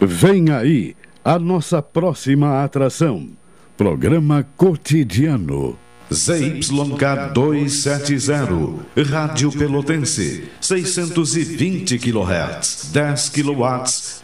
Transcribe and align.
Vem 0.00 0.50
aí 0.50 0.94
a 1.24 1.38
nossa 1.38 1.80
próxima 1.80 2.62
atração. 2.62 3.30
Programa 3.76 4.46
Cotidiano. 4.56 5.78
ZYK 6.12 7.32
270, 7.34 9.02
Rádio 9.10 9.50
Pelotense, 9.50 10.44
620 10.60 11.98
kHz, 11.98 12.90
10 12.92 13.28
kW, 13.30 13.64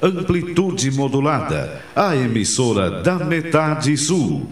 amplitude 0.01 0.93
modulada, 0.93 1.83
a 1.97 2.15
emissora 2.15 3.03
da 3.03 3.17
metade 3.17 3.97
sul. 3.97 4.49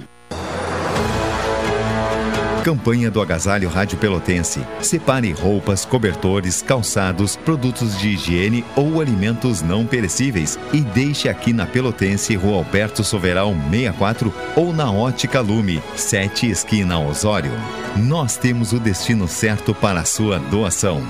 Campanha 2.62 3.10
do 3.10 3.22
Agasalho 3.22 3.70
Rádio 3.70 3.96
Pelotense. 3.96 4.60
Separe 4.82 5.32
roupas, 5.32 5.86
cobertores, 5.86 6.60
calçados, 6.60 7.34
produtos 7.34 7.98
de 7.98 8.10
higiene 8.10 8.64
ou 8.76 9.00
alimentos 9.00 9.62
não 9.62 9.86
perecíveis 9.86 10.58
e 10.72 10.80
deixe 10.80 11.28
aqui 11.28 11.54
na 11.54 11.64
Pelotense, 11.64 12.36
Rua 12.36 12.58
Alberto 12.58 13.02
Soveral 13.02 13.54
64 13.70 14.32
ou 14.56 14.74
na 14.74 14.92
Ótica 14.92 15.40
Lume, 15.40 15.82
7 15.96 16.50
esquina 16.50 17.00
Osório. 17.00 17.52
Nós 17.96 18.36
temos 18.36 18.72
o 18.72 18.78
destino 18.78 19.26
certo 19.26 19.74
para 19.74 20.00
a 20.00 20.04
sua 20.04 20.38
doação. 20.38 21.02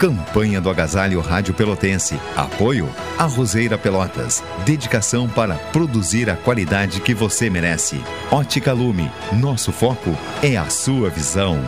Campanha 0.00 0.62
do 0.62 0.70
Agasalho 0.70 1.20
Rádio 1.20 1.52
Pelotense. 1.52 2.18
Apoio 2.34 2.88
a 3.18 3.24
Roseira 3.24 3.76
Pelotas. 3.76 4.42
Dedicação 4.64 5.28
para 5.28 5.56
produzir 5.56 6.30
a 6.30 6.36
qualidade 6.36 7.02
que 7.02 7.12
você 7.12 7.50
merece. 7.50 8.02
Ótica 8.30 8.72
Lume. 8.72 9.10
Nosso 9.30 9.70
foco 9.70 10.16
é 10.42 10.56
a 10.56 10.70
sua 10.70 11.10
visão. 11.10 11.60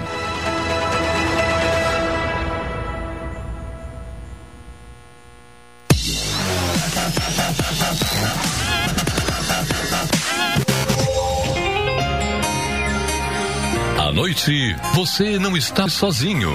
À 13.99 14.11
noite, 14.11 14.75
você 14.95 15.39
não 15.39 15.55
está 15.55 15.87
sozinho. 15.87 16.53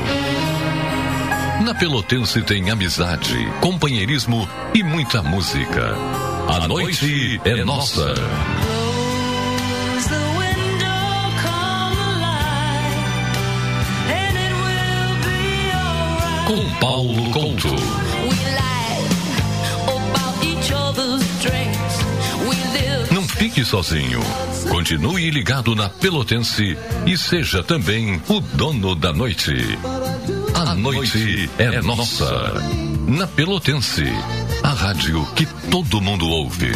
Na 1.68 1.76
Pelotense 1.76 2.42
tem 2.44 2.70
amizade, 2.70 3.36
companheirismo 3.60 4.48
e 4.74 4.82
muita 4.82 5.22
música. 5.22 5.96
A 6.48 6.66
noite 6.66 7.42
é 7.44 7.66
nossa. 7.66 8.14
Com 16.48 16.80
Paulo 16.80 17.32
Couto. 17.32 17.76
Não 23.12 23.28
fique 23.28 23.66
sozinho. 23.66 24.22
Continue 24.70 25.30
ligado 25.32 25.76
na 25.76 25.90
Pelotense 25.90 26.78
e 27.06 27.18
seja 27.18 27.62
também 27.62 28.22
o 28.30 28.40
dono 28.40 28.96
da 28.96 29.12
noite. 29.12 29.78
Noite 30.78 31.50
é 31.58 31.82
nossa. 31.82 32.54
Na 33.08 33.26
Pelotense, 33.26 34.04
a 34.62 34.70
rádio 34.70 35.26
que 35.36 35.44
todo 35.72 36.00
mundo 36.00 36.28
ouve. 36.28 36.72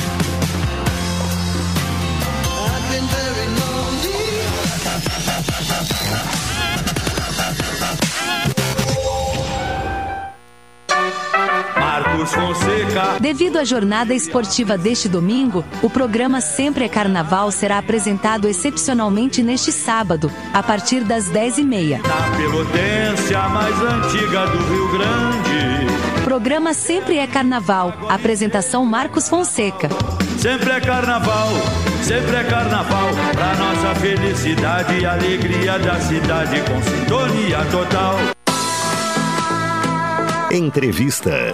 Marcos. 11.79 12.60
Devido 13.19 13.57
à 13.57 13.63
jornada 13.63 14.13
esportiva 14.13 14.77
deste 14.77 15.07
domingo, 15.07 15.63
o 15.81 15.89
programa 15.89 16.41
Sempre 16.41 16.85
é 16.85 16.89
Carnaval 16.89 17.51
será 17.51 17.77
apresentado 17.77 18.47
excepcionalmente 18.47 19.41
neste 19.41 19.71
sábado, 19.71 20.31
a 20.53 20.61
partir 20.61 21.03
das 21.03 21.29
10h30. 21.29 22.01
Na 22.01 22.37
Pelotense, 22.37 23.35
a 23.35 23.49
mais 23.49 23.75
antiga 23.81 24.45
do 24.47 24.57
Rio 24.57 24.91
Grande. 24.91 26.21
Programa 26.23 26.73
Sempre 26.73 27.17
é 27.17 27.27
Carnaval. 27.27 27.93
Apresentação 28.09 28.85
Marcos 28.85 29.27
Fonseca. 29.29 29.89
Sempre 30.37 30.71
é 30.71 30.79
carnaval, 30.81 31.49
sempre 32.01 32.35
é 32.35 32.43
carnaval. 32.43 33.09
Pra 33.31 33.53
nossa 33.55 33.95
felicidade 33.99 34.99
e 34.99 35.05
alegria 35.05 35.77
da 35.77 35.99
cidade 35.99 36.61
com 36.61 36.81
sintonia 36.81 37.59
total. 37.71 38.17
Entrevista. 40.51 41.53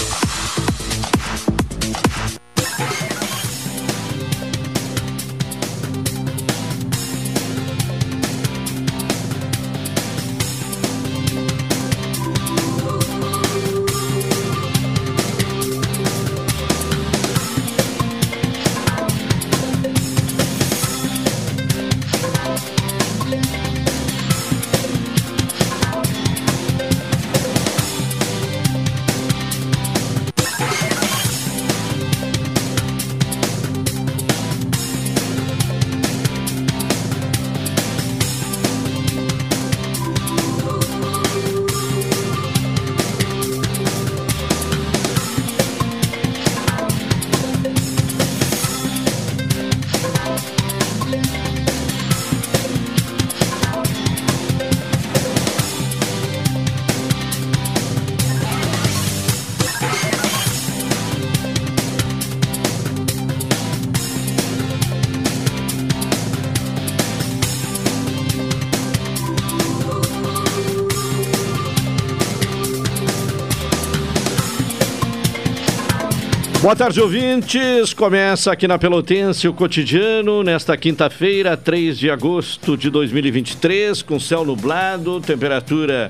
Boa 76.71 76.77
tarde, 76.77 77.01
ouvintes. 77.01 77.93
Começa 77.93 78.49
aqui 78.49 78.65
na 78.65 78.79
Pelotense 78.79 79.45
o 79.45 79.53
cotidiano 79.53 80.41
nesta 80.41 80.77
quinta-feira, 80.77 81.57
3 81.57 81.99
de 81.99 82.09
agosto 82.09 82.77
de 82.77 82.89
2023, 82.89 84.01
com 84.01 84.17
céu 84.17 84.45
nublado, 84.45 85.19
temperatura 85.19 86.07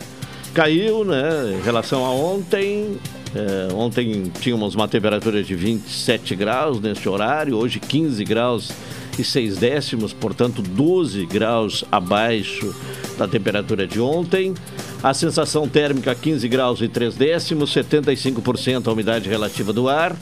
caiu, 0.54 1.04
né, 1.04 1.58
em 1.60 1.66
relação 1.66 2.06
a 2.06 2.12
ontem. 2.12 2.96
É, 3.34 3.74
ontem 3.74 4.32
tínhamos 4.40 4.76
uma 4.76 4.88
temperatura 4.88 5.42
de 5.42 5.56
27 5.56 6.36
graus 6.36 6.80
neste 6.80 7.10
horário, 7.10 7.58
hoje 7.58 7.80
15 7.80 8.24
graus 8.24 8.72
e 9.18 9.24
6 9.24 9.58
décimos, 9.58 10.14
portanto 10.14 10.62
12 10.62 11.26
graus 11.26 11.84
abaixo 11.92 12.72
da 13.18 13.28
temperatura 13.28 13.88
de 13.88 14.00
ontem. 14.00 14.54
A 15.02 15.12
sensação 15.12 15.68
térmica 15.68 16.14
15 16.14 16.48
graus 16.48 16.82
e 16.82 16.88
3 16.88 17.16
décimos, 17.16 17.74
75% 17.74 18.88
a 18.88 18.92
umidade 18.92 19.28
relativa 19.28 19.74
do 19.74 19.90
ar. 19.90 20.16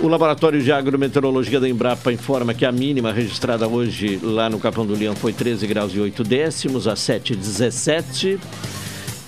O 0.00 0.06
Laboratório 0.06 0.62
de 0.62 0.70
Agrometeorologia 0.70 1.58
da 1.58 1.68
Embrapa 1.68 2.12
informa 2.12 2.54
que 2.54 2.64
a 2.64 2.70
mínima 2.70 3.10
registrada 3.10 3.66
hoje 3.66 4.20
lá 4.22 4.48
no 4.48 4.60
Capão 4.60 4.86
do 4.86 4.94
Leão 4.94 5.16
foi 5.16 5.32
13 5.32 5.66
graus 5.66 5.92
e 5.92 5.98
8 5.98 6.22
décimos, 6.22 6.86
a 6.86 6.94
7,17. 6.94 8.38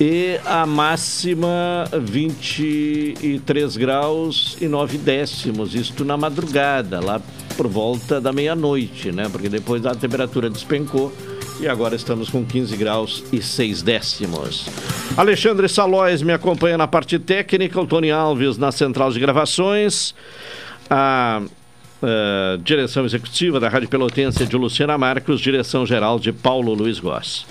E 0.00 0.38
a 0.46 0.64
máxima 0.64 1.86
23 2.00 3.76
graus 3.76 4.56
e 4.60 4.68
9 4.68 4.96
décimos, 4.98 5.74
isto 5.74 6.04
na 6.04 6.16
madrugada, 6.16 7.00
lá 7.00 7.20
por 7.56 7.66
volta 7.66 8.20
da 8.20 8.32
meia-noite, 8.32 9.10
né? 9.10 9.28
Porque 9.28 9.48
depois 9.48 9.84
a 9.84 9.94
temperatura 9.94 10.48
despencou 10.48 11.12
e 11.60 11.68
agora 11.68 11.94
estamos 11.94 12.30
com 12.30 12.44
15 12.44 12.76
graus 12.76 13.24
e 13.32 13.42
6 13.42 13.82
décimos. 13.82 14.66
Alexandre 15.16 15.68
Salóis 15.68 16.22
me 16.22 16.32
acompanha 16.32 16.78
na 16.78 16.88
parte 16.88 17.18
técnica, 17.18 17.78
o 17.78 17.86
Tony 17.86 18.10
Alves 18.10 18.56
na 18.56 18.72
central 18.72 19.10
de 19.10 19.20
gravações, 19.20 20.14
a 20.90 21.40
uh, 21.40 22.58
direção 22.58 23.04
executiva 23.04 23.60
da 23.60 23.68
Rádio 23.68 23.88
Pelotense 23.88 24.44
de 24.44 24.56
Luciana 24.56 24.98
Marcos, 24.98 25.40
direção 25.40 25.86
geral 25.86 26.18
de 26.18 26.32
Paulo 26.32 26.74
Luiz 26.74 26.98
Goss. 26.98 27.46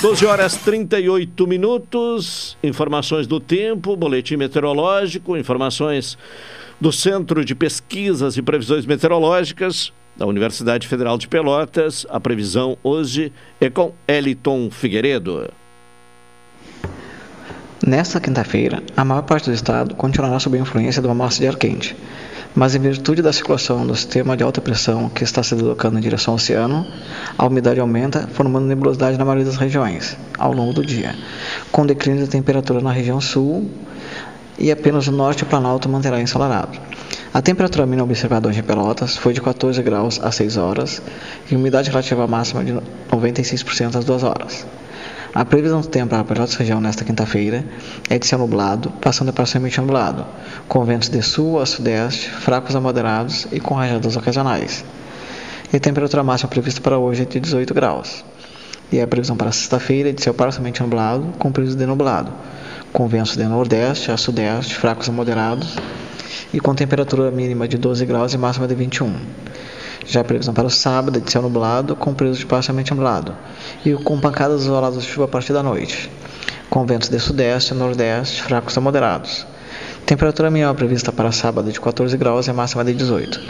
12 0.00 0.26
horas 0.26 0.56
38 0.56 1.46
minutos. 1.46 2.56
Informações 2.62 3.26
do 3.26 3.38
tempo, 3.38 3.96
boletim 3.96 4.36
meteorológico, 4.36 5.36
informações 5.36 6.16
do 6.80 6.90
Centro 6.90 7.44
de 7.44 7.54
Pesquisas 7.54 8.36
e 8.36 8.42
Previsões 8.42 8.86
Meteorológicas 8.86 9.92
da 10.16 10.26
Universidade 10.26 10.88
Federal 10.88 11.18
de 11.18 11.28
Pelotas. 11.28 12.06
A 12.08 12.18
previsão 12.18 12.76
hoje 12.82 13.32
é 13.60 13.68
com 13.68 13.92
Eliton 14.08 14.70
Figueiredo. 14.70 15.48
Nesta 17.86 18.18
quinta-feira, 18.18 18.82
a 18.96 19.04
maior 19.04 19.22
parte 19.22 19.48
do 19.48 19.54
estado 19.54 19.94
continuará 19.94 20.40
sob 20.40 20.56
a 20.56 20.60
influência 20.60 21.00
de 21.00 21.06
uma 21.06 21.14
massa 21.14 21.40
de 21.40 21.46
ar 21.46 21.56
quente, 21.56 21.94
mas 22.54 22.74
em 22.74 22.80
virtude 22.80 23.22
da 23.22 23.32
circulação 23.32 23.86
do 23.86 23.94
sistema 23.94 24.36
de 24.36 24.42
alta 24.42 24.60
pressão 24.60 25.08
que 25.08 25.22
está 25.22 25.42
se 25.42 25.54
deslocando 25.54 25.98
em 25.98 26.00
direção 26.00 26.32
ao 26.32 26.36
oceano, 26.36 26.86
a 27.36 27.46
umidade 27.46 27.78
aumenta, 27.78 28.26
formando 28.32 28.66
nebulosidade 28.66 29.18
na 29.18 29.24
maioria 29.24 29.44
das 29.44 29.56
regiões 29.56 30.16
ao 30.38 30.52
longo 30.52 30.72
do 30.72 30.84
dia, 30.84 31.14
com 31.70 31.86
declínio 31.86 32.24
da 32.24 32.32
temperatura 32.32 32.80
na 32.80 32.90
região 32.90 33.20
sul 33.20 33.70
e 34.58 34.72
apenas 34.72 35.06
o 35.06 35.12
norte 35.12 35.44
do 35.44 35.48
Planalto 35.48 35.88
manterá 35.88 36.20
ensolarado. 36.20 36.78
A 37.34 37.42
temperatura 37.42 37.84
mínima 37.84 38.04
observada 38.04 38.48
hoje 38.48 38.60
em 38.60 38.62
Pelotas 38.62 39.16
foi 39.16 39.34
de 39.34 39.40
14 39.40 39.82
graus 39.82 40.20
às 40.22 40.36
6 40.36 40.56
horas 40.56 41.02
e 41.50 41.56
umidade 41.56 41.90
relativa 41.90 42.26
máxima 42.26 42.64
de 42.64 42.72
96% 43.10 43.96
às 43.96 44.04
2 44.04 44.22
horas. 44.22 44.66
A 45.34 45.44
previsão 45.44 45.82
do 45.82 45.88
tempo 45.88 46.10
para 46.10 46.20
a 46.20 46.24
Pelotas 46.24 46.54
região 46.54 46.80
nesta 46.80 47.04
quinta-feira 47.04 47.64
é 48.08 48.18
de 48.18 48.26
céu 48.26 48.38
nublado, 48.38 48.90
passando 49.02 49.32
parcialmente 49.32 49.78
nublado, 49.80 50.24
com 50.66 50.82
ventos 50.84 51.08
de 51.10 51.20
sul 51.20 51.60
a 51.60 51.66
sudeste, 51.66 52.30
fracos 52.30 52.74
a 52.74 52.80
moderados 52.80 53.46
e 53.52 53.60
com 53.60 53.74
rajadas 53.74 54.16
ocasionais. 54.16 54.84
E 55.70 55.76
a 55.76 55.80
temperatura 55.80 56.22
máxima 56.22 56.48
prevista 56.48 56.80
para 56.80 56.96
hoje 56.96 57.22
é 57.22 57.24
de 57.26 57.40
18 57.40 57.74
graus. 57.74 58.24
E 58.90 59.00
a 59.00 59.06
previsão 59.06 59.36
para 59.36 59.52
sexta-feira 59.52 60.08
é 60.10 60.12
de 60.12 60.22
céu 60.22 60.32
parcialmente 60.32 60.80
nublado, 60.80 61.34
com 61.38 61.52
períodos 61.52 61.76
de 61.76 61.84
nublado, 61.84 62.32
com 62.92 63.06
ventos 63.08 63.36
de 63.36 63.44
nordeste 63.44 64.10
a 64.12 64.16
sudeste, 64.16 64.74
fracos 64.74 65.08
a 65.08 65.12
moderados 65.12 65.76
e 66.52 66.60
com 66.60 66.74
temperatura 66.74 67.30
mínima 67.30 67.66
de 67.66 67.76
12 67.76 68.04
graus 68.06 68.34
e 68.34 68.38
máxima 68.38 68.66
de 68.66 68.74
21. 68.74 69.14
Já 70.06 70.20
a 70.20 70.24
previsão 70.24 70.54
para 70.54 70.66
o 70.66 70.70
sábado 70.70 71.18
é 71.18 71.20
de 71.20 71.30
céu 71.30 71.42
nublado, 71.42 71.96
com 71.96 72.14
período 72.14 72.38
de 72.38 72.46
parcialmente 72.46 72.94
nublado, 72.94 73.36
e 73.84 73.92
com 73.94 74.20
pancadas 74.20 74.62
isoladas 74.62 75.02
de 75.02 75.08
chuva 75.08 75.24
a 75.24 75.28
partir 75.28 75.52
da 75.52 75.62
noite, 75.62 76.08
com 76.70 76.86
ventos 76.86 77.08
de 77.08 77.18
sudeste 77.18 77.74
e 77.74 77.76
nordeste, 77.76 78.42
fracos 78.42 78.76
a 78.78 78.80
moderados. 78.80 79.46
Temperatura 80.06 80.50
mínima 80.50 80.72
prevista 80.74 81.10
para 81.10 81.32
sábado 81.32 81.72
de 81.72 81.80
14 81.80 82.16
graus 82.16 82.46
e 82.46 82.52
máxima 82.52 82.84
de 82.84 82.94
18. 82.94 83.40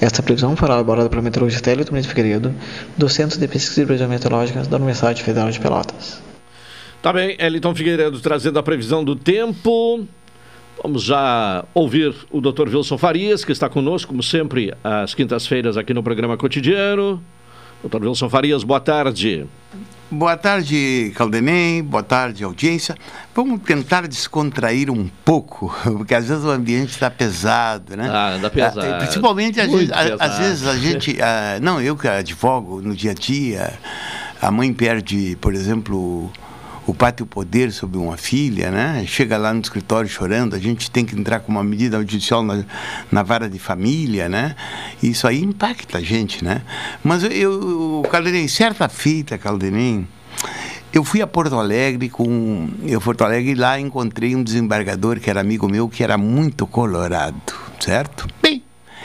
Esta 0.00 0.22
previsão 0.22 0.56
foi 0.56 0.68
elaborada 0.68 1.10
pelo 1.10 1.22
meteorologista 1.22 1.70
Elton 1.70 1.92
Muniz 1.92 2.06
Figueiredo, 2.06 2.54
do 2.96 3.08
Centro 3.08 3.38
de 3.38 3.46
Pesquisas 3.46 3.78
e 3.78 3.86
Previsões 3.86 4.10
Meteorológicas 4.10 4.66
da 4.66 4.76
Universidade 4.76 5.22
Federal 5.22 5.50
de 5.50 5.60
Pelotas. 5.60 6.22
Tá 7.02 7.12
bem, 7.12 7.36
Eliton 7.38 7.74
Figueiredo 7.74 8.18
trazendo 8.20 8.58
a 8.58 8.62
previsão 8.62 9.04
do 9.04 9.14
tempo. 9.14 10.06
Vamos 10.80 11.02
já 11.02 11.64
ouvir 11.74 12.14
o 12.30 12.40
Dr. 12.40 12.68
Wilson 12.68 12.98
Farias, 12.98 13.44
que 13.44 13.52
está 13.52 13.68
conosco, 13.68 14.08
como 14.08 14.22
sempre, 14.22 14.72
às 14.82 15.14
quintas-feiras 15.14 15.76
aqui 15.76 15.92
no 15.92 16.02
programa 16.02 16.36
Cotidiano. 16.36 17.22
Dr. 17.84 18.04
Wilson 18.04 18.28
Farias, 18.28 18.62
boa 18.62 18.80
tarde. 18.80 19.46
Boa 20.10 20.36
tarde, 20.36 21.10
Caldenem. 21.16 21.82
Boa 21.82 22.02
tarde, 22.02 22.44
audiência. 22.44 22.94
Vamos 23.34 23.62
tentar 23.62 24.06
descontrair 24.06 24.90
um 24.90 25.08
pouco, 25.24 25.74
porque 25.82 26.14
às 26.14 26.28
vezes 26.28 26.44
o 26.44 26.50
ambiente 26.50 26.90
está 26.90 27.10
pesado, 27.10 27.96
né? 27.96 28.10
Ah, 28.12 28.34
anda 28.34 28.50
pesado. 28.50 28.80
Ah, 28.80 28.98
principalmente, 28.98 29.58
às 29.58 29.70
vezes, 29.70 29.90
às 29.90 30.38
vezes, 30.38 30.66
a 30.66 30.76
gente. 30.76 31.18
Ah, 31.22 31.58
não, 31.60 31.80
eu 31.80 31.96
que 31.96 32.06
advogo 32.08 32.82
no 32.82 32.94
dia 32.94 33.12
a 33.12 33.14
dia, 33.14 33.72
a 34.40 34.50
mãe 34.50 34.72
perde, 34.72 35.36
por 35.40 35.54
exemplo 35.54 36.30
o 36.86 36.92
pai 36.92 37.12
tem 37.12 37.24
o 37.24 37.26
poder 37.26 37.70
sobre 37.72 37.98
uma 37.98 38.16
filha, 38.16 38.70
né? 38.70 39.04
Chega 39.06 39.36
lá 39.36 39.52
no 39.52 39.60
escritório 39.60 40.08
chorando, 40.08 40.54
a 40.54 40.58
gente 40.58 40.90
tem 40.90 41.04
que 41.04 41.18
entrar 41.18 41.40
com 41.40 41.52
uma 41.52 41.62
medida 41.62 41.98
judicial 41.98 42.42
na, 42.42 42.64
na 43.10 43.22
vara 43.22 43.48
de 43.48 43.58
família, 43.58 44.28
né? 44.28 44.56
Isso 45.02 45.26
aí 45.26 45.42
impacta 45.42 45.98
a 45.98 46.00
gente, 46.00 46.44
né? 46.44 46.62
Mas 47.02 47.22
eu, 47.24 48.02
Calderim, 48.10 48.48
certa 48.48 48.88
feita, 48.88 49.38
Calderim, 49.38 50.06
eu 50.92 51.04
fui 51.04 51.22
a 51.22 51.26
Porto 51.26 51.58
Alegre 51.58 52.08
com. 52.08 52.68
Eu 52.84 53.00
Porto 53.00 53.22
Alegre 53.22 53.52
e 53.52 53.54
lá 53.54 53.78
encontrei 53.78 54.36
um 54.36 54.42
desembargador 54.42 55.20
que 55.20 55.30
era 55.30 55.40
amigo 55.40 55.68
meu, 55.68 55.88
que 55.88 56.02
era 56.04 56.18
muito 56.18 56.66
colorado, 56.66 57.54
certo? 57.80 58.26
Bem, 58.42 58.61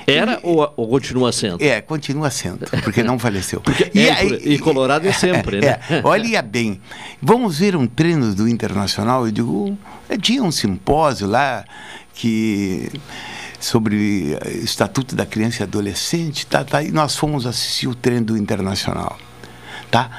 era 0.08 0.40
ou, 0.42 0.74
ou, 0.78 0.88
continua 0.88 1.34
sendo? 1.34 1.62
É, 1.62 1.82
continua 1.82 2.32
sendo, 2.32 2.66
porque 2.82 3.04
não 3.04 3.20
faleceu. 3.20 3.60
Porque 3.68 3.92
e, 3.94 4.08
é, 4.08 4.24
e, 4.24 4.58
Colorado 4.58 5.06
é 5.06 5.12
sempre, 5.14 5.58
é, 5.58 5.62
né? 5.62 5.80
É, 5.90 6.02
olha 6.02 6.42
bem, 6.42 6.80
vamos 7.22 7.60
ver 7.60 7.76
um 7.76 7.86
treino 7.86 8.34
do 8.34 8.48
Internacional, 8.48 9.26
eu 9.26 9.32
digo, 9.32 9.78
tinha 10.22 10.42
um 10.42 10.52
simpósio 10.52 11.28
lá 11.28 11.66
que 12.14 12.90
sobre 13.60 14.38
Estatuto 14.64 15.14
da 15.14 15.26
Criança 15.26 15.62
e 15.62 15.64
Adolescente, 15.64 16.46
tá, 16.46 16.64
tá, 16.64 16.82
e 16.82 16.92
nós 16.92 17.18
fomos 17.18 17.46
assistir 17.46 17.88
o 17.88 17.96
treino 17.96 18.28
do 18.28 18.38
Internacional. 18.38 19.18
Tá? 19.92 20.10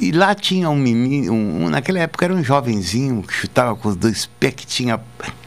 E 0.00 0.10
lá 0.12 0.34
tinha 0.34 0.68
um 0.68 0.76
menino, 0.76 1.32
um, 1.32 1.68
naquela 1.68 2.00
época 2.00 2.24
era 2.24 2.34
um 2.34 2.42
jovenzinho 2.42 3.22
que 3.22 3.32
chutava 3.32 3.74
com 3.76 3.88
os 3.88 3.96
dois 3.96 4.26
pés, 4.26 4.54
que 4.54 4.66
tinha 4.66 5.00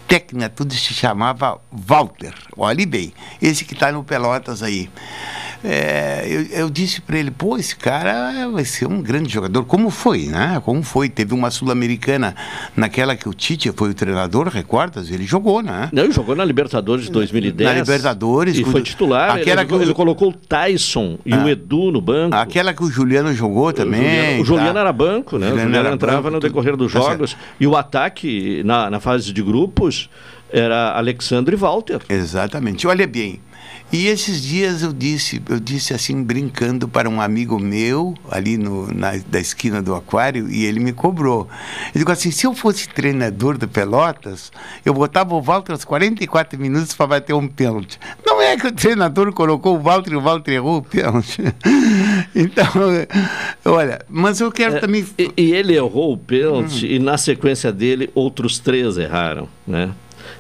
técnica, 0.08 0.50
tudo 0.50 0.74
se 0.74 0.94
chamava 0.94 1.60
Walter. 1.72 2.34
Olhe 2.58 2.86
bem, 2.86 3.14
esse 3.42 3.66
que 3.66 3.74
está 3.74 3.92
no 3.92 4.04
Pelotas 4.04 4.64
aí. 4.64 4.90
É, 5.68 6.24
eu, 6.28 6.60
eu, 6.60 6.70
disse 6.70 7.02
para 7.02 7.18
ele, 7.18 7.32
pô, 7.32 7.58
esse 7.58 7.76
cara 7.76 8.48
vai 8.50 8.64
ser 8.64 8.86
um 8.86 9.02
grande 9.02 9.34
jogador. 9.34 9.66
Como 9.66 9.90
foi, 9.90 10.28
né? 10.28 10.62
Como 10.64 10.84
foi? 10.84 11.10
Teve 11.10 11.34
uma 11.34 11.50
Sul-Americana 11.50 12.36
naquela 12.76 13.16
que 13.16 13.28
o 13.28 13.34
Tite 13.34 13.72
foi 13.76 13.90
o 13.90 13.94
treinador, 13.96 14.48
recordas? 14.48 15.10
Ele 15.10 15.24
jogou, 15.24 15.64
né? 15.64 15.90
Não, 15.92 16.04
ele 16.04 16.14
jogou 16.14 16.36
na 16.36 16.46
Libertadores 16.46 17.06
de 17.06 17.12
2010. 17.12 17.68
Na 17.68 17.80
Libertadores. 17.80 18.60
E 18.60 18.64
foi 18.64 18.84
titular. 18.84 19.32
Aquela 19.32 19.62
ele, 19.62 19.70
que 19.70 19.76
ele 19.76 19.94
colocou 19.96 20.30
o 20.30 20.34
Tyson 20.34 21.18
e 21.26 21.34
ah, 21.34 21.44
o 21.44 21.50
Edu 21.50 21.92
no 21.92 22.00
banco. 22.00 22.36
Aquela 22.36 22.72
que 22.72 22.84
o 22.84 22.92
Juliano 22.92 23.34
jogou 23.34 23.74
também. 23.74 24.02
O 24.02 24.06
Juliano, 24.06 24.42
o 24.42 24.46
Juliano 24.46 24.74
tá? 24.74 24.80
era 24.82 24.94
banco, 24.94 25.40
né? 25.40 25.48
O 25.48 25.50
Juliano, 25.50 25.70
o 25.70 25.74
Juliano 25.74 25.96
entrava 25.96 26.22
banco, 26.22 26.34
no 26.36 26.40
decorrer 26.40 26.78
dos 26.78 26.94
tá 26.94 27.00
jogos. 27.00 27.34
Tá 27.34 27.40
e 27.60 27.66
o 27.66 27.76
ataque 27.76 28.62
na, 28.64 28.92
na 28.92 29.00
fase 29.00 29.34
de 29.34 29.42
grupos 29.42 29.95
era 30.50 30.92
Alexandre 30.94 31.56
Walter. 31.56 32.02
Exatamente. 32.08 32.88
Olha 32.88 33.08
bem, 33.08 33.40
E 33.92 34.08
esses 34.08 34.42
dias 34.42 34.82
eu 34.82 34.92
disse, 34.92 35.42
eu 35.48 35.60
disse 35.60 35.94
assim, 35.94 36.22
brincando 36.22 36.88
para 36.88 37.08
um 37.08 37.22
amigo 37.22 37.58
meu, 37.60 38.14
ali 38.30 38.58
no, 38.58 38.92
na, 38.94 39.12
da 39.28 39.40
esquina 39.40 39.82
do 39.82 39.96
aquário, 39.96 40.50
e 40.50 40.66
ele 40.66 40.80
me 40.80 40.92
cobrou. 40.92 41.48
Eu 41.94 42.00
digo 42.00 42.12
assim, 42.12 42.30
se 42.32 42.46
eu 42.46 42.54
fosse 42.54 42.90
treinador 42.90 43.58
do 43.58 43.68
Pelotas, 43.68 44.52
eu 44.84 44.94
botava 44.94 45.34
o 45.36 45.42
Walter 45.42 45.72
aos 45.72 45.86
44 45.86 46.60
minutos 46.60 46.94
para 46.94 47.08
bater 47.08 47.34
um 47.34 47.48
pênalti. 47.48 47.98
Não 48.26 48.42
é 48.42 48.58
que 48.58 48.68
o 48.68 48.72
treinador 48.74 49.32
colocou 49.32 49.76
o 49.78 49.80
Walter 49.80 50.14
e 50.14 50.16
o 50.18 50.22
Walter 50.22 50.52
errou 50.54 50.78
o 50.78 50.82
pênalti. 50.82 51.42
então, 52.36 52.66
olha, 53.64 54.02
mas 54.10 54.42
eu 54.42 54.52
quero 54.52 54.76
É, 54.78 54.80
também... 54.80 55.06
E, 55.18 55.32
e 55.38 55.54
ele 55.54 55.74
errou 55.76 56.12
o 56.14 56.18
pênalti 56.18 56.86
Hum. 56.86 56.90
e 56.90 57.00
na 57.00 57.18
sequência 57.18 57.72
dele 57.72 58.10
outros 58.16 58.60
três 58.60 58.98
erraram, 58.98 59.48
né? 59.66 59.92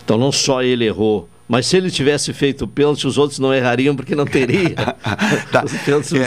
Então 0.04 0.18
não 0.18 0.32
só 0.32 0.62
ele 0.62 0.86
errou, 0.86 1.30
mas 1.48 1.68
se 1.68 1.78
ele 1.78 1.92
tivesse 1.92 2.34
feito 2.34 2.66
o 2.66 2.68
pênalti, 2.68 3.06
os 3.06 3.18
outros 3.18 3.40
não 3.40 3.54
errariam 3.54 3.96
porque 3.96 4.16
não 4.16 4.25
teria. 4.25 4.75
Tá. 5.52 5.64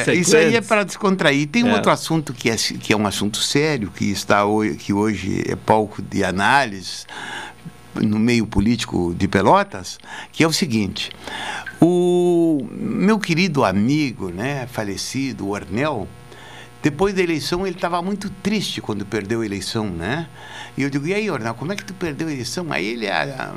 É, 0.06 0.14
isso 0.14 0.36
aí 0.36 0.54
é 0.56 0.60
para 0.60 0.84
descontrair. 0.84 1.46
Tem 1.48 1.64
um 1.64 1.68
É. 1.68 1.74
outro 1.74 1.90
assunto 1.90 2.32
que 2.32 2.48
é, 2.48 2.56
que 2.56 2.92
é 2.92 2.96
um 2.96 3.06
assunto 3.06 3.38
sério, 3.38 3.90
que, 3.94 4.10
está 4.10 4.44
hoje, 4.44 4.74
que 4.76 4.92
hoje 4.92 5.42
é 5.46 5.56
palco 5.56 6.00
de 6.00 6.22
análise 6.24 7.04
no 7.94 8.18
meio 8.18 8.46
político 8.46 9.14
de 9.16 9.26
Pelotas, 9.26 9.98
que 10.32 10.44
é 10.44 10.46
o 10.46 10.52
seguinte. 10.52 11.10
O 11.80 12.66
meu 12.72 13.18
querido 13.18 13.64
amigo, 13.64 14.30
né, 14.30 14.66
falecido, 14.70 15.46
o 15.46 15.50
Ornel, 15.50 16.08
depois 16.82 17.12
da 17.12 17.22
eleição 17.22 17.66
ele 17.66 17.74
estava 17.74 18.00
muito 18.00 18.30
triste 18.30 18.80
quando 18.80 19.04
perdeu 19.04 19.40
a 19.40 19.46
eleição, 19.46 19.90
né? 19.90 20.28
E 20.76 20.82
eu 20.82 20.90
digo, 20.90 21.06
e 21.08 21.14
aí, 21.14 21.28
Ornel, 21.28 21.54
como 21.54 21.72
é 21.72 21.76
que 21.76 21.84
tu 21.84 21.92
perdeu 21.92 22.28
a 22.28 22.32
eleição? 22.32 22.66
Aí 22.70 22.86
ele 22.86 23.08
ah, 23.08 23.52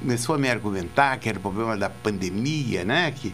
começou 0.00 0.34
a 0.34 0.38
me 0.38 0.50
argumentar 0.50 1.16
que 1.18 1.28
era 1.28 1.38
o 1.38 1.40
problema 1.40 1.76
da 1.76 1.88
pandemia, 1.88 2.84
né? 2.84 3.12
Que, 3.12 3.32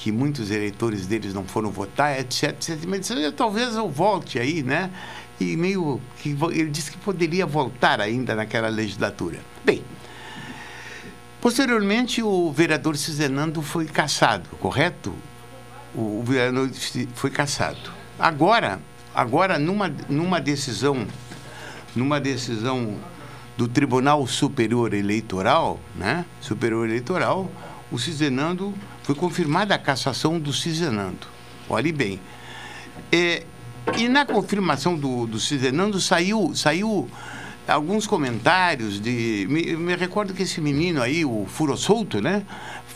que 0.00 0.10
muitos 0.10 0.50
eleitores 0.50 1.06
deles 1.06 1.32
não 1.32 1.44
foram 1.44 1.70
votar, 1.70 2.18
etc, 2.18 2.50
etc. 2.50 2.78
Mas 2.88 3.00
disse, 3.00 3.22
"Eu, 3.22 3.32
talvez 3.32 3.76
eu 3.76 3.88
volte 3.88 4.38
aí, 4.38 4.64
né? 4.64 4.90
E 5.38 5.56
meio 5.56 6.00
que 6.20 6.36
ele 6.50 6.70
disse 6.70 6.90
que 6.90 6.98
poderia 6.98 7.46
voltar 7.46 8.00
ainda 8.00 8.34
naquela 8.34 8.68
legislatura. 8.68 9.38
Bem, 9.64 9.84
posteriormente 11.40 12.20
o 12.20 12.50
vereador 12.50 12.96
Cizenando 12.96 13.62
foi 13.62 13.86
cassado, 13.86 14.48
correto? 14.58 15.14
O, 15.94 16.20
o 16.20 16.22
vereador 16.24 16.68
foi 17.14 17.30
cassado. 17.30 17.95
Agora, 18.18 18.80
agora 19.14 19.58
numa, 19.58 19.92
numa 20.08 20.40
decisão, 20.40 21.06
numa 21.94 22.18
decisão 22.18 22.96
do 23.56 23.68
Tribunal 23.68 24.26
Superior 24.26 24.94
Eleitoral, 24.94 25.80
né? 25.94 26.24
Superior 26.40 26.86
Eleitoral, 26.86 27.50
o 27.90 27.98
Cizenando 27.98 28.74
foi 29.02 29.14
confirmada 29.14 29.74
a 29.74 29.78
cassação 29.78 30.38
do 30.38 30.52
Cizenando. 30.52 31.26
Olhe 31.68 31.92
bem. 31.92 32.20
É, 33.12 33.44
e 33.96 34.08
na 34.08 34.24
confirmação 34.26 34.96
do, 34.96 35.26
do 35.26 35.38
saiu, 36.00 36.52
saiu 36.54 37.08
alguns 37.68 38.06
comentários 38.06 39.00
de. 39.00 39.46
Me, 39.48 39.76
me 39.76 39.96
recordo 39.96 40.34
que 40.34 40.42
esse 40.42 40.60
menino 40.60 41.02
aí, 41.02 41.24
o 41.24 41.46
Furo 41.46 41.76
Solto, 41.76 42.20
né? 42.20 42.44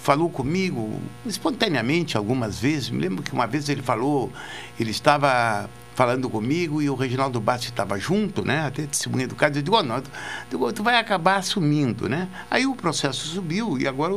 Falou 0.03 0.31
comigo 0.31 0.99
espontaneamente 1.27 2.17
algumas 2.17 2.59
vezes. 2.59 2.91
Me 2.91 3.01
lembro 3.01 3.23
que 3.23 3.33
uma 3.33 3.47
vez 3.47 3.69
ele 3.69 3.83
falou, 3.83 4.33
ele 4.79 4.91
estava 4.91 5.69
falando 5.95 6.31
comigo 6.31 6.81
e 6.81 6.89
o 6.89 6.95
Reginaldo 6.95 7.39
Bassi 7.39 7.67
estava 7.69 7.99
junto, 7.99 8.43
né? 8.43 8.65
Até 8.67 8.87
testemunha 8.87 9.29
do 9.29 9.35
caso. 9.35 9.59
Eu 9.59 9.63
digo, 9.63 9.77
oh, 9.77 9.83
não, 9.83 10.01
tu, 10.01 10.11
digo, 10.49 10.73
tu 10.73 10.83
vai 10.83 10.97
acabar 10.97 11.37
assumindo, 11.37 12.09
né? 12.09 12.29
Aí 12.51 12.67
o 12.67 12.75
processo 12.75 13.27
subiu 13.27 13.77
e 13.79 13.87
agora, 13.87 14.15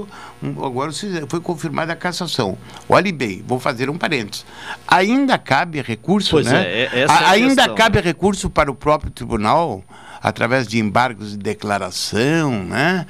agora 0.64 0.92
foi 1.28 1.42
confirmada 1.42 1.92
a 1.92 1.96
cassação. 1.98 2.58
Olhe 2.88 3.12
bem, 3.12 3.44
vou 3.46 3.60
fazer 3.60 3.90
um 3.90 3.98
parênteses. 3.98 4.46
Ainda 4.88 5.38
cabe 5.38 5.82
recurso, 5.82 6.32
Pois 6.32 6.46
né? 6.46 6.64
é, 6.64 6.82
é- 6.94 7.00
essa 7.02 7.14
é 7.14 7.26
a 7.26 7.30
ainda 7.32 7.56
questão, 7.56 7.76
cabe 7.76 7.98
né? 7.98 8.04
recurso 8.04 8.50
para 8.50 8.72
o 8.72 8.76
próprio 8.76 9.12
tribunal 9.12 9.84
através 10.24 10.66
de 10.66 10.80
embargos 10.80 11.32
de 11.32 11.38
declaração, 11.38 12.64
né? 12.64 13.06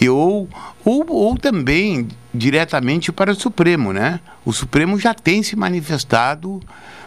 E 0.00 0.08
ou, 0.08 0.48
ou, 0.84 1.04
ou 1.10 1.36
também 1.36 2.06
diretamente 2.32 3.10
para 3.10 3.32
o 3.32 3.34
Supremo, 3.34 3.92
né? 3.92 4.20
O 4.44 4.52
Supremo 4.52 4.96
já 4.96 5.12
tem 5.12 5.42
se 5.42 5.56
manifestado 5.56 6.62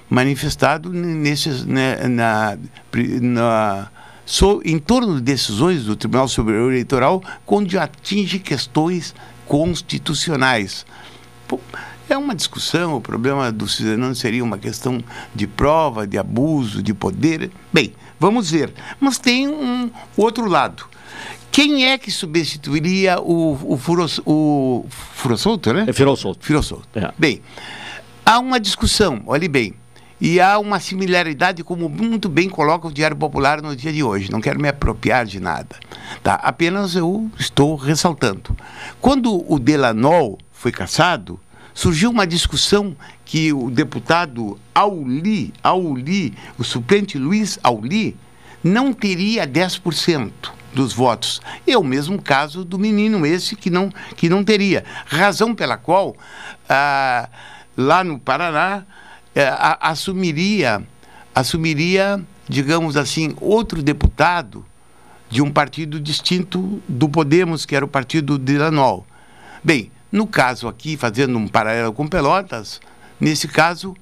manifestado 0.09 0.89
nesses 0.89 1.65
né, 1.65 2.07
na, 2.07 2.57
na 3.21 3.89
so, 4.25 4.61
em 4.63 4.79
torno 4.79 5.15
de 5.15 5.21
decisões 5.21 5.83
do 5.83 5.97
Tribunal 5.97 6.29
Superior 6.29 6.71
Eleitoral 6.71 7.21
quando 7.45 7.77
atinge 7.77 8.39
questões 8.39 9.13
constitucionais. 9.45 10.85
Pô, 11.45 11.59
é 12.09 12.17
uma 12.17 12.33
discussão, 12.33 12.95
o 12.95 13.01
problema 13.01 13.51
do 13.51 13.67
cidadão 13.67 14.13
seria 14.15 14.43
uma 14.43 14.57
questão 14.57 15.03
de 15.35 15.45
prova, 15.45 16.07
de 16.07 16.17
abuso, 16.17 16.81
de 16.81 16.93
poder. 16.93 17.51
Bem, 17.71 17.93
vamos 18.19 18.51
ver. 18.51 18.74
Mas 19.00 19.17
tem 19.17 19.47
um 19.47 19.89
outro 20.15 20.47
lado. 20.47 20.86
Quem 21.51 21.86
é 21.86 21.97
que 21.97 22.12
substituiria 22.12 23.19
o, 23.19 23.74
o, 23.74 23.77
furo, 23.77 24.05
o 24.25 24.86
Furosolto, 24.89 25.74
né? 25.74 25.86
É 25.88 25.93
Firossolto. 25.93 26.45
Firossolto. 26.45 26.88
É. 26.93 27.12
Bem, 27.17 27.41
há 28.24 28.38
uma 28.38 28.59
discussão, 28.59 29.24
olhe 29.25 29.47
bem, 29.47 29.74
e 30.19 30.39
há 30.39 30.57
uma 30.57 30.79
similaridade, 30.79 31.63
como 31.63 31.88
muito 31.88 32.27
bem 32.27 32.50
coloca 32.50 32.88
o 32.88 32.91
Diário 32.91 33.15
Popular 33.15 33.62
no 33.62 33.75
dia 33.75 33.93
de 33.93 34.03
hoje. 34.03 34.31
Não 34.31 34.41
quero 34.41 34.59
me 34.59 34.67
apropriar 34.67 35.25
de 35.25 35.39
nada. 35.39 35.75
Tá? 36.24 36.36
Apenas 36.36 36.95
eu 36.95 37.29
estou 37.39 37.75
ressaltando. 37.75 38.55
Quando 39.00 39.43
o 39.51 39.59
Delanol 39.59 40.39
foi 40.51 40.71
cassado, 40.71 41.39
surgiu 41.77 42.10
uma 42.10 42.25
discussão 42.25 42.98
que 43.24 43.53
o 43.53 43.69
deputado 43.69 44.60
Auli, 44.74 45.53
Auli, 45.62 46.34
o 46.57 46.63
suplente 46.63 47.19
Luiz 47.19 47.60
Auli, 47.62 48.17
não 48.63 48.91
teria 48.91 49.46
10% 49.46 50.31
dos 50.74 50.91
votos. 50.91 51.39
É 51.67 51.77
o 51.77 51.84
mesmo 51.84 52.19
caso 52.19 52.65
do 52.65 52.79
menino 52.79 53.24
esse 53.27 53.55
que 53.55 53.69
não, 53.69 53.91
que 54.15 54.27
não 54.27 54.43
teria. 54.43 54.84
Razão 55.05 55.53
pela 55.53 55.77
qual, 55.77 56.15
ah, 56.67 57.29
lá 57.77 58.03
no 58.03 58.17
Paraná, 58.17 58.84
eh, 59.36 59.48
a- 59.48 59.77
assumiria, 59.91 60.81
assumiria, 61.36 62.19
digamos 62.50 62.98
assim, 62.98 63.36
outro 63.39 63.84
deputado 63.84 64.65
de 65.29 65.43
um 65.43 65.51
partido 65.51 66.00
distinto 66.00 66.81
do 66.89 67.07
Podemos, 67.07 67.67
que 67.67 67.75
era 67.75 67.86
o 67.86 67.88
partido 67.88 68.39
de 68.39 68.57
Lanol. 68.57 69.05
Bem, 69.63 69.91
no 70.11 70.25
caso 70.25 70.67
aqui, 70.67 70.95
fazendo 70.95 71.37
um 71.37 71.47
paralelo 71.47 71.93
com 71.93 72.07
Pelotas, 72.07 72.79
nesse 73.19 73.47
caso, 73.47 73.95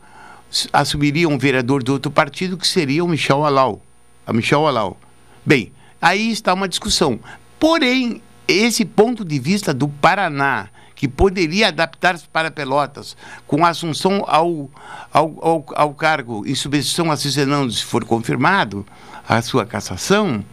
assumiria 0.71 1.27
um 1.27 1.37
vereador 1.37 1.83
de 1.83 1.91
outro 1.91 2.11
partido, 2.11 2.57
que 2.57 2.67
seria 2.67 3.03
o 3.03 3.07
Michel 3.07 3.45
Alau. 3.45 3.81
A 4.25 4.33
Michel 4.33 4.67
Alau. 4.67 4.97
Bem, 5.45 5.71
aí 6.01 6.31
está 6.31 6.53
uma 6.53 6.67
discussão. 6.67 7.19
Porém, 7.59 8.21
esse 8.47 8.85
ponto 8.85 9.25
de 9.25 9.39
vista 9.39 9.73
do 9.73 9.87
Paraná, 9.87 10.69
que 10.95 11.07
poderia 11.07 11.67
adaptar-se 11.67 12.27
para 12.27 12.49
Pelotas, 12.49 13.17
com 13.45 13.65
assunção 13.65 14.23
ao, 14.27 14.69
ao, 15.11 15.35
ao, 15.41 15.65
ao 15.75 15.93
cargo 15.93 16.45
em 16.45 16.55
substituição 16.55 17.11
a 17.11 17.17
Cizenando, 17.17 17.71
se 17.71 17.83
for 17.83 18.05
confirmado 18.05 18.85
a 19.27 19.41
sua 19.41 19.65
cassação, 19.65 20.43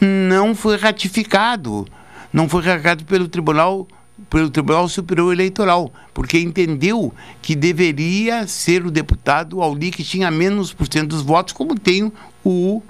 não 0.00 0.54
foi 0.54 0.76
ratificado. 0.76 1.86
Não 2.32 2.48
foi 2.48 2.62
ratificado 2.62 3.04
pelo 3.04 3.28
Tribunal, 3.28 3.86
pelo 4.30 4.50
Tribunal 4.50 4.88
Superior 4.88 5.32
Eleitoral, 5.32 5.92
porque 6.12 6.38
entendeu 6.38 7.12
que 7.42 7.54
deveria 7.54 8.46
ser 8.46 8.84
o 8.86 8.90
deputado 8.90 9.60
Auli 9.62 9.90
que 9.90 10.02
tinha 10.04 10.30
menos 10.30 10.72
por 10.72 10.86
cento 10.90 11.08
dos 11.10 11.22
votos, 11.22 11.52
como 11.52 11.78
tem 11.78 12.12
o, 12.44 12.82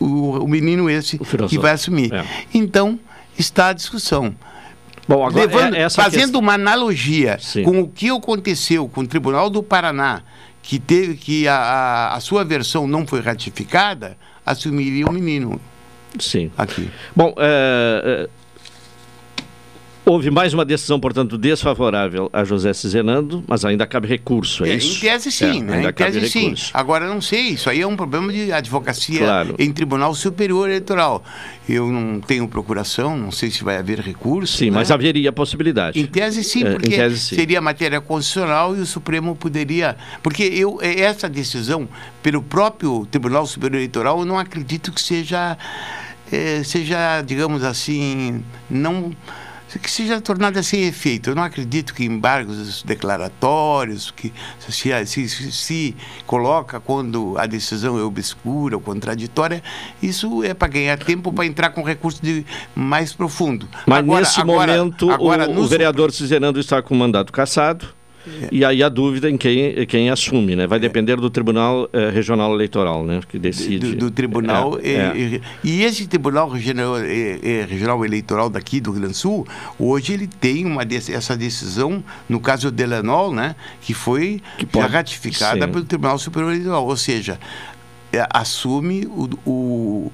o, 0.00 0.04
o 0.44 0.48
menino 0.48 0.88
esse 0.90 1.18
que 1.18 1.24
Firossolto. 1.24 1.60
vai 1.62 1.72
assumir. 1.72 2.12
É. 2.12 2.24
Então, 2.54 2.98
está 3.38 3.68
a 3.68 3.72
discussão. 3.72 4.34
Bom, 5.08 5.26
agora 5.26 5.46
Levando- 5.46 5.74
é- 5.74 5.90
fazendo 5.90 6.20
questão- 6.22 6.40
uma 6.40 6.54
analogia 6.54 7.38
Sim. 7.40 7.64
com 7.64 7.80
o 7.80 7.88
que 7.88 8.08
aconteceu 8.08 8.88
com 8.88 9.00
o 9.02 9.06
Tribunal 9.06 9.50
do 9.50 9.62
Paraná, 9.62 10.22
que 10.62 10.78
teve 10.78 11.14
que 11.16 11.48
a, 11.48 11.56
a, 11.56 12.14
a 12.14 12.20
sua 12.20 12.44
versão 12.44 12.86
não 12.86 13.04
foi 13.06 13.20
ratificada, 13.20 14.16
assumiria 14.46 15.04
o 15.06 15.12
menino 15.12 15.60
Sim. 16.20 16.52
aqui. 16.56 16.88
Bom, 17.16 17.34
é, 17.36 18.28
é, 18.28 18.41
houve 20.04 20.30
mais 20.30 20.52
uma 20.52 20.64
decisão, 20.64 20.98
portanto, 20.98 21.38
desfavorável 21.38 22.28
a 22.32 22.42
José 22.44 22.72
Cizenando, 22.72 23.44
mas 23.46 23.64
ainda 23.64 23.86
cabe 23.86 24.08
recurso, 24.08 24.64
é, 24.64 24.70
É, 24.70 24.74
isso? 24.74 24.96
em 24.96 25.00
tese 25.00 25.30
sim, 25.30 25.44
É, 25.60 25.62
né? 25.62 25.76
ainda 25.76 25.90
Em 25.90 25.92
tese 25.92 26.18
cabe 26.18 26.28
sim. 26.30 26.40
recurso. 26.44 26.70
Agora 26.74 27.06
não 27.06 27.20
sei, 27.20 27.50
isso 27.50 27.70
aí 27.70 27.80
é 27.80 27.86
um 27.86 27.96
problema 27.96 28.32
de 28.32 28.52
advocacia 28.52 29.20
Claro. 29.20 29.54
em 29.58 29.72
Tribunal 29.72 30.14
Superior 30.14 30.68
Eleitoral. 30.68 31.22
Eu 31.68 31.90
não 31.90 32.20
tenho 32.20 32.48
procuração, 32.48 33.16
não 33.16 33.30
sei 33.30 33.50
se 33.50 33.62
vai 33.62 33.76
haver 33.76 34.00
recurso. 34.00 34.56
Sim, 34.58 34.66
né? 34.70 34.76
mas 34.78 34.90
haveria 34.90 35.32
possibilidade. 35.32 35.98
Em 36.00 36.06
tese 36.06 36.42
sim, 36.42 36.64
É, 36.64 36.70
porque 36.72 36.90
tese, 36.90 37.18
sim. 37.18 37.36
seria 37.36 37.60
matéria 37.60 38.00
constitucional 38.00 38.76
e 38.76 38.80
o 38.80 38.86
Supremo 38.86 39.36
poderia. 39.36 39.96
Porque 40.22 40.42
eu, 40.42 40.78
eh, 40.82 41.00
essa 41.00 41.28
decisão, 41.28 41.88
pelo 42.22 42.42
próprio 42.42 43.06
Tribunal 43.10 43.46
Superior 43.46 43.76
Eleitoral, 43.78 44.18
eu 44.18 44.24
não 44.24 44.38
acredito 44.38 44.90
que 44.90 45.00
seja, 45.00 45.56
eh, 46.32 46.62
seja 46.64 47.22
digamos 47.22 47.62
assim, 47.62 48.42
não 48.68 49.12
que 49.78 49.90
seja 49.90 50.20
tornada 50.20 50.62
sem 50.62 50.84
efeito. 50.84 51.30
Eu 51.30 51.34
não 51.34 51.42
acredito 51.42 51.94
que 51.94 52.04
embargos 52.04 52.82
declaratórios, 52.82 54.10
que 54.10 54.32
se, 54.58 55.06
se, 55.06 55.52
se, 55.52 55.96
coloca 56.26 56.80
quando 56.80 57.36
a 57.38 57.46
decisão 57.46 57.98
é 57.98 58.02
obscura 58.02 58.76
ou 58.76 58.80
contraditória, 58.80 59.62
isso 60.02 60.42
é 60.42 60.54
para 60.54 60.68
ganhar 60.68 60.98
tempo 60.98 61.32
para 61.32 61.46
entrar 61.46 61.70
com 61.70 61.82
recurso 61.82 62.22
de 62.22 62.44
mais 62.74 63.12
profundo. 63.12 63.68
Mas 63.86 63.98
agora, 63.98 64.20
nesse 64.20 64.40
agora, 64.40 64.76
momento 64.76 65.10
agora, 65.10 65.50
o, 65.50 65.60
o 65.60 65.66
vereador 65.66 66.12
Cizenando 66.12 66.60
está 66.60 66.82
com 66.82 66.94
o 66.94 66.98
mandato 66.98 67.32
cassado. 67.32 68.01
E 68.50 68.64
aí 68.64 68.82
a 68.82 68.88
dúvida 68.88 69.28
em 69.28 69.36
quem, 69.36 69.86
quem 69.86 70.10
assume, 70.10 70.54
né? 70.54 70.66
Vai 70.66 70.78
depender 70.78 71.16
do 71.16 71.28
Tribunal 71.28 71.88
eh, 71.92 72.10
Regional 72.10 72.54
Eleitoral, 72.54 73.04
né? 73.04 73.20
Que 73.28 73.38
decide. 73.38 73.94
Do, 73.94 74.06
do 74.06 74.10
Tribunal. 74.10 74.78
É, 74.82 75.16
e, 75.16 75.36
é. 75.36 75.40
E, 75.64 75.82
esse 75.82 76.06
Tribunal 76.06 76.48
Regional, 76.48 76.94
Regional 77.68 78.04
Eleitoral 78.04 78.48
daqui 78.48 78.80
do 78.80 78.92
Rio 78.92 79.00
Grande 79.00 79.14
do 79.14 79.18
Sul, 79.18 79.46
hoje 79.78 80.12
ele 80.12 80.26
tem 80.26 80.64
uma 80.64 80.82
essa 80.82 81.36
decisão, 81.36 82.02
no 82.28 82.38
caso 82.38 82.70
do 82.70 82.76
Delanol, 82.76 83.32
né? 83.32 83.56
Que 83.80 83.92
foi 83.94 84.40
que 84.58 84.66
pode, 84.66 84.92
ratificada 84.92 85.66
sim. 85.66 85.72
pelo 85.72 85.84
Tribunal 85.84 86.18
Superior 86.18 86.52
Eleitoral. 86.52 86.86
Ou 86.86 86.96
seja, 86.96 87.40
é, 88.12 88.26
assume 88.32 89.06
o, 89.06 89.28
o, 89.44 90.12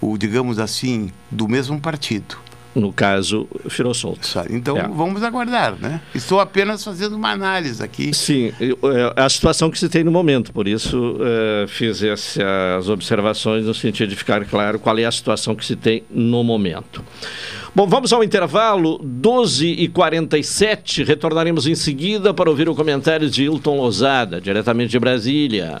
o, 0.00 0.18
digamos 0.18 0.58
assim, 0.58 1.10
do 1.30 1.48
mesmo 1.48 1.80
partido 1.80 2.45
no 2.76 2.92
caso, 2.92 3.48
solto. 3.94 4.28
Então 4.50 4.76
é. 4.76 4.86
vamos 4.86 5.22
aguardar, 5.22 5.76
né? 5.80 6.00
Estou 6.14 6.38
apenas 6.38 6.84
fazendo 6.84 7.16
uma 7.16 7.30
análise 7.30 7.82
aqui. 7.82 8.14
Sim, 8.14 8.52
é 8.60 9.12
a 9.16 9.28
situação 9.28 9.70
que 9.70 9.78
se 9.78 9.88
tem 9.88 10.04
no 10.04 10.12
momento, 10.12 10.52
por 10.52 10.68
isso 10.68 11.16
é, 11.20 11.66
fiz 11.66 12.02
essas 12.02 12.88
observações 12.88 13.64
no 13.64 13.74
sentido 13.74 14.10
de 14.10 14.16
ficar 14.16 14.44
claro 14.44 14.78
qual 14.78 14.98
é 14.98 15.04
a 15.04 15.12
situação 15.12 15.54
que 15.54 15.64
se 15.64 15.74
tem 15.74 16.04
no 16.10 16.44
momento. 16.44 17.02
Bom, 17.74 17.86
vamos 17.86 18.12
ao 18.12 18.24
intervalo, 18.24 18.98
12h47. 18.98 21.04
Retornaremos 21.04 21.66
em 21.66 21.74
seguida 21.74 22.32
para 22.32 22.48
ouvir 22.48 22.68
o 22.68 22.74
comentário 22.74 23.28
de 23.28 23.44
Hilton 23.44 23.76
Lozada, 23.76 24.40
diretamente 24.40 24.90
de 24.90 24.98
Brasília. 24.98 25.80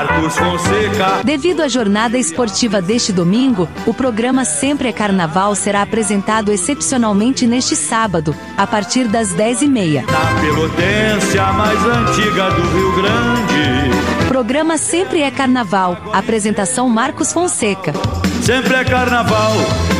Marcos 0.01 0.39
Fonseca. 0.39 1.23
Devido 1.23 1.61
à 1.61 1.69
jornada 1.69 2.17
esportiva 2.17 2.81
deste 2.81 3.13
domingo, 3.13 3.69
o 3.87 3.93
programa 3.93 4.47
Sempre 4.47 4.89
é 4.89 4.93
Carnaval 4.93 5.55
será 5.55 5.83
apresentado 5.83 6.51
excepcionalmente 6.51 7.47
neste 7.47 7.77
sábado, 7.77 8.35
a 8.57 8.67
partir 8.67 9.07
das 9.07 9.35
10h30. 9.35 10.07
Na 10.07 10.41
Pelotência 10.41 11.53
mais 11.53 11.79
antiga 11.85 12.51
do 12.51 12.63
Rio 12.63 12.95
Grande. 12.95 14.00
Programa 14.41 14.79
Sempre 14.79 15.21
é 15.21 15.31
Carnaval. 15.31 15.99
Apresentação 16.15 16.89
Marcos 16.89 17.31
Fonseca. 17.31 17.93
Sempre 18.43 18.75
é 18.75 18.85
carnaval, 18.85 19.53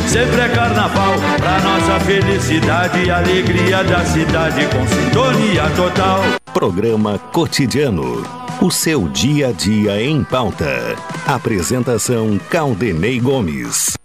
sempre 0.07 0.41
é 0.41 0.49
carnaval, 0.49 1.13
pra 1.37 1.59
nossa 1.59 1.99
felicidade 1.99 3.03
e 3.03 3.11
alegria 3.11 3.83
da 3.83 4.03
cidade 4.03 4.61
com 4.65 4.87
sintonia 4.87 5.69
total. 5.75 6.21
Programa 6.51 7.19
Cotidiano 7.31 8.25
o 8.59 8.71
seu 8.71 9.07
dia 9.07 9.49
a 9.49 9.51
dia 9.51 10.03
em 10.03 10.23
pauta. 10.23 10.95
Apresentação 11.27 12.39
Caldenei 12.49 13.19
Gomes. 13.19 13.95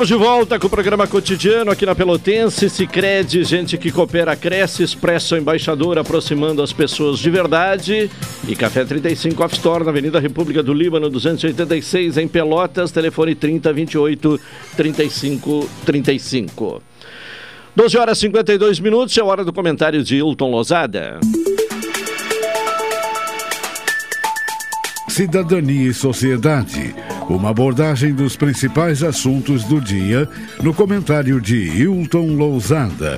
Estamos 0.00 0.18
de 0.18 0.24
volta 0.24 0.58
com 0.58 0.66
o 0.66 0.70
programa 0.70 1.06
cotidiano 1.06 1.70
aqui 1.70 1.84
na 1.84 1.94
Pelotense. 1.94 2.70
Sicredi, 2.70 3.44
gente 3.44 3.76
que 3.76 3.92
coopera, 3.92 4.34
cresce, 4.34 4.82
Expresso 4.82 5.36
Embaixador, 5.36 5.98
aproximando 5.98 6.62
as 6.62 6.72
pessoas 6.72 7.18
de 7.18 7.28
verdade. 7.28 8.10
E 8.48 8.56
Café 8.56 8.82
35 8.82 9.44
Off 9.44 9.56
Store, 9.56 9.84
na 9.84 9.90
Avenida 9.90 10.18
República 10.18 10.62
do 10.62 10.72
Líbano, 10.72 11.10
286, 11.10 12.16
em 12.16 12.26
Pelotas, 12.26 12.90
telefone 12.90 13.34
3028 13.34 14.40
3535. 14.74 16.82
12 17.76 17.98
horas 17.98 18.16
e 18.16 18.20
52 18.22 18.80
minutos, 18.80 19.18
é 19.18 19.22
hora 19.22 19.44
do 19.44 19.52
comentário 19.52 20.02
de 20.02 20.16
Hilton 20.16 20.50
Lozada. 20.50 21.20
Cidadania 25.10 25.90
e 25.90 25.92
Sociedade. 25.92 26.94
Uma 27.30 27.50
abordagem 27.50 28.12
dos 28.12 28.34
principais 28.34 29.04
assuntos 29.04 29.62
do 29.62 29.80
dia 29.80 30.28
no 30.60 30.74
comentário 30.74 31.40
de 31.40 31.80
Hilton 31.80 32.34
Lousada. 32.34 33.16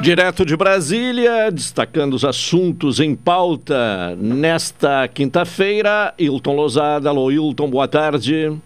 Direto 0.00 0.42
de 0.42 0.56
Brasília, 0.56 1.50
destacando 1.52 2.14
os 2.14 2.24
assuntos 2.24 2.98
em 2.98 3.14
pauta 3.14 4.16
nesta 4.16 5.06
quinta-feira, 5.06 6.14
Hilton 6.18 6.56
Lousada. 6.56 7.10
Alô, 7.10 7.30
Hilton, 7.30 7.68
boa 7.68 7.86
tarde. 7.86 8.56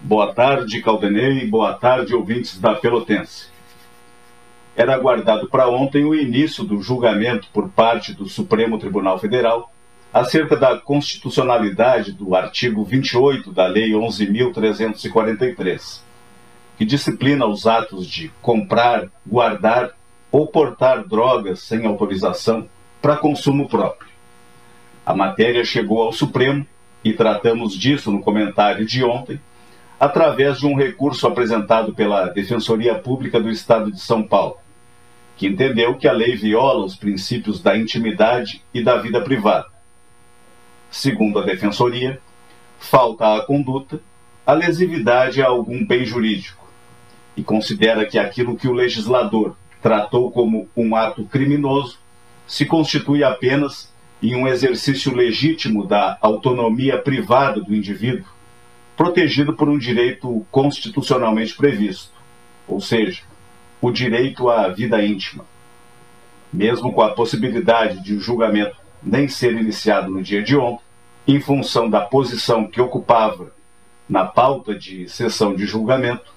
Boa 0.00 0.32
tarde, 0.32 0.80
Caldenei. 0.80 1.44
Boa 1.44 1.72
tarde, 1.72 2.14
ouvintes 2.14 2.56
da 2.56 2.72
Pelotense. 2.76 3.48
Era 4.76 4.94
aguardado 4.94 5.48
para 5.48 5.68
ontem 5.68 6.04
o 6.04 6.14
início 6.14 6.62
do 6.62 6.80
julgamento 6.80 7.48
por 7.52 7.68
parte 7.68 8.14
do 8.14 8.28
Supremo 8.28 8.78
Tribunal 8.78 9.18
Federal 9.18 9.72
acerca 10.16 10.56
da 10.56 10.76
constitucionalidade 10.78 12.12
do 12.12 12.34
artigo 12.34 12.82
28 12.82 13.52
da 13.52 13.66
Lei 13.66 13.90
11.343, 13.90 16.00
que 16.78 16.86
disciplina 16.86 17.44
os 17.44 17.66
atos 17.66 18.06
de 18.06 18.30
comprar, 18.40 19.08
guardar 19.26 19.90
ou 20.32 20.46
portar 20.46 21.06
drogas 21.06 21.60
sem 21.60 21.84
autorização 21.84 22.66
para 23.02 23.18
consumo 23.18 23.68
próprio. 23.68 24.08
A 25.04 25.14
matéria 25.14 25.62
chegou 25.66 26.00
ao 26.00 26.14
Supremo 26.14 26.66
e 27.04 27.12
tratamos 27.12 27.74
disso 27.74 28.10
no 28.10 28.22
comentário 28.22 28.86
de 28.86 29.04
ontem, 29.04 29.38
através 30.00 30.60
de 30.60 30.66
um 30.66 30.74
recurso 30.74 31.26
apresentado 31.26 31.92
pela 31.92 32.28
Defensoria 32.28 32.94
Pública 32.94 33.38
do 33.38 33.50
Estado 33.50 33.92
de 33.92 34.00
São 34.00 34.22
Paulo, 34.22 34.56
que 35.36 35.46
entendeu 35.46 35.96
que 35.96 36.08
a 36.08 36.12
lei 36.12 36.36
viola 36.36 36.86
os 36.86 36.96
princípios 36.96 37.60
da 37.60 37.76
intimidade 37.76 38.64
e 38.72 38.82
da 38.82 38.96
vida 38.96 39.20
privada 39.20 39.75
segundo 40.96 41.38
a 41.38 41.42
Defensoria, 41.42 42.18
falta 42.78 43.36
à 43.36 43.42
conduta 43.42 44.00
a 44.46 44.52
lesividade 44.54 45.42
a 45.42 45.46
algum 45.46 45.84
bem 45.84 46.04
jurídico 46.06 46.66
e 47.36 47.42
considera 47.42 48.06
que 48.06 48.18
aquilo 48.18 48.56
que 48.56 48.66
o 48.66 48.72
legislador 48.72 49.56
tratou 49.82 50.30
como 50.30 50.68
um 50.74 50.96
ato 50.96 51.24
criminoso 51.24 51.98
se 52.46 52.64
constitui 52.64 53.22
apenas 53.22 53.92
em 54.22 54.34
um 54.34 54.48
exercício 54.48 55.14
legítimo 55.14 55.86
da 55.86 56.16
autonomia 56.22 56.96
privada 56.96 57.60
do 57.60 57.74
indivíduo, 57.74 58.28
protegido 58.96 59.52
por 59.52 59.68
um 59.68 59.76
direito 59.76 60.46
constitucionalmente 60.50 61.54
previsto, 61.54 62.12
ou 62.66 62.80
seja, 62.80 63.22
o 63.82 63.90
direito 63.90 64.48
à 64.48 64.68
vida 64.68 65.04
íntima. 65.04 65.44
Mesmo 66.50 66.90
com 66.92 67.02
a 67.02 67.10
possibilidade 67.10 68.02
de 68.02 68.14
o 68.14 68.20
julgamento 68.20 68.76
nem 69.02 69.28
ser 69.28 69.52
iniciado 69.52 70.10
no 70.10 70.22
dia 70.22 70.42
de 70.42 70.56
ontem, 70.56 70.85
em 71.26 71.40
função 71.40 71.90
da 71.90 72.00
posição 72.02 72.66
que 72.66 72.80
ocupava 72.80 73.52
na 74.08 74.24
pauta 74.24 74.74
de 74.74 75.08
sessão 75.08 75.54
de 75.54 75.66
julgamento, 75.66 76.32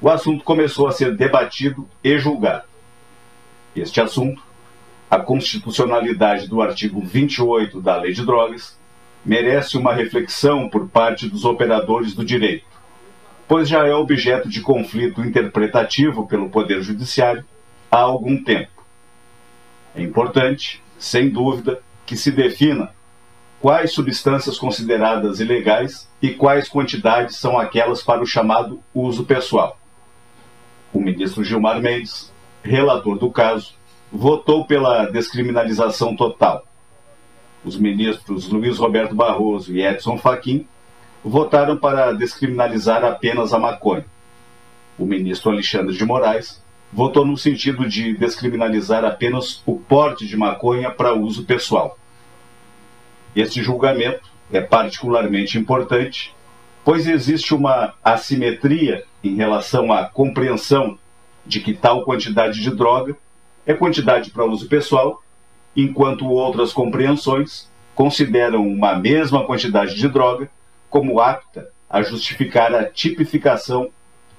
o 0.00 0.08
assunto 0.08 0.42
começou 0.42 0.88
a 0.88 0.92
ser 0.92 1.16
debatido 1.16 1.88
e 2.02 2.18
julgado. 2.18 2.64
Este 3.76 4.00
assunto, 4.00 4.42
a 5.08 5.18
constitucionalidade 5.18 6.48
do 6.48 6.60
artigo 6.60 7.00
28 7.00 7.80
da 7.80 7.96
Lei 7.96 8.12
de 8.12 8.24
Drogas, 8.24 8.78
merece 9.24 9.78
uma 9.78 9.94
reflexão 9.94 10.68
por 10.68 10.88
parte 10.88 11.28
dos 11.28 11.44
operadores 11.44 12.12
do 12.12 12.24
direito, 12.24 12.66
pois 13.46 13.68
já 13.68 13.86
é 13.86 13.94
objeto 13.94 14.48
de 14.48 14.60
conflito 14.60 15.22
interpretativo 15.22 16.26
pelo 16.26 16.50
Poder 16.50 16.82
Judiciário 16.82 17.44
há 17.90 17.98
algum 17.98 18.42
tempo. 18.42 18.84
É 19.94 20.02
importante, 20.02 20.82
sem 20.98 21.30
dúvida, 21.30 21.80
que 22.04 22.16
se 22.16 22.30
defina 22.30 22.93
quais 23.64 23.92
substâncias 23.92 24.58
consideradas 24.58 25.40
ilegais 25.40 26.06
e 26.20 26.28
quais 26.34 26.68
quantidades 26.68 27.36
são 27.36 27.58
aquelas 27.58 28.02
para 28.02 28.20
o 28.20 28.26
chamado 28.26 28.82
uso 28.94 29.24
pessoal. 29.24 29.78
O 30.92 31.00
ministro 31.00 31.42
Gilmar 31.42 31.80
Mendes, 31.80 32.30
relator 32.62 33.18
do 33.18 33.30
caso, 33.30 33.72
votou 34.12 34.66
pela 34.66 35.06
descriminalização 35.06 36.14
total. 36.14 36.66
Os 37.64 37.78
ministros 37.78 38.50
Luiz 38.50 38.76
Roberto 38.76 39.14
Barroso 39.14 39.74
e 39.74 39.80
Edson 39.80 40.18
Fachin 40.18 40.66
votaram 41.24 41.78
para 41.78 42.12
descriminalizar 42.12 43.02
apenas 43.02 43.54
a 43.54 43.58
maconha. 43.58 44.04
O 44.98 45.06
ministro 45.06 45.50
Alexandre 45.50 45.96
de 45.96 46.04
Moraes 46.04 46.62
votou 46.92 47.24
no 47.24 47.38
sentido 47.38 47.88
de 47.88 48.12
descriminalizar 48.12 49.06
apenas 49.06 49.62
o 49.64 49.78
porte 49.78 50.26
de 50.26 50.36
maconha 50.36 50.90
para 50.90 51.14
uso 51.14 51.46
pessoal. 51.46 51.96
Este 53.34 53.62
julgamento 53.62 54.30
é 54.52 54.60
particularmente 54.60 55.58
importante, 55.58 56.34
pois 56.84 57.06
existe 57.06 57.54
uma 57.54 57.94
assimetria 58.02 59.04
em 59.22 59.34
relação 59.34 59.92
à 59.92 60.04
compreensão 60.04 60.98
de 61.44 61.60
que 61.60 61.74
tal 61.74 62.04
quantidade 62.04 62.60
de 62.60 62.70
droga 62.70 63.16
é 63.66 63.74
quantidade 63.74 64.30
para 64.30 64.44
uso 64.44 64.68
pessoal, 64.68 65.22
enquanto 65.76 66.28
outras 66.28 66.72
compreensões 66.72 67.68
consideram 67.94 68.66
uma 68.66 68.94
mesma 68.96 69.44
quantidade 69.44 69.94
de 69.94 70.08
droga 70.08 70.48
como 70.88 71.20
apta 71.20 71.70
a 71.88 72.02
justificar 72.02 72.74
a 72.74 72.84
tipificação 72.84 73.90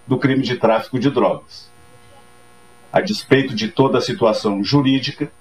do 0.07 0.17
crime 0.17 0.43
de 0.43 0.55
tráfico 0.55 0.99
de 0.99 1.09
drogas. 1.09 1.69
A 2.93 3.01
despeito 3.01 3.53
de 3.53 3.67
toda 3.67 3.97
a 3.97 4.01
situação 4.01 4.63
jurídica, 4.63 5.31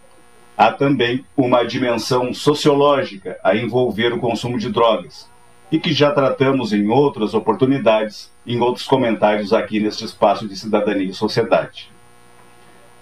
há 0.56 0.72
também 0.72 1.24
uma 1.36 1.64
dimensão 1.64 2.32
sociológica 2.32 3.38
a 3.42 3.56
envolver 3.56 4.12
o 4.12 4.18
consumo 4.18 4.58
de 4.58 4.70
drogas, 4.70 5.28
e 5.70 5.78
que 5.78 5.92
já 5.92 6.12
tratamos 6.12 6.72
em 6.72 6.88
outras 6.88 7.34
oportunidades, 7.34 8.32
em 8.46 8.60
outros 8.60 8.86
comentários 8.86 9.52
aqui 9.52 9.80
neste 9.80 10.04
espaço 10.04 10.46
de 10.46 10.56
cidadania 10.56 11.10
e 11.10 11.14
sociedade. 11.14 11.90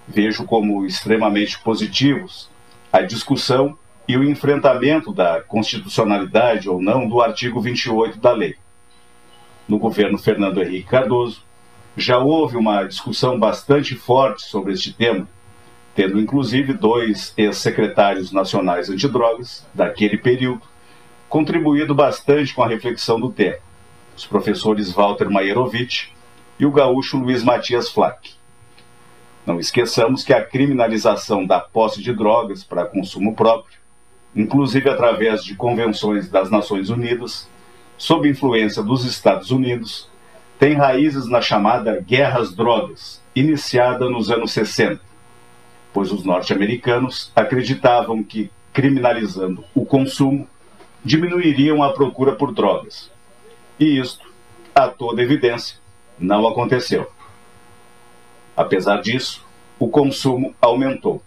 Vejo 0.08 0.44
como 0.44 0.86
extremamente 0.86 1.58
positivos 1.58 2.50
a 2.92 3.02
discussão 3.02 3.76
e 4.08 4.16
o 4.16 4.24
enfrentamento 4.24 5.12
da 5.12 5.40
constitucionalidade 5.40 6.68
ou 6.68 6.80
não 6.80 7.08
do 7.08 7.20
artigo 7.20 7.60
28 7.60 8.18
da 8.18 8.32
lei. 8.32 8.56
No 9.68 9.78
governo 9.78 10.18
Fernando 10.18 10.62
Henrique 10.62 10.88
Cardoso, 10.88 11.44
já 11.96 12.18
houve 12.18 12.56
uma 12.56 12.84
discussão 12.84 13.38
bastante 13.38 13.94
forte 13.94 14.42
sobre 14.42 14.72
este 14.72 14.92
tema, 14.92 15.28
tendo 15.94 16.18
inclusive 16.18 16.72
dois 16.72 17.34
ex-secretários 17.36 18.32
nacionais 18.32 18.88
antidrogas 18.88 19.66
daquele 19.74 20.16
período 20.16 20.62
contribuído 21.28 21.94
bastante 21.94 22.54
com 22.54 22.62
a 22.62 22.68
reflexão 22.68 23.18
do 23.18 23.30
tema, 23.30 23.56
os 24.16 24.26
professores 24.26 24.92
Walter 24.92 25.30
Maierovitch 25.30 26.08
e 26.58 26.66
o 26.66 26.70
gaúcho 26.70 27.16
Luiz 27.16 27.42
Matias 27.42 27.90
Flack. 27.90 28.34
Não 29.46 29.58
esqueçamos 29.58 30.22
que 30.22 30.32
a 30.32 30.44
criminalização 30.44 31.44
da 31.46 31.58
posse 31.58 32.02
de 32.02 32.12
drogas 32.12 32.62
para 32.62 32.84
consumo 32.84 33.34
próprio, 33.34 33.78
inclusive 34.36 34.88
através 34.88 35.42
de 35.42 35.54
convenções 35.54 36.28
das 36.28 36.50
Nações 36.50 36.90
Unidas, 36.90 37.48
sob 37.98 38.28
influência 38.28 38.82
dos 38.82 39.04
Estados 39.04 39.50
Unidos, 39.50 40.08
tem 40.58 40.74
raízes 40.74 41.26
na 41.28 41.40
chamada 41.40 42.00
Guerra 42.00 42.40
às 42.40 42.54
Drogas, 42.54 43.20
iniciada 43.34 44.08
nos 44.08 44.30
anos 44.30 44.52
60, 44.52 45.00
pois 45.92 46.10
os 46.10 46.24
norte-americanos 46.24 47.30
acreditavam 47.36 48.22
que, 48.22 48.50
criminalizando 48.72 49.64
o 49.74 49.84
consumo, 49.84 50.48
diminuiriam 51.04 51.82
a 51.82 51.92
procura 51.92 52.32
por 52.32 52.52
drogas. 52.52 53.10
E 53.78 53.98
isto, 53.98 54.26
a 54.74 54.88
toda 54.88 55.22
evidência, 55.22 55.76
não 56.18 56.46
aconteceu. 56.46 57.10
Apesar 58.56 59.00
disso, 59.00 59.44
o 59.78 59.88
consumo 59.88 60.54
aumentou, 60.60 61.22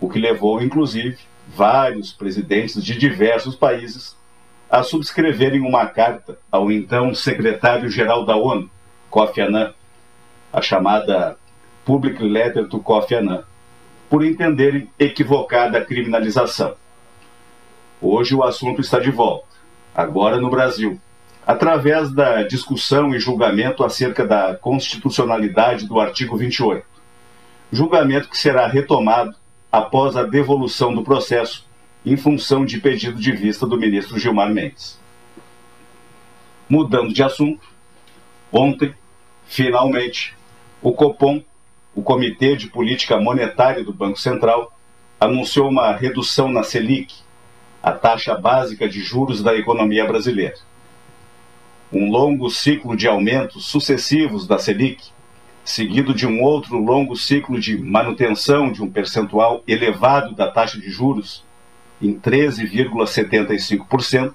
o 0.00 0.08
que 0.08 0.18
levou, 0.18 0.62
inclusive, 0.62 1.18
vários 1.54 2.12
presidentes 2.12 2.82
de 2.82 2.96
diversos 2.96 3.54
países 3.54 4.16
a 4.70 4.82
subscreverem 4.82 5.60
uma 5.60 5.84
carta 5.86 6.38
ao 6.50 6.72
então 6.72 7.14
secretário-geral 7.14 8.24
da 8.24 8.36
ONU, 8.36 8.70
Kofi 9.10 9.42
Annan, 9.42 9.74
a 10.50 10.62
chamada 10.62 11.36
Public 11.84 12.22
Letter 12.22 12.66
to 12.66 12.78
Kofi 12.80 13.16
Annan, 13.16 13.44
por 14.12 14.22
entenderem 14.22 14.90
equivocada 14.98 15.78
a 15.78 15.84
criminalização. 15.86 16.76
Hoje 17.98 18.34
o 18.34 18.44
assunto 18.44 18.78
está 18.82 18.98
de 18.98 19.10
volta, 19.10 19.46
agora 19.94 20.38
no 20.38 20.50
Brasil, 20.50 21.00
através 21.46 22.12
da 22.12 22.42
discussão 22.42 23.14
e 23.14 23.18
julgamento 23.18 23.82
acerca 23.82 24.26
da 24.26 24.54
constitucionalidade 24.54 25.86
do 25.86 25.98
artigo 25.98 26.36
28. 26.36 26.84
Julgamento 27.72 28.28
que 28.28 28.36
será 28.36 28.66
retomado 28.66 29.34
após 29.72 30.14
a 30.14 30.24
devolução 30.24 30.94
do 30.94 31.02
processo 31.02 31.66
em 32.04 32.14
função 32.14 32.66
de 32.66 32.78
pedido 32.80 33.18
de 33.18 33.32
vista 33.32 33.66
do 33.66 33.78
ministro 33.78 34.18
Gilmar 34.18 34.52
Mendes. 34.52 35.00
Mudando 36.68 37.14
de 37.14 37.22
assunto, 37.22 37.66
ontem, 38.52 38.94
finalmente, 39.46 40.36
o 40.82 40.92
Copom, 40.92 41.42
o 41.94 42.02
Comitê 42.02 42.56
de 42.56 42.68
Política 42.68 43.20
Monetária 43.20 43.84
do 43.84 43.92
Banco 43.92 44.18
Central, 44.18 44.74
anunciou 45.20 45.68
uma 45.68 45.92
redução 45.92 46.50
na 46.50 46.62
Selic, 46.62 47.14
a 47.82 47.92
taxa 47.92 48.34
básica 48.34 48.88
de 48.88 49.00
juros 49.00 49.42
da 49.42 49.54
economia 49.54 50.06
brasileira. 50.06 50.56
Um 51.92 52.10
longo 52.10 52.48
ciclo 52.48 52.96
de 52.96 53.06
aumentos 53.06 53.66
sucessivos 53.66 54.46
da 54.46 54.58
Selic, 54.58 55.04
seguido 55.64 56.12
de 56.14 56.26
um 56.26 56.42
outro 56.42 56.78
longo 56.78 57.14
ciclo 57.14 57.60
de 57.60 57.76
manutenção 57.76 58.72
de 58.72 58.82
um 58.82 58.90
percentual 58.90 59.62
elevado 59.68 60.34
da 60.34 60.50
taxa 60.50 60.80
de 60.80 60.90
juros, 60.90 61.44
em 62.00 62.18
13,75%, 62.18 64.34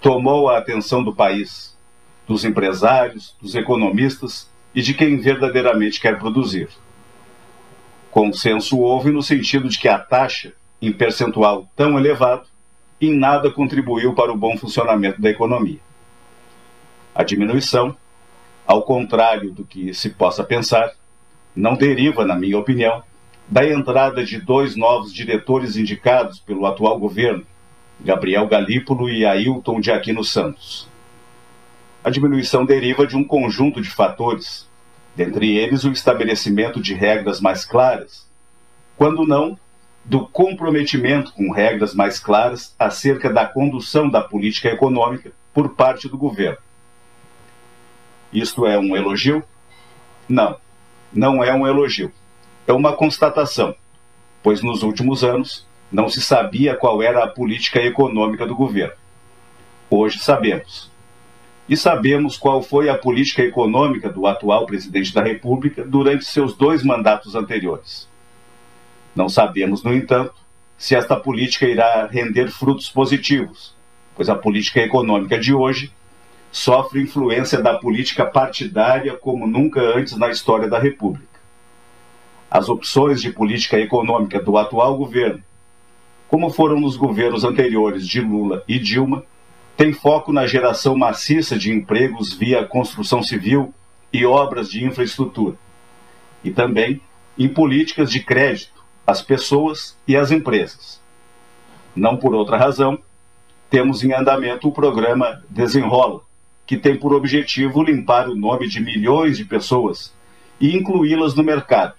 tomou 0.00 0.48
a 0.50 0.58
atenção 0.58 1.00
do 1.02 1.14
país, 1.14 1.74
dos 2.26 2.44
empresários, 2.44 3.34
dos 3.40 3.54
economistas 3.54 4.52
e 4.74 4.82
de 4.82 4.94
quem 4.94 5.18
verdadeiramente 5.18 6.00
quer 6.00 6.18
produzir. 6.18 6.68
Consenso 8.10 8.78
houve 8.78 9.10
no 9.10 9.22
sentido 9.22 9.68
de 9.68 9.78
que 9.78 9.88
a 9.88 9.98
taxa, 9.98 10.52
em 10.80 10.92
percentual 10.92 11.68
tão 11.74 11.98
elevado, 11.98 12.46
em 13.00 13.16
nada 13.16 13.50
contribuiu 13.50 14.14
para 14.14 14.32
o 14.32 14.36
bom 14.36 14.56
funcionamento 14.56 15.20
da 15.20 15.30
economia. 15.30 15.78
A 17.14 17.22
diminuição, 17.22 17.96
ao 18.66 18.82
contrário 18.82 19.52
do 19.52 19.64
que 19.64 19.92
se 19.94 20.10
possa 20.10 20.42
pensar, 20.42 20.92
não 21.54 21.74
deriva, 21.74 22.24
na 22.24 22.34
minha 22.34 22.58
opinião, 22.58 23.02
da 23.46 23.68
entrada 23.68 24.24
de 24.24 24.40
dois 24.40 24.74
novos 24.74 25.12
diretores 25.12 25.76
indicados 25.76 26.40
pelo 26.40 26.66
atual 26.66 26.98
governo, 26.98 27.46
Gabriel 28.00 28.46
Galípolo 28.46 29.08
e 29.08 29.24
Ailton 29.24 29.80
de 29.80 29.90
Aquino 29.90 30.24
Santos. 30.24 30.88
A 32.04 32.10
diminuição 32.10 32.66
deriva 32.66 33.06
de 33.06 33.16
um 33.16 33.24
conjunto 33.24 33.80
de 33.80 33.88
fatores, 33.88 34.68
dentre 35.16 35.56
eles 35.56 35.84
o 35.84 35.90
estabelecimento 35.90 36.78
de 36.78 36.92
regras 36.92 37.40
mais 37.40 37.64
claras, 37.64 38.28
quando 38.94 39.26
não, 39.26 39.58
do 40.04 40.28
comprometimento 40.28 41.32
com 41.32 41.50
regras 41.50 41.94
mais 41.94 42.20
claras 42.20 42.74
acerca 42.78 43.32
da 43.32 43.46
condução 43.46 44.06
da 44.06 44.20
política 44.20 44.68
econômica 44.68 45.32
por 45.54 45.70
parte 45.70 46.06
do 46.06 46.18
governo. 46.18 46.58
Isto 48.30 48.66
é 48.66 48.78
um 48.78 48.94
elogio? 48.94 49.42
Não, 50.28 50.58
não 51.10 51.42
é 51.42 51.54
um 51.54 51.66
elogio. 51.66 52.12
É 52.66 52.72
uma 52.74 52.92
constatação, 52.92 53.74
pois 54.42 54.60
nos 54.60 54.82
últimos 54.82 55.24
anos 55.24 55.66
não 55.90 56.10
se 56.10 56.20
sabia 56.20 56.76
qual 56.76 57.02
era 57.02 57.24
a 57.24 57.28
política 57.28 57.80
econômica 57.80 58.46
do 58.46 58.54
governo. 58.54 58.94
Hoje 59.88 60.18
sabemos. 60.18 60.92
E 61.68 61.76
sabemos 61.76 62.36
qual 62.36 62.62
foi 62.62 62.88
a 62.88 62.98
política 62.98 63.42
econômica 63.42 64.08
do 64.08 64.26
atual 64.26 64.66
presidente 64.66 65.14
da 65.14 65.22
República 65.22 65.84
durante 65.84 66.24
seus 66.24 66.54
dois 66.54 66.82
mandatos 66.82 67.34
anteriores. 67.34 68.08
Não 69.16 69.28
sabemos, 69.28 69.82
no 69.82 69.94
entanto, 69.94 70.34
se 70.76 70.94
esta 70.94 71.16
política 71.16 71.66
irá 71.66 72.06
render 72.06 72.50
frutos 72.50 72.90
positivos, 72.90 73.74
pois 74.14 74.28
a 74.28 74.34
política 74.34 74.80
econômica 74.80 75.38
de 75.38 75.54
hoje 75.54 75.90
sofre 76.52 77.00
influência 77.00 77.60
da 77.62 77.78
política 77.78 78.26
partidária 78.26 79.16
como 79.16 79.46
nunca 79.46 79.80
antes 79.80 80.16
na 80.16 80.28
história 80.30 80.68
da 80.68 80.78
República. 80.78 81.40
As 82.50 82.68
opções 82.68 83.22
de 83.22 83.30
política 83.30 83.78
econômica 83.78 84.40
do 84.40 84.58
atual 84.58 84.96
governo 84.96 85.42
como 86.34 86.50
foram 86.50 86.80
nos 86.80 86.96
governos 86.96 87.44
anteriores 87.44 88.06
de 88.08 88.20
Lula 88.20 88.64
e 88.66 88.76
Dilma, 88.76 89.24
tem 89.76 89.92
foco 89.92 90.32
na 90.32 90.46
geração 90.46 90.96
maciça 90.96 91.58
de 91.58 91.72
empregos 91.72 92.32
via 92.32 92.64
construção 92.64 93.22
civil 93.22 93.74
e 94.12 94.24
obras 94.24 94.70
de 94.70 94.84
infraestrutura, 94.84 95.56
e 96.44 96.50
também 96.50 97.00
em 97.36 97.48
políticas 97.48 98.10
de 98.10 98.20
crédito 98.20 98.84
às 99.06 99.20
pessoas 99.20 99.98
e 100.06 100.16
às 100.16 100.30
empresas. 100.30 101.00
Não 101.94 102.16
por 102.16 102.34
outra 102.34 102.56
razão, 102.56 102.98
temos 103.68 104.04
em 104.04 104.12
andamento 104.12 104.68
o 104.68 104.72
programa 104.72 105.42
Desenrola, 105.50 106.20
que 106.64 106.76
tem 106.76 106.96
por 106.96 107.12
objetivo 107.12 107.82
limpar 107.82 108.28
o 108.28 108.36
nome 108.36 108.68
de 108.68 108.80
milhões 108.80 109.36
de 109.36 109.44
pessoas 109.44 110.14
e 110.60 110.76
incluí-las 110.76 111.34
no 111.34 111.42
mercado, 111.42 111.94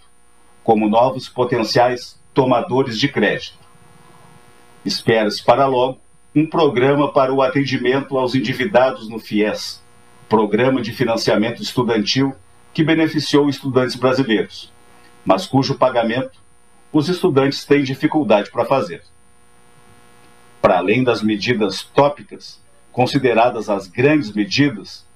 como 0.63 0.87
novos 0.87 1.27
potenciais 1.27 2.19
tomadores 2.33 2.97
de 2.97 3.09
crédito. 3.09 3.59
Espera-se 4.85 5.43
para 5.43 5.67
logo 5.67 5.99
um 6.35 6.45
programa 6.45 7.13
para 7.13 7.33
o 7.33 7.41
atendimento 7.41 8.17
aos 8.17 8.35
endividados 8.35 9.07
no 9.07 9.17
FIES, 9.17 9.81
Programa 10.27 10.81
de 10.81 10.91
Financiamento 10.91 11.61
Estudantil 11.61 12.35
que 12.73 12.83
beneficiou 12.83 13.47
estudantes 13.47 13.95
brasileiros, 13.95 14.69
mas 15.23 15.47
cujo 15.47 15.75
pagamento 15.75 16.37
os 16.91 17.07
estudantes 17.07 17.63
têm 17.63 17.83
dificuldade 17.83 18.51
para 18.51 18.65
fazer. 18.65 19.01
Para 20.61 20.77
além 20.77 21.05
das 21.05 21.21
medidas 21.21 21.83
tópicas, 21.83 22.61
consideradas 22.91 23.69
as 23.69 23.87
grandes 23.87 24.33
medidas, 24.33 25.07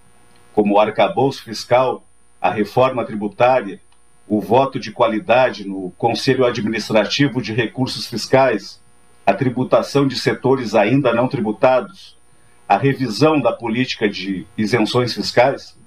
como 0.53 0.75
o 0.75 0.79
arcabouço 0.79 1.43
fiscal, 1.43 2.01
a 2.39 2.49
reforma 2.49 3.03
tributária, 3.03 3.81
o 4.25 4.39
voto 4.39 4.79
de 4.79 4.91
qualidade 4.91 5.67
no 5.67 5.91
Conselho 5.97 6.45
Administrativo 6.45 7.41
de 7.41 7.53
Recursos 7.53 8.07
Fiscais, 8.07 8.81
a 9.29 9.33
tributação 9.35 10.07
de 10.07 10.17
setores 10.17 10.73
ainda 10.73 11.13
não 11.13 11.27
tributados, 11.27 12.17
a 12.67 12.75
revisão 12.75 13.39
da 13.39 13.51
política 13.51 14.09
de 14.09 14.47
isenções 14.57 15.13
fiscais, 15.13 15.77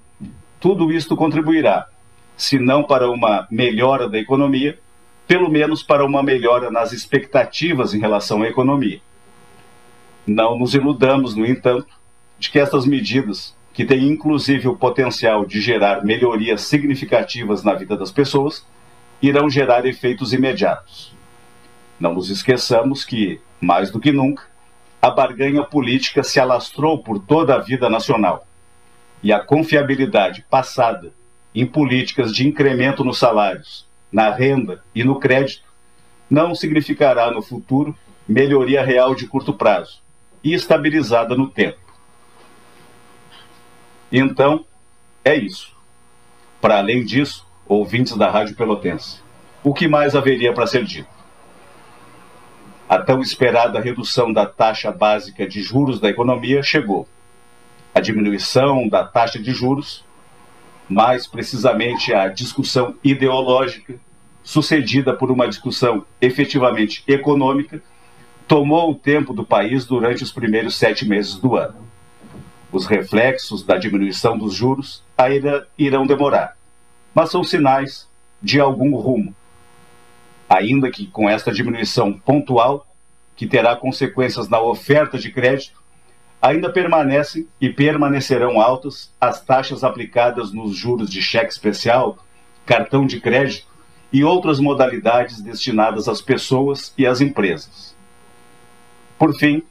tudo 0.61 0.93
isto 0.93 1.13
contribuirá, 1.17 1.89
se 2.37 2.57
não 2.57 2.83
para 2.83 3.11
uma 3.11 3.45
melhora 3.51 4.07
da 4.07 4.17
economia, 4.17 4.79
pelo 5.27 5.49
menos 5.49 5.83
para 5.83 6.05
uma 6.05 6.23
melhora 6.23 6.71
nas 6.71 6.93
expectativas 6.93 7.93
em 7.93 7.99
relação 7.99 8.43
à 8.43 8.47
economia. 8.47 9.01
Não 10.25 10.57
nos 10.57 10.73
iludamos, 10.73 11.35
no 11.35 11.45
entanto, 11.45 11.89
de 12.39 12.49
que 12.49 12.59
estas 12.59 12.85
medidas, 12.85 13.53
que 13.73 13.83
têm 13.83 14.07
inclusive 14.07 14.69
o 14.69 14.77
potencial 14.77 15.45
de 15.45 15.59
gerar 15.59 16.05
melhorias 16.05 16.61
significativas 16.61 17.61
na 17.61 17.73
vida 17.73 17.97
das 17.97 18.09
pessoas, 18.09 18.65
irão 19.21 19.49
gerar 19.49 19.85
efeitos 19.85 20.31
imediatos. 20.31 21.13
Não 21.99 22.13
nos 22.13 22.29
esqueçamos 22.29 23.05
que, 23.05 23.39
mais 23.61 23.91
do 23.91 23.99
que 23.99 24.11
nunca, 24.11 24.43
a 25.01 25.09
barganha 25.09 25.63
política 25.63 26.23
se 26.23 26.39
alastrou 26.39 27.03
por 27.03 27.19
toda 27.19 27.55
a 27.55 27.59
vida 27.59 27.89
nacional. 27.89 28.47
E 29.21 29.31
a 29.31 29.39
confiabilidade 29.39 30.45
passada 30.49 31.13
em 31.53 31.65
políticas 31.65 32.33
de 32.33 32.47
incremento 32.47 33.03
nos 33.03 33.19
salários, 33.19 33.87
na 34.11 34.29
renda 34.29 34.83
e 34.93 35.03
no 35.03 35.19
crédito 35.19 35.71
não 36.29 36.55
significará 36.55 37.29
no 37.31 37.41
futuro 37.41 37.95
melhoria 38.27 38.83
real 38.83 39.13
de 39.13 39.27
curto 39.27 39.53
prazo 39.53 40.01
e 40.43 40.53
estabilizada 40.53 41.35
no 41.35 41.49
tempo. 41.49 41.79
Então, 44.11 44.65
é 45.23 45.35
isso. 45.35 45.75
Para 46.61 46.77
além 46.77 47.03
disso, 47.03 47.45
ouvintes 47.67 48.15
da 48.15 48.29
Rádio 48.29 48.55
Pelotense, 48.55 49.21
o 49.63 49.73
que 49.73 49.87
mais 49.87 50.15
haveria 50.15 50.53
para 50.53 50.67
ser 50.67 50.85
dito? 50.85 51.12
A 52.93 52.99
tão 52.99 53.21
esperada 53.21 53.79
redução 53.79 54.31
da 54.31 54.45
taxa 54.45 54.91
básica 54.91 55.47
de 55.47 55.63
juros 55.63 55.99
da 55.99 56.09
economia 56.09 56.61
chegou. 56.61 57.07
A 57.91 57.99
diminuição 57.99 58.87
da 58.87 59.03
taxa 59.03 59.39
de 59.39 59.49
juros, 59.51 60.05
mais 60.87 61.25
precisamente 61.25 62.13
a 62.13 62.27
discussão 62.27 62.93
ideológica, 63.03 63.95
sucedida 64.43 65.11
por 65.11 65.31
uma 65.31 65.47
discussão 65.47 66.05
efetivamente 66.21 67.03
econômica, 67.07 67.81
tomou 68.47 68.91
o 68.91 68.95
tempo 68.95 69.33
do 69.33 69.43
país 69.43 69.87
durante 69.87 70.21
os 70.21 70.31
primeiros 70.31 70.75
sete 70.75 71.03
meses 71.03 71.33
do 71.33 71.55
ano. 71.55 71.87
Os 72.71 72.85
reflexos 72.85 73.63
da 73.63 73.75
diminuição 73.75 74.37
dos 74.37 74.53
juros 74.53 75.03
ainda 75.17 75.67
irão 75.79 76.05
demorar, 76.05 76.55
mas 77.11 77.31
são 77.31 77.43
sinais 77.43 78.07
de 78.39 78.59
algum 78.59 78.95
rumo 78.95 79.33
ainda 80.49 80.91
que 80.91 81.07
com 81.07 81.29
esta 81.29 81.51
diminuição 81.51 82.13
pontual, 82.13 82.87
que 83.35 83.47
terá 83.47 83.75
consequências 83.75 84.47
na 84.47 84.61
oferta 84.61 85.17
de 85.17 85.31
crédito, 85.31 85.81
ainda 86.41 86.69
permanecem 86.71 87.47
e 87.59 87.69
permanecerão 87.69 88.59
altas 88.59 89.11
as 89.19 89.41
taxas 89.41 89.83
aplicadas 89.83 90.51
nos 90.51 90.75
juros 90.75 91.09
de 91.09 91.21
cheque 91.21 91.51
especial, 91.51 92.17
cartão 92.65 93.05
de 93.05 93.19
crédito 93.19 93.67
e 94.11 94.23
outras 94.23 94.59
modalidades 94.59 95.41
destinadas 95.41 96.07
às 96.07 96.21
pessoas 96.21 96.93
e 96.97 97.07
às 97.07 97.21
empresas. 97.21 97.95
Por 99.17 99.33
fim, 99.35 99.63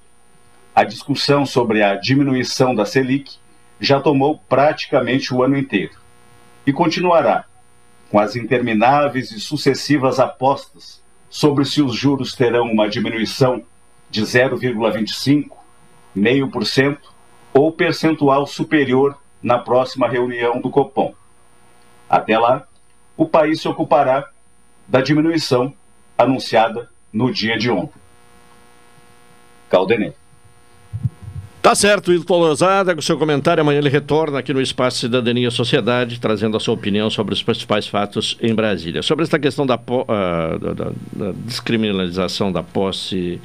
a 0.75 0.83
discussão 0.83 1.45
sobre 1.45 1.83
a 1.83 1.95
diminuição 1.95 2.75
da 2.75 2.87
Selic 2.87 3.37
já 3.79 4.01
tomou 4.01 4.39
praticamente 4.49 5.35
o 5.35 5.43
ano 5.43 5.57
inteiro 5.57 5.93
e 6.67 6.73
continuará 6.73 7.45
com 8.13 8.19
as 8.19 8.37
intermináveis 8.37 9.33
e 9.33 9.41
sucessivas 9.41 10.21
apostas 10.21 11.03
sobre 11.31 11.65
se 11.65 11.81
os 11.81 11.97
juros 11.97 12.35
terão 12.35 12.71
uma 12.71 12.87
diminuição 12.87 13.65
de 14.11 14.21
0,25, 14.21 15.57
meio 16.15 16.51
por 16.51 16.67
cento 16.67 17.11
ou 17.55 17.73
percentual 17.73 18.47
superior 18.47 19.19
na 19.43 19.59
próxima 19.59 20.07
reunião 20.07 20.61
do 20.61 20.69
Copom. 20.69 21.15
Até 22.07 22.39
lá, 22.39 22.69
o 23.17 23.25
país 23.25 23.63
se 23.63 23.69
ocupará 23.69 24.29
da 24.87 25.01
diminuição 25.01 25.73
anunciada 26.19 26.91
no 27.11 27.33
dia 27.33 27.57
de 27.57 27.71
ontem. 27.71 27.99
Caldenei. 29.71 30.13
Tá 31.63 31.77
certo, 31.77 32.13
Hilton 32.13 32.39
Lozada, 32.39 32.93
com 32.93 33.01
seu 33.01 33.17
comentário. 33.17 33.61
Amanhã 33.61 33.79
ele 33.79 33.89
retorna 33.89 34.41
aqui 34.41 34.53
no 34.53 34.61
Espaço 34.61 34.99
Cidadania 34.99 35.47
e 35.47 35.51
Sociedade, 35.51 36.19
trazendo 36.19 36.57
a 36.57 36.61
sua 36.61 36.75
opinião 36.75 37.09
sobre 37.09 37.33
os 37.33 37.41
principais 37.41 37.87
fatos 37.87 38.37
em 38.43 38.53
Brasília. 38.53 39.01
Sobre 39.01 39.23
esta 39.23 39.39
questão 39.39 39.65
da, 39.65 39.77
uh, 39.77 40.59
da, 40.59 40.73
da, 40.73 40.93
da 41.13 41.33
descriminalização 41.47 42.51
da 42.51 42.65
posse, 42.65 43.41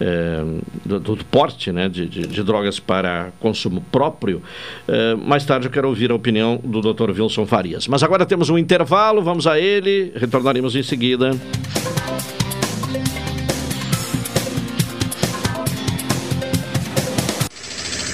é, 0.00 0.44
do, 0.86 1.00
do, 1.00 1.24
porte 1.24 1.72
né, 1.72 1.88
de, 1.88 2.06
de, 2.06 2.22
de, 2.22 2.42
drogas 2.44 2.78
para 2.78 3.32
consumo 3.40 3.84
próprio, 3.90 4.40
é, 4.86 5.16
mais 5.16 5.44
tarde 5.44 5.66
eu 5.66 5.72
quero 5.72 5.88
ouvir 5.88 6.12
a 6.12 6.14
opinião 6.14 6.60
do 6.62 6.80
Dr. 6.80 7.10
Wilson 7.10 7.46
Farias. 7.46 7.88
Mas 7.88 8.04
agora 8.04 8.24
temos 8.24 8.48
um 8.48 8.56
intervalo, 8.56 9.20
vamos 9.22 9.48
a 9.48 9.58
ele, 9.58 10.12
retornaremos 10.14 10.76
em 10.76 10.84
seguida. 10.84 11.32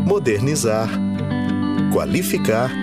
Modernizar, 0.05 0.89
qualificar 1.91 2.82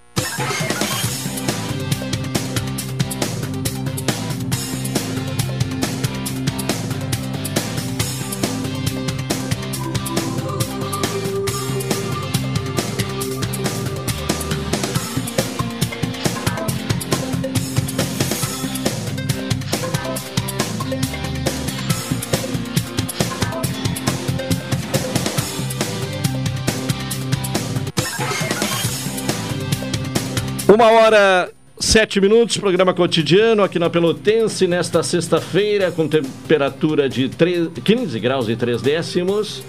Uma 30.73 30.89
hora, 30.89 31.51
sete 31.77 32.21
minutos, 32.21 32.55
programa 32.55 32.93
cotidiano 32.93 33.61
aqui 33.61 33.77
na 33.77 33.89
Pelotense, 33.89 34.65
nesta 34.67 35.03
sexta-feira, 35.03 35.91
com 35.91 36.07
temperatura 36.07 37.09
de 37.09 37.27
3, 37.27 37.71
15 37.83 38.17
graus 38.21 38.47
e 38.47 38.55
3 38.55 38.81
décimos. 38.81 39.61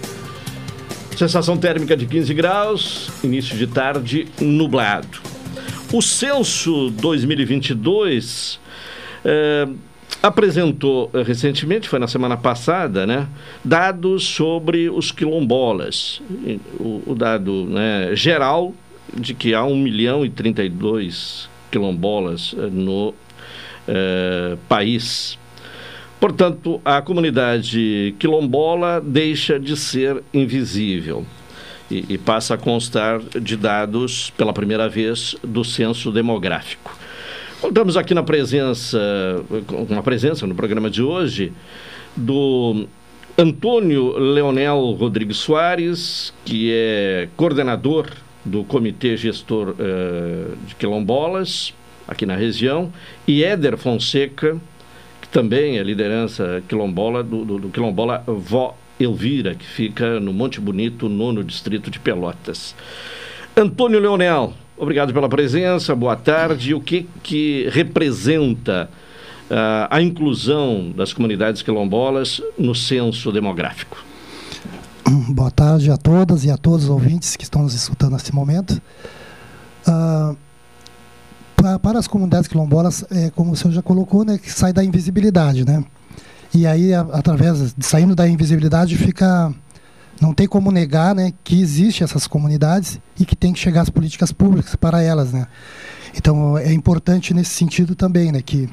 Sensação 1.17 1.57
térmica 1.57 1.97
de 1.97 2.05
15 2.05 2.33
graus, 2.33 3.11
início 3.21 3.57
de 3.57 3.67
tarde 3.67 4.29
nublado. 4.39 5.19
O 5.91 6.01
censo 6.01 6.89
2022 6.91 8.57
eh, 9.25 9.67
apresentou 10.21 11.11
eh, 11.13 11.21
recentemente, 11.21 11.89
foi 11.89 11.99
na 11.99 12.07
semana 12.07 12.37
passada, 12.37 13.05
né, 13.05 13.27
dados 13.61 14.23
sobre 14.23 14.89
os 14.89 15.11
quilombolas. 15.11 16.21
O, 16.79 17.03
o 17.07 17.13
dado 17.13 17.65
né, 17.65 18.15
geral 18.15 18.73
de 19.11 19.33
que 19.33 19.53
há 19.53 19.63
1 19.63 19.75
milhão 19.75 20.25
e 20.25 20.29
32 20.29 21.49
quilombolas 21.71 22.53
eh, 22.57 22.69
no 22.71 23.13
eh, 23.87 24.57
país. 24.69 25.37
Portanto, 26.19 26.79
a 26.85 27.01
comunidade 27.01 28.15
quilombola 28.17 29.01
deixa 29.01 29.59
de 29.59 29.75
ser 29.75 30.23
invisível 30.33 31.25
e, 31.91 32.05
e, 32.13 32.17
passa 32.17 32.53
a 32.53 32.57
constar 32.57 33.19
de 33.19 33.57
dados 33.57 34.31
pela 34.37 34.53
primeira 34.53 34.87
vez 34.87 35.35
do 35.43 35.65
censo 35.65 36.11
demográfico. 36.11 36.97
Contamos 37.59 37.97
aqui 37.97 38.13
na 38.13 38.23
presença, 38.23 38.99
com 39.67 39.97
a 39.97 40.03
presença 40.03 40.47
no 40.47 40.55
programa 40.55 40.89
de 40.89 41.01
hoje, 41.01 41.51
do 42.15 42.85
Antônio 43.37 44.17
Leonel 44.17 44.91
Rodrigues 44.91 45.37
Soares, 45.37 46.33
que 46.45 46.71
é 46.71 47.29
coordenador 47.35 48.07
do 48.45 48.63
Comitê 48.63 49.15
Gestor 49.15 49.69
uh, 49.69 50.55
de 50.65 50.75
Quilombolas, 50.75 51.73
aqui 52.07 52.25
na 52.25 52.35
região, 52.35 52.91
e 53.27 53.43
Éder 53.43 53.77
Fonseca, 53.77 54.57
que 55.21 55.27
também 55.29 55.77
é 55.77 55.83
liderança 55.83 56.61
quilombola, 56.67 57.23
do, 57.23 57.45
do, 57.45 57.59
do 57.59 57.69
quilombola 57.69 58.23
Vó 58.27 58.75
Elvira, 58.99 59.55
que 59.55 59.65
fica 59.65 60.19
no 60.19 60.33
Monte 60.33 60.59
Bonito, 60.59 61.09
nono 61.09 61.43
distrito 61.43 61.89
de 61.89 61.99
Pelotas. 61.99 62.75
Antônio 63.55 63.99
Leonel, 63.99 64.53
obrigado 64.77 65.13
pela 65.13 65.29
presença, 65.29 65.95
boa 65.95 66.15
tarde. 66.15 66.73
O 66.73 66.81
que, 66.81 67.07
que 67.21 67.69
representa 67.71 68.89
uh, 69.49 69.87
a 69.89 70.01
inclusão 70.01 70.91
das 70.95 71.13
comunidades 71.13 71.61
quilombolas 71.61 72.41
no 72.57 72.75
censo 72.75 73.31
demográfico? 73.31 74.12
Boa 75.29 75.51
tarde 75.51 75.91
a 75.91 75.97
todas 75.97 76.43
e 76.45 76.51
a 76.51 76.57
todos 76.57 76.85
os 76.85 76.89
ouvintes 76.89 77.35
que 77.35 77.43
estão 77.43 77.63
nos 77.63 77.73
escutando 77.73 78.13
nesse 78.13 78.33
momento. 78.33 78.81
Uh, 79.87 80.35
pra, 81.55 81.79
para 81.79 81.99
as 81.99 82.07
comunidades 82.07 82.47
quilombolas, 82.47 83.03
é, 83.11 83.29
como 83.31 83.51
o 83.51 83.55
senhor 83.55 83.73
já 83.73 83.81
colocou, 83.81 84.23
né, 84.23 84.37
que 84.37 84.51
sai 84.51 84.73
da 84.73 84.83
invisibilidade, 84.83 85.65
né? 85.65 85.83
E 86.53 86.65
aí, 86.67 86.93
a, 86.93 87.01
através 87.01 87.73
de 87.73 87.85
saindo 87.85 88.15
da 88.15 88.27
invisibilidade, 88.27 88.97
fica 88.97 89.53
não 90.21 90.33
tem 90.33 90.47
como 90.47 90.71
negar, 90.71 91.13
né, 91.15 91.33
que 91.43 91.59
existe 91.59 92.03
essas 92.03 92.27
comunidades 92.27 92.99
e 93.19 93.25
que 93.25 93.35
tem 93.35 93.51
que 93.51 93.59
chegar 93.59 93.81
as 93.81 93.89
políticas 93.89 94.31
públicas 94.31 94.75
para 94.75 95.01
elas, 95.01 95.33
né? 95.33 95.47
Então 96.15 96.57
é 96.57 96.71
importante 96.71 97.33
nesse 97.33 97.51
sentido 97.51 97.95
também, 97.95 98.31
né, 98.31 98.41
que 98.41 98.69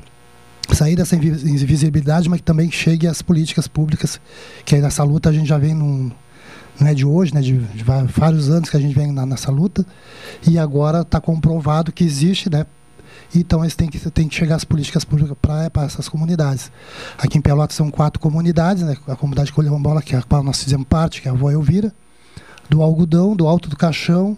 sair 0.73 0.95
dessa 0.95 1.17
invisibilidade, 1.17 2.29
mas 2.29 2.41
que 2.41 2.45
também 2.45 2.71
chegue 2.71 3.07
às 3.07 3.23
políticas 3.23 3.67
públicas, 3.67 4.21
que 4.65 4.77
nessa 4.77 5.03
luta 5.03 5.31
a 5.31 5.33
gente 5.33 5.49
já 5.49 5.59
vem 5.59 5.75
num, 5.75 6.13
não 6.81 6.89
é 6.89 6.95
de 6.95 7.05
hoje, 7.05 7.35
né, 7.35 7.41
de, 7.41 7.59
de 7.59 7.85
vários 7.85 8.51
anos 8.51 8.71
que 8.71 8.77
a 8.77 8.81
gente 8.81 8.95
vem 8.95 9.13
na, 9.13 9.27
nessa 9.27 9.51
luta, 9.51 9.85
e 10.49 10.59
agora 10.59 11.03
está 11.03 11.21
comprovado 11.21 11.93
que 11.93 12.05
existe, 12.05 12.51
né, 12.51 12.67
então 13.35 13.63
eles 13.63 13.77
têm 13.77 13.89
que, 13.89 13.99
têm 14.11 14.29
que 14.29 14.35
chegar 14.35 14.57
às 14.57 14.65
políticas 14.65 15.05
públicas 15.05 15.37
para 15.41 15.85
essas 15.85 16.09
comunidades. 16.09 16.73
Aqui 17.19 17.39
em 17.39 17.41
Pelotas 17.41 17.77
são 17.77 17.91
quatro 17.91 18.19
comunidades, 18.21 18.83
né, 18.83 18.97
a 19.07 19.17
comunidade 19.17 19.53
Colhombola, 19.53 20.03
que 20.03 20.15
é 20.15 20.19
a 20.19 20.23
qual 20.23 20.43
nós 20.43 20.63
fizemos 20.63 20.87
parte, 20.89 21.23
que 21.23 21.29
é 21.29 21.31
a 21.31 21.35
Vó 21.35 21.51
Elvira, 21.51 21.93
do 22.69 22.83
Algodão, 22.83 23.35
do 23.37 23.47
Alto 23.47 23.69
do 23.69 23.77
Caixão 23.77 24.37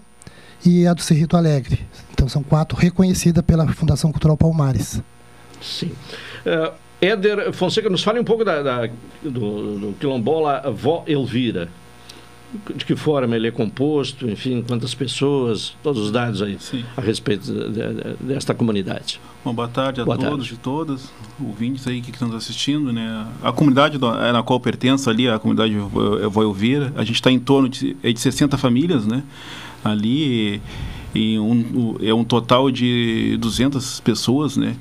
e 0.65 0.87
a 0.87 0.95
do 0.95 1.03
Cerrito 1.03 1.37
Alegre. 1.37 1.87
Então 2.13 2.29
são 2.29 2.43
quatro 2.43 2.77
reconhecidas 2.77 3.45
pela 3.45 3.67
Fundação 3.69 4.11
Cultural 4.11 4.37
Palmares. 4.37 5.03
Sim. 5.61 5.93
Uh, 6.47 6.73
Éder 7.01 7.53
Fonseca, 7.53 7.91
nos 7.91 8.03
fale 8.03 8.21
um 8.21 8.25
pouco 8.25 8.45
da, 8.45 8.63
da 8.63 8.87
do, 9.23 9.79
do, 9.79 9.97
quilombola 9.99 10.71
Vó 10.71 11.03
Elvira. 11.07 11.69
De 12.77 12.85
que 12.85 12.95
forma 12.95 13.35
ele 13.35 13.49
é 13.49 13.51
composto, 13.51 14.29
enfim, 14.29 14.63
quantas 14.67 14.95
pessoas, 14.95 15.75
todos 15.83 16.03
os 16.03 16.11
dados 16.11 16.43
aí 16.43 16.59
Sim. 16.61 16.85
a 16.95 17.01
respeito 17.01 17.51
de, 17.51 17.71
de, 17.71 18.17
desta 18.21 18.53
comunidade. 18.55 19.19
Bom, 19.43 19.55
boa 19.55 19.69
tarde 19.69 20.03
a 20.03 20.05
boa 20.05 20.19
todos 20.19 20.49
tarde. 20.49 20.55
e 20.55 20.57
todas, 20.59 21.13
ouvintes 21.43 21.87
aí 21.87 22.03
que 22.03 22.11
estão 22.11 22.29
nos 22.29 22.37
assistindo. 22.37 22.93
Né? 22.93 23.27
A 23.43 23.53
comunidade 23.53 23.97
é, 23.97 24.33
na 24.33 24.43
qual 24.43 24.61
pertenço 24.61 25.09
ali, 25.09 25.29
a 25.29 25.39
comunidade 25.39 25.75
Vó 25.75 26.43
Elvira, 26.43 26.93
a 26.95 27.05
gente 27.05 27.17
está 27.17 27.31
em 27.31 27.39
torno 27.39 27.69
de, 27.71 27.97
é 28.03 28.13
de 28.13 28.21
60 28.21 28.59
famílias, 28.59 29.07
né? 29.07 29.23
Ali, 29.83 30.61
e 31.15 31.39
um, 31.39 31.97
é 32.01 32.15
um 32.15 32.23
total 32.23 32.71
de 32.71 33.37
200 33.41 34.01
pessoas, 34.01 34.57
né? 34.57 34.77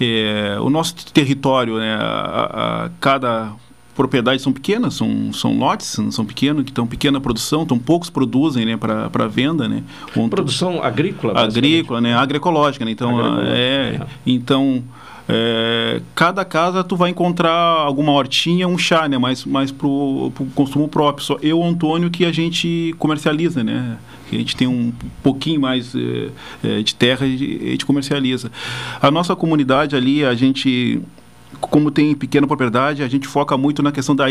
É, 0.00 0.58
o 0.60 0.68
nosso 0.68 0.94
território, 1.12 1.78
né, 1.78 1.94
a, 1.94 2.84
a, 2.84 2.90
cada 3.00 3.52
propriedade 3.94 4.42
são 4.42 4.52
pequenas, 4.52 4.94
são, 4.94 5.32
são 5.32 5.56
lotes, 5.56 5.98
são 6.10 6.24
pequenos, 6.24 6.64
que 6.64 6.70
estão 6.70 6.86
pequena 6.86 7.20
produção, 7.20 7.64
tão 7.64 7.78
poucos 7.78 8.10
produzem 8.10 8.66
né, 8.66 8.76
para 8.76 9.28
venda. 9.28 9.68
Né, 9.68 9.82
produção 10.28 10.82
agrícola? 10.82 11.40
Agrícola, 11.40 12.00
né, 12.00 12.14
agroecológica. 12.14 12.84
Né, 12.84 12.90
então, 12.90 13.40
é, 13.42 13.54
é. 13.54 14.06
então 14.26 14.82
é, 15.28 16.02
cada 16.14 16.44
casa 16.44 16.84
tu 16.84 16.96
vai 16.96 17.10
encontrar 17.10 17.50
alguma 17.50 18.12
hortinha, 18.12 18.68
um 18.68 18.76
chá, 18.76 19.08
né, 19.08 19.16
mais, 19.16 19.44
mais 19.44 19.70
para 19.70 19.86
o 19.86 20.32
consumo 20.54 20.88
próprio. 20.88 21.24
Só 21.24 21.38
eu, 21.40 21.62
Antônio, 21.62 22.10
que 22.10 22.24
a 22.24 22.32
gente 22.32 22.94
comercializa, 22.98 23.62
né? 23.62 23.98
a 24.32 24.38
gente 24.38 24.56
tem 24.56 24.66
um 24.66 24.92
pouquinho 25.22 25.60
mais 25.60 25.94
é, 25.94 26.30
é, 26.62 26.82
de 26.82 26.94
terra 26.94 27.26
e 27.26 27.60
a 27.62 27.70
gente 27.70 27.86
comercializa. 27.86 28.50
A 29.00 29.10
nossa 29.10 29.36
comunidade 29.36 29.94
ali, 29.94 30.24
a 30.24 30.34
gente 30.34 31.00
como 31.68 31.90
tem 31.90 32.14
pequena 32.14 32.46
propriedade, 32.46 33.02
a 33.02 33.08
gente 33.08 33.26
foca 33.26 33.56
muito 33.56 33.82
na 33.82 33.92
questão 33.92 34.14
da, 34.14 34.26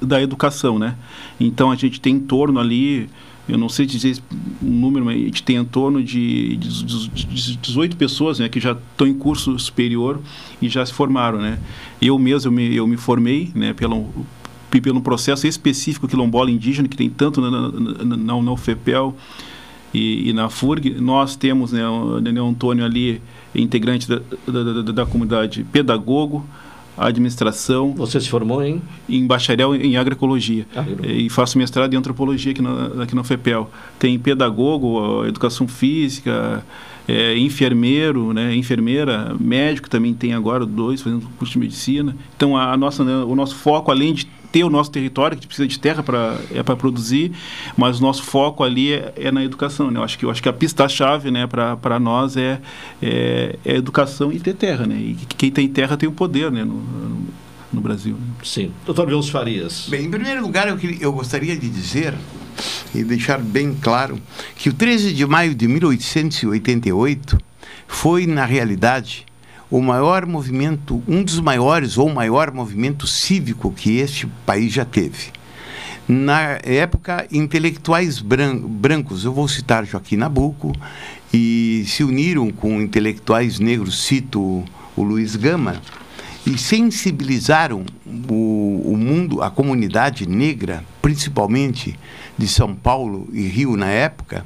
da 0.00 0.22
educação, 0.22 0.78
né? 0.78 0.96
Então 1.38 1.70
a 1.70 1.76
gente 1.76 2.00
tem 2.00 2.14
em 2.16 2.20
torno 2.20 2.58
ali, 2.60 3.08
eu 3.48 3.58
não 3.58 3.68
sei 3.68 3.86
dizer 3.86 4.18
um 4.62 4.70
número, 4.70 5.04
mas 5.04 5.16
a 5.16 5.24
gente 5.24 5.42
tem 5.42 5.56
em 5.56 5.64
torno 5.64 6.02
de, 6.02 6.56
de, 6.56 7.08
de 7.08 7.56
18 7.56 7.96
pessoas 7.96 8.38
né, 8.38 8.48
que 8.48 8.60
já 8.60 8.72
estão 8.72 9.06
em 9.06 9.14
curso 9.14 9.58
superior 9.58 10.20
e 10.60 10.68
já 10.68 10.84
se 10.84 10.92
formaram, 10.92 11.38
né? 11.38 11.58
Eu 12.00 12.18
mesmo 12.18 12.48
eu 12.48 12.52
me, 12.52 12.74
eu 12.74 12.86
me 12.86 12.96
formei, 12.96 13.50
né, 13.54 13.72
pelo 13.72 14.08
pelo 14.80 15.02
processo 15.02 15.46
específico 15.46 16.08
quilombola 16.08 16.50
indígena, 16.50 16.88
que 16.88 16.96
tem 16.96 17.10
tanto 17.10 17.42
na, 17.42 17.50
na, 17.50 18.16
na, 18.16 18.42
na 18.42 18.52
UFEPEL 18.52 19.14
e, 19.92 20.30
e, 20.30 20.32
na 20.32 20.48
FURG. 20.48 20.98
Nós 20.98 21.36
temos 21.36 21.72
né, 21.72 21.86
o 21.86 22.20
Daniel 22.20 22.46
Antônio 22.46 22.84
ali, 22.84 23.20
integrante 23.54 24.08
da, 24.08 24.20
da, 24.46 24.82
da, 24.82 24.92
da 24.92 25.06
comunidade 25.06 25.64
pedagogo, 25.64 26.46
administração. 26.96 27.94
Você 27.94 28.20
se 28.20 28.28
formou 28.28 28.62
em? 28.62 28.80
Em 29.08 29.26
bacharel 29.26 29.74
em 29.74 29.96
agroecologia. 29.96 30.66
E 31.02 31.28
faço 31.30 31.58
mestrado 31.58 31.92
em 31.94 31.96
antropologia 31.96 32.52
aqui 32.52 32.62
na, 32.62 33.02
aqui 33.02 33.14
na 33.14 33.24
FEPEL. 33.24 33.70
Tem 33.98 34.18
pedagogo, 34.18 35.24
educação 35.26 35.66
física, 35.66 36.64
é, 37.06 37.36
enfermeiro, 37.36 38.32
né, 38.32 38.54
enfermeira, 38.54 39.34
médico 39.38 39.90
também 39.90 40.14
tem 40.14 40.34
agora 40.34 40.64
dois 40.64 41.02
fazendo 41.02 41.28
curso 41.38 41.52
de 41.52 41.58
medicina. 41.58 42.16
Então 42.36 42.56
a, 42.56 42.72
a 42.72 42.76
nossa, 42.76 43.04
né, 43.04 43.16
o 43.24 43.34
nosso 43.34 43.56
foco 43.56 43.90
além 43.90 44.14
de 44.14 44.26
ter 44.52 44.62
o 44.62 44.70
nosso 44.70 44.90
território 44.90 45.36
que 45.36 45.46
precisa 45.46 45.66
de 45.66 45.78
terra 45.78 46.02
para 46.02 46.38
é 46.54 46.62
para 46.62 46.76
produzir, 46.76 47.32
mas 47.76 47.98
o 47.98 48.02
nosso 48.02 48.22
foco 48.22 48.62
ali 48.62 48.92
é, 48.92 49.12
é, 49.16 49.32
na 49.32 49.42
educação, 49.42 49.90
né? 49.90 49.98
Eu 49.98 50.04
acho 50.04 50.18
que 50.18 50.24
eu 50.26 50.30
acho 50.30 50.42
que 50.42 50.48
a 50.48 50.52
pista 50.52 50.86
chave, 50.88 51.30
né, 51.30 51.46
para 51.46 51.98
nós 51.98 52.36
é, 52.36 52.60
é, 53.00 53.58
é 53.64 53.76
educação 53.76 54.30
e 54.30 54.38
ter 54.38 54.54
terra, 54.54 54.86
né? 54.86 54.94
E 54.94 55.14
quem 55.36 55.50
tem 55.50 55.66
terra 55.68 55.96
tem 55.96 56.08
o 56.08 56.12
poder, 56.12 56.52
né, 56.52 56.62
no, 56.64 56.74
no, 56.74 57.26
no 57.72 57.80
Brasil. 57.80 58.14
Né? 58.14 58.34
Sim. 58.44 58.70
Doutor 58.84 59.08
Wilson 59.08 59.32
Farias. 59.32 59.86
Bem, 59.88 60.04
em 60.04 60.10
primeiro 60.10 60.42
lugar, 60.42 60.68
eu, 60.68 60.76
queria, 60.76 60.98
eu 61.00 61.12
gostaria 61.12 61.56
de 61.56 61.68
dizer 61.68 62.14
e 62.94 63.02
deixar 63.02 63.38
bem 63.38 63.74
claro 63.80 64.20
que 64.56 64.68
o 64.68 64.72
13 64.74 65.14
de 65.14 65.26
maio 65.26 65.54
de 65.54 65.66
1888 65.66 67.38
foi, 67.86 68.26
na 68.26 68.44
realidade, 68.44 69.24
o 69.72 69.80
maior 69.80 70.26
movimento, 70.26 71.02
um 71.08 71.22
dos 71.22 71.40
maiores 71.40 71.96
ou 71.96 72.12
maior 72.12 72.52
movimento 72.52 73.06
cívico 73.06 73.72
que 73.72 73.96
este 73.96 74.26
país 74.44 74.70
já 74.70 74.84
teve. 74.84 75.30
Na 76.06 76.58
época, 76.62 77.26
intelectuais 77.32 78.20
bran 78.20 78.58
brancos, 78.58 79.24
eu 79.24 79.32
vou 79.32 79.48
citar 79.48 79.86
Joaquim 79.86 80.16
Nabuco, 80.16 80.72
e 81.32 81.84
se 81.86 82.04
uniram 82.04 82.50
com 82.50 82.82
intelectuais 82.82 83.58
negros, 83.58 84.04
cito 84.04 84.62
o 84.94 85.02
Luiz 85.02 85.36
Gama, 85.36 85.80
e 86.46 86.58
sensibilizaram 86.58 87.86
o, 88.28 88.82
o 88.84 88.94
mundo, 88.94 89.42
a 89.42 89.50
comunidade 89.50 90.28
negra, 90.28 90.84
principalmente 91.00 91.98
de 92.36 92.46
São 92.46 92.74
Paulo 92.74 93.26
e 93.32 93.46
Rio 93.46 93.74
na 93.74 93.88
época, 93.88 94.44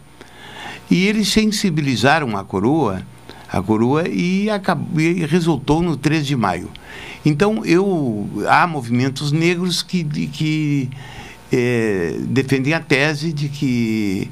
e 0.88 1.04
eles 1.04 1.26
sensibilizaram 1.26 2.36
a 2.36 2.44
coroa, 2.44 3.02
a 3.50 3.62
coroa 3.62 4.08
e, 4.08 4.50
acabou, 4.50 5.00
e 5.00 5.24
resultou 5.24 5.82
no 5.82 5.96
3 5.96 6.26
de 6.26 6.36
maio. 6.36 6.70
Então 7.24 7.64
eu 7.64 8.28
há 8.48 8.66
movimentos 8.66 9.32
negros 9.32 9.82
que, 9.82 10.02
de, 10.02 10.26
que 10.26 10.90
é, 11.52 12.16
defendem 12.22 12.74
a 12.74 12.80
tese 12.80 13.32
de 13.32 13.48
que 13.48 14.30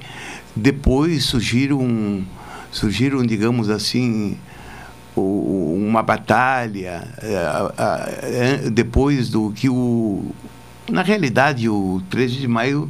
depois 0.54 1.24
surgiram 1.24 2.24
surgiram 2.70 3.24
digamos 3.24 3.70
assim 3.70 4.36
uma 5.16 6.02
batalha 6.02 7.06
é, 7.22 8.70
depois 8.70 9.28
do 9.28 9.52
que 9.52 9.68
o 9.68 10.24
na 10.90 11.02
realidade 11.02 11.68
o 11.68 12.02
13 12.10 12.36
de 12.38 12.48
maio 12.48 12.88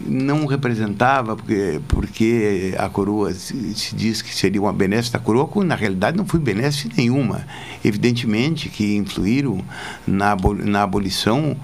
não 0.00 0.46
representava 0.46 1.36
porque 1.36 1.80
porque 1.88 2.74
a 2.78 2.88
coroa 2.88 3.32
se, 3.32 3.74
se 3.74 3.94
diz 3.94 4.22
que 4.22 4.34
seria 4.34 4.60
uma 4.60 4.72
benesse 4.72 5.12
da 5.12 5.18
coroa 5.18 5.46
quando 5.46 5.68
na 5.68 5.74
realidade 5.74 6.16
não 6.16 6.24
foi 6.24 6.40
benesse 6.40 6.90
nenhuma. 6.96 7.46
Evidentemente 7.84 8.68
que 8.68 8.96
influíram 8.96 9.62
na 10.06 10.36
na 10.64 10.82
abolição 10.82 11.56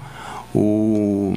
o 0.53 1.35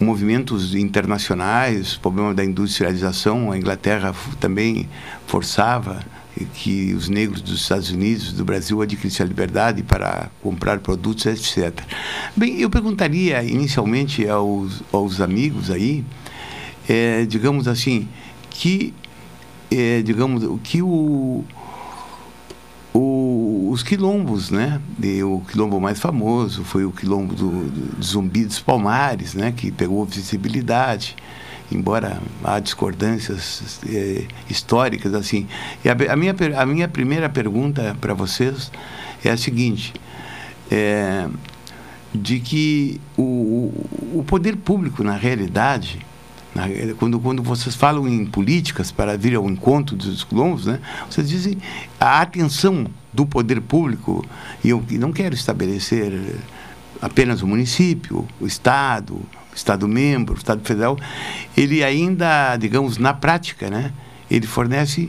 movimentos 0.00 0.74
internacionais, 0.76 1.96
problema 1.96 2.32
da 2.32 2.44
industrialização, 2.44 3.50
a 3.50 3.58
Inglaterra 3.58 4.14
também 4.38 4.88
forçava 5.26 6.00
que 6.46 6.94
os 6.94 7.08
negros 7.08 7.40
dos 7.40 7.60
Estados 7.60 7.90
Unidos, 7.90 8.32
do 8.32 8.44
Brasil, 8.44 8.80
adquirissem 8.80 9.24
a 9.24 9.28
liberdade 9.28 9.82
para 9.82 10.30
comprar 10.42 10.78
produtos, 10.78 11.26
etc. 11.26 11.80
Bem, 12.36 12.60
eu 12.60 12.70
perguntaria 12.70 13.42
inicialmente 13.42 14.28
aos, 14.28 14.82
aos 14.92 15.20
amigos 15.20 15.70
aí, 15.70 16.04
é, 16.88 17.24
digamos 17.24 17.68
assim, 17.68 18.08
que, 18.50 18.94
é, 19.70 20.02
digamos, 20.02 20.60
que 20.62 20.82
o, 20.82 21.44
o, 22.94 23.68
os 23.70 23.82
quilombos, 23.82 24.50
né? 24.50 24.80
E 25.02 25.22
o 25.22 25.40
quilombo 25.48 25.80
mais 25.80 25.98
famoso 25.98 26.64
foi 26.64 26.84
o 26.84 26.92
quilombo 26.92 27.34
do, 27.34 27.50
do 27.50 28.02
Zumbi 28.04 28.44
dos 28.44 28.60
Palmares, 28.60 29.34
né? 29.34 29.52
Que 29.56 29.70
pegou 29.70 30.04
visibilidade 30.04 31.16
embora 31.70 32.20
há 32.42 32.58
discordâncias 32.58 33.80
é, 33.88 34.26
históricas 34.48 35.14
assim. 35.14 35.46
E 35.84 35.88
a, 35.88 35.96
a, 36.12 36.16
minha, 36.16 36.34
a 36.56 36.66
minha 36.66 36.88
primeira 36.88 37.28
pergunta 37.28 37.96
para 38.00 38.14
vocês 38.14 38.70
é 39.24 39.30
a 39.30 39.36
seguinte: 39.36 39.92
é, 40.70 41.28
de 42.14 42.40
que 42.40 43.00
o, 43.16 43.72
o 44.14 44.24
poder 44.26 44.56
público, 44.56 45.02
na 45.02 45.16
realidade, 45.16 46.04
na, 46.54 46.64
quando, 46.98 47.20
quando 47.20 47.42
vocês 47.42 47.74
falam 47.74 48.08
em 48.08 48.24
políticas 48.24 48.90
para 48.90 49.16
vir 49.16 49.34
ao 49.34 49.48
encontro 49.48 49.94
dos 49.96 50.24
quilombos, 50.24 50.66
né, 50.66 50.80
vocês 51.08 51.28
dizem 51.28 51.58
a 52.00 52.20
atenção 52.22 52.86
do 53.12 53.26
poder 53.26 53.60
público, 53.60 54.24
e 54.64 54.70
eu 54.70 54.82
não 54.92 55.12
quero 55.12 55.34
estabelecer 55.34 56.12
apenas 57.00 57.42
o 57.42 57.46
município, 57.46 58.26
o 58.40 58.46
Estado, 58.46 59.20
Estado 59.58 59.86
membro, 59.88 60.36
Estado 60.36 60.60
federal, 60.64 60.96
ele 61.56 61.82
ainda, 61.82 62.56
digamos, 62.56 62.96
na 62.96 63.12
prática, 63.12 63.68
né, 63.68 63.92
ele 64.30 64.46
fornece, 64.46 65.08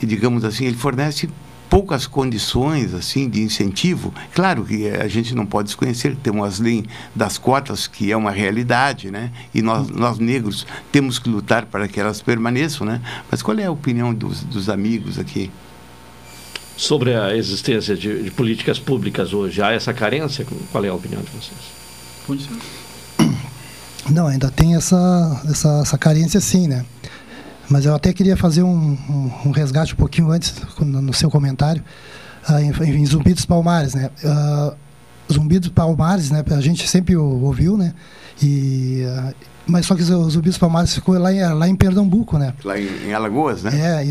digamos 0.00 0.44
assim, 0.44 0.64
ele 0.64 0.76
fornece 0.76 1.28
poucas 1.68 2.06
condições 2.06 2.94
assim 2.94 3.28
de 3.28 3.42
incentivo. 3.42 4.14
Claro 4.32 4.64
que 4.64 4.88
a 4.88 5.08
gente 5.08 5.34
não 5.34 5.44
pode 5.44 5.66
desconhecer 5.66 6.10
que 6.10 6.20
temos 6.20 6.46
as 6.46 6.60
leis 6.60 6.84
das 7.14 7.36
cotas, 7.36 7.86
que 7.86 8.12
é 8.12 8.16
uma 8.16 8.30
realidade, 8.30 9.10
né? 9.10 9.32
E 9.52 9.60
nós, 9.60 9.88
nós 9.88 10.18
negros 10.18 10.66
temos 10.92 11.18
que 11.18 11.28
lutar 11.28 11.66
para 11.66 11.88
que 11.88 11.98
elas 11.98 12.22
permaneçam, 12.22 12.86
né? 12.86 13.00
Mas 13.30 13.42
qual 13.42 13.58
é 13.58 13.64
a 13.64 13.72
opinião 13.72 14.14
dos, 14.14 14.44
dos 14.44 14.68
amigos 14.68 15.18
aqui? 15.18 15.50
Sobre 16.76 17.14
a 17.14 17.36
existência 17.36 17.96
de, 17.96 18.22
de 18.22 18.30
políticas 18.30 18.78
públicas 18.78 19.32
hoje, 19.32 19.60
há 19.60 19.72
essa 19.72 19.92
carência? 19.92 20.46
Qual 20.70 20.84
é 20.84 20.88
a 20.88 20.94
opinião 20.94 21.22
de 21.22 21.30
vocês? 21.30 21.58
Pode 22.26 22.42
ser. 22.42 22.83
Não, 24.10 24.26
ainda 24.26 24.50
tem 24.50 24.76
essa, 24.76 25.42
essa, 25.48 25.80
essa 25.82 25.98
carência 25.98 26.40
sim, 26.40 26.68
né? 26.68 26.84
Mas 27.68 27.86
eu 27.86 27.94
até 27.94 28.12
queria 28.12 28.36
fazer 28.36 28.62
um, 28.62 28.98
um, 29.08 29.30
um 29.46 29.50
resgate 29.50 29.94
um 29.94 29.96
pouquinho 29.96 30.30
antes, 30.30 30.54
no 30.80 31.14
seu 31.14 31.30
comentário, 31.30 31.82
uh, 32.48 32.58
em, 32.58 33.00
em, 33.00 33.06
Zumbi 33.06 33.32
dos 33.32 33.46
Palmares, 33.46 33.94
né? 33.94 34.10
Uh, 34.22 34.74
Zumbi 35.32 35.58
dos 35.58 35.70
Palmares, 35.70 36.30
né? 36.30 36.44
A 36.50 36.60
gente 36.60 36.86
sempre 36.88 37.16
ouviu, 37.16 37.76
né? 37.76 37.94
E, 38.42 39.04
uh, 39.06 39.34
mas 39.66 39.86
só 39.86 39.94
que 39.94 40.02
o 40.02 40.30
Zumbi 40.30 40.50
dos 40.50 40.58
Palmares 40.58 40.94
ficou 40.94 41.18
lá 41.18 41.32
em, 41.32 41.42
lá 41.54 41.66
em 41.66 41.74
Pernambuco, 41.74 42.36
né? 42.36 42.52
Lá 42.62 42.78
em, 42.78 43.08
em 43.08 43.14
Alagoas, 43.14 43.62
né? 43.62 43.70
É, 43.74 44.04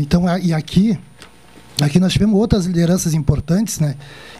então, 0.00 0.24
e 0.38 0.52
aqui, 0.52 0.98
aqui 1.80 2.00
nós 2.00 2.12
tivemos 2.12 2.34
outras 2.38 2.66
lideranças 2.66 3.14
importantes, 3.14 3.78
né? 3.78 3.94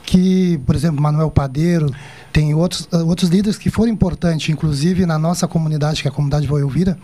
Que, 0.05 0.59
por 0.67 0.75
exemplo, 0.75 1.01
Manuel 1.01 1.31
Padeiro, 1.31 1.93
tem 2.37 2.53
outros, 2.53 2.87
outros 2.93 3.31
líderes 3.31 3.57
que 3.57 3.71
foram 3.71 3.91
importantes, 3.91 4.51
inclusive 4.51 5.07
na 5.07 5.19
nossa 5.19 5.49
comunidade, 5.49 6.03
que 6.03 6.09
é 6.09 6.11
a 6.11 6.13
comunidade 6.13 6.47
Voiovira. 6.47 6.99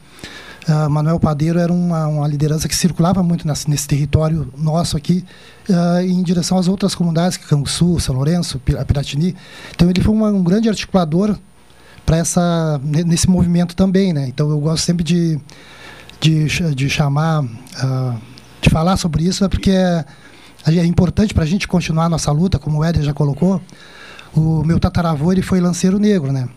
Uh, 0.68 0.91
Manuel 0.91 1.18
Padeiro 1.18 1.59
era 1.59 1.72
uma, 1.72 2.07
uma, 2.07 2.28
liderança 2.28 2.68
que 2.68 2.76
circulava 2.76 3.22
muito 3.22 3.49
nesse, 3.49 3.68
nesse 3.68 3.89
território 3.89 4.53
nosso 4.59 4.95
aqui, 4.95 5.24
uh, 5.70 6.03
em 6.03 6.22
direção 6.22 6.59
às 6.59 6.68
outras 6.68 6.95
comunidades, 6.95 7.39
que 7.39 7.47
Canguçu, 7.47 7.99
São 7.99 8.14
Lourenço, 8.14 8.59
Piratini. 8.59 9.35
Então 9.74 9.89
ele 9.89 10.03
foi 10.03 10.14
uma, 10.14 10.28
um 10.28 10.45
grande 10.45 10.68
articulador 10.68 11.35
para 12.05 12.18
essa 12.18 12.78
nesse 12.85 13.28
movimento 13.28 13.74
também, 13.74 14.12
né? 14.12 14.28
Então 14.28 14.51
eu 14.51 14.61
gosto 14.61 14.85
sempre 14.85 15.03
de 15.03 15.41
de, 16.20 16.74
de 16.74 16.91
chamar, 16.91 17.43
uh, 17.43 18.20
de 18.61 18.68
falar 18.68 18.99
sobre 18.99 19.24
isso, 19.24 19.45
é 19.45 19.49
porque 19.49 19.70
é, 19.70 20.05
é 20.66 20.85
importante 20.85 21.33
para 21.33 21.43
a 21.43 21.47
gente 21.47 21.66
continuar 21.66 22.05
a 22.05 22.09
nossa 22.11 22.30
luta, 22.30 22.59
como 22.59 22.80
o 22.80 22.85
Éder 22.85 23.03
já 23.03 23.14
colocou 23.14 23.61
o 24.35 24.64
meu 24.64 24.78
tataravô 24.78 25.33
ele 25.33 25.43
foi 25.43 25.61
lanceiro 25.61 25.99
negro, 25.99 26.33
né? 26.33 26.49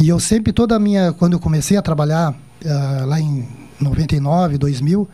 E 0.00 0.08
eu 0.08 0.18
sempre, 0.18 0.52
toda 0.52 0.76
a 0.76 0.78
minha, 0.78 1.12
quando 1.12 1.34
eu 1.34 1.40
comecei 1.40 1.76
a 1.76 1.82
trabalhar 1.82 2.32
uh, 2.32 3.06
lá 3.06 3.20
em 3.20 3.46
99, 3.80 4.58
2000, 4.58 5.08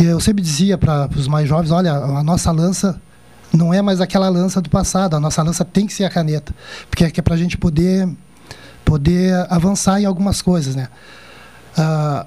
eu 0.00 0.20
sempre 0.20 0.42
dizia 0.42 0.78
para 0.78 1.08
os 1.16 1.26
mais 1.26 1.48
jovens, 1.48 1.70
olha, 1.70 1.92
a 1.92 2.22
nossa 2.22 2.50
lança 2.52 3.00
não 3.52 3.72
é 3.72 3.82
mais 3.82 4.00
aquela 4.00 4.28
lança 4.28 4.60
do 4.60 4.70
passado, 4.70 5.16
a 5.16 5.20
nossa 5.20 5.42
lança 5.42 5.64
tem 5.64 5.86
que 5.86 5.92
ser 5.92 6.04
a 6.04 6.10
caneta, 6.10 6.54
porque 6.88 7.04
é, 7.04 7.12
é 7.14 7.22
para 7.22 7.34
a 7.34 7.36
gente 7.36 7.56
poder, 7.56 8.08
poder 8.84 9.46
avançar 9.50 10.00
em 10.00 10.04
algumas 10.04 10.40
coisas, 10.40 10.76
né? 10.76 10.88
Uh, 11.76 12.26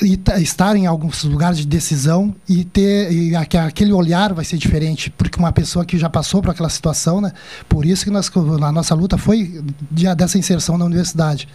estar 0.00 0.74
em 0.74 0.86
alguns 0.86 1.22
lugares 1.24 1.58
de 1.58 1.66
decisão 1.66 2.34
e 2.48 2.64
ter 2.64 3.12
e 3.12 3.36
aquele 3.36 3.92
olhar 3.92 4.32
vai 4.32 4.44
ser 4.44 4.56
diferente 4.56 5.10
porque 5.10 5.38
uma 5.38 5.52
pessoa 5.52 5.84
que 5.84 5.98
já 5.98 6.08
passou 6.08 6.40
por 6.40 6.50
aquela 6.50 6.68
situação 6.70 7.20
né 7.20 7.32
por 7.68 7.84
isso 7.84 8.04
que 8.04 8.10
nós, 8.10 8.30
a 8.62 8.72
nossa 8.72 8.94
luta 8.94 9.18
foi 9.18 9.62
de, 9.90 10.12
dessa 10.14 10.38
inserção 10.38 10.78
na 10.78 10.84
universidade. 10.84 11.46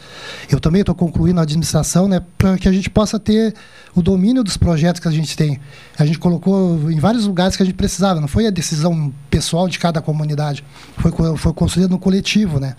Eu 0.49 0.59
também 0.59 0.81
estou 0.81 0.93
concluindo 0.93 1.39
a 1.39 1.43
administração 1.43 2.07
né 2.07 2.21
para 2.37 2.57
que 2.57 2.69
a 2.69 2.71
gente 2.71 2.89
possa 2.89 3.19
ter 3.19 3.53
o 3.95 4.01
domínio 4.01 4.43
dos 4.43 4.55
projetos 4.55 5.01
que 5.01 5.07
a 5.07 5.11
gente 5.11 5.35
tem. 5.35 5.59
A 5.97 6.05
gente 6.05 6.19
colocou 6.19 6.91
em 6.91 6.99
vários 6.99 7.25
lugares 7.25 7.55
que 7.55 7.63
a 7.63 7.65
gente 7.65 7.75
precisava 7.75 8.21
não 8.21 8.27
foi 8.27 8.45
a 8.45 8.51
decisão 8.51 9.11
pessoal 9.29 9.67
de 9.67 9.79
cada 9.79 10.01
comunidade 10.01 10.63
foi 10.97 11.11
foi 11.37 11.53
construído 11.53 11.89
no 11.89 11.99
coletivo 11.99 12.59
né 12.59 12.75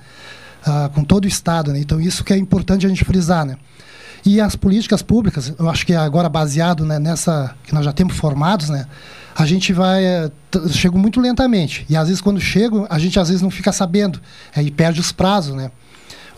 ah, 0.64 0.90
com 0.94 1.02
todo 1.02 1.24
o 1.24 1.28
estado 1.28 1.72
né. 1.72 1.80
Então 1.80 2.00
isso 2.00 2.22
que 2.22 2.32
é 2.32 2.36
importante 2.36 2.86
a 2.86 2.88
gente 2.88 3.04
frisar 3.04 3.44
né 3.44 3.56
E 4.24 4.40
as 4.40 4.56
políticas 4.56 5.02
públicas, 5.02 5.52
eu 5.58 5.68
acho 5.68 5.86
que 5.86 5.94
agora 5.94 6.28
baseado 6.28 6.84
né, 6.84 6.98
nessa 6.98 7.54
que 7.64 7.74
nós 7.74 7.84
já 7.84 7.92
temos 7.92 8.16
formados, 8.16 8.68
né, 8.68 8.86
a 9.36 9.46
gente 9.46 9.72
vai 9.72 10.04
é, 10.04 10.30
chego 10.70 10.98
muito 10.98 11.20
lentamente 11.20 11.86
e 11.88 11.96
às 11.96 12.08
vezes 12.08 12.20
quando 12.20 12.40
chego 12.40 12.86
a 12.90 12.98
gente 12.98 13.18
às 13.20 13.28
vezes 13.28 13.40
não 13.40 13.50
fica 13.50 13.70
sabendo 13.72 14.20
é, 14.54 14.62
e 14.62 14.70
perde 14.70 15.00
os 15.00 15.12
prazos, 15.12 15.54
né? 15.54 15.70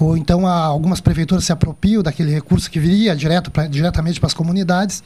Ou 0.01 0.17
então 0.17 0.47
algumas 0.47 0.99
prefeituras 0.99 1.45
se 1.45 1.53
apropriam 1.53 2.03
daquele 2.03 2.33
recurso 2.33 2.71
que 2.71 2.81
viria 2.81 3.15
direto 3.15 3.51
pra, 3.51 3.67
diretamente 3.67 4.19
para 4.19 4.29
as 4.29 4.35
comunidades 4.35 5.03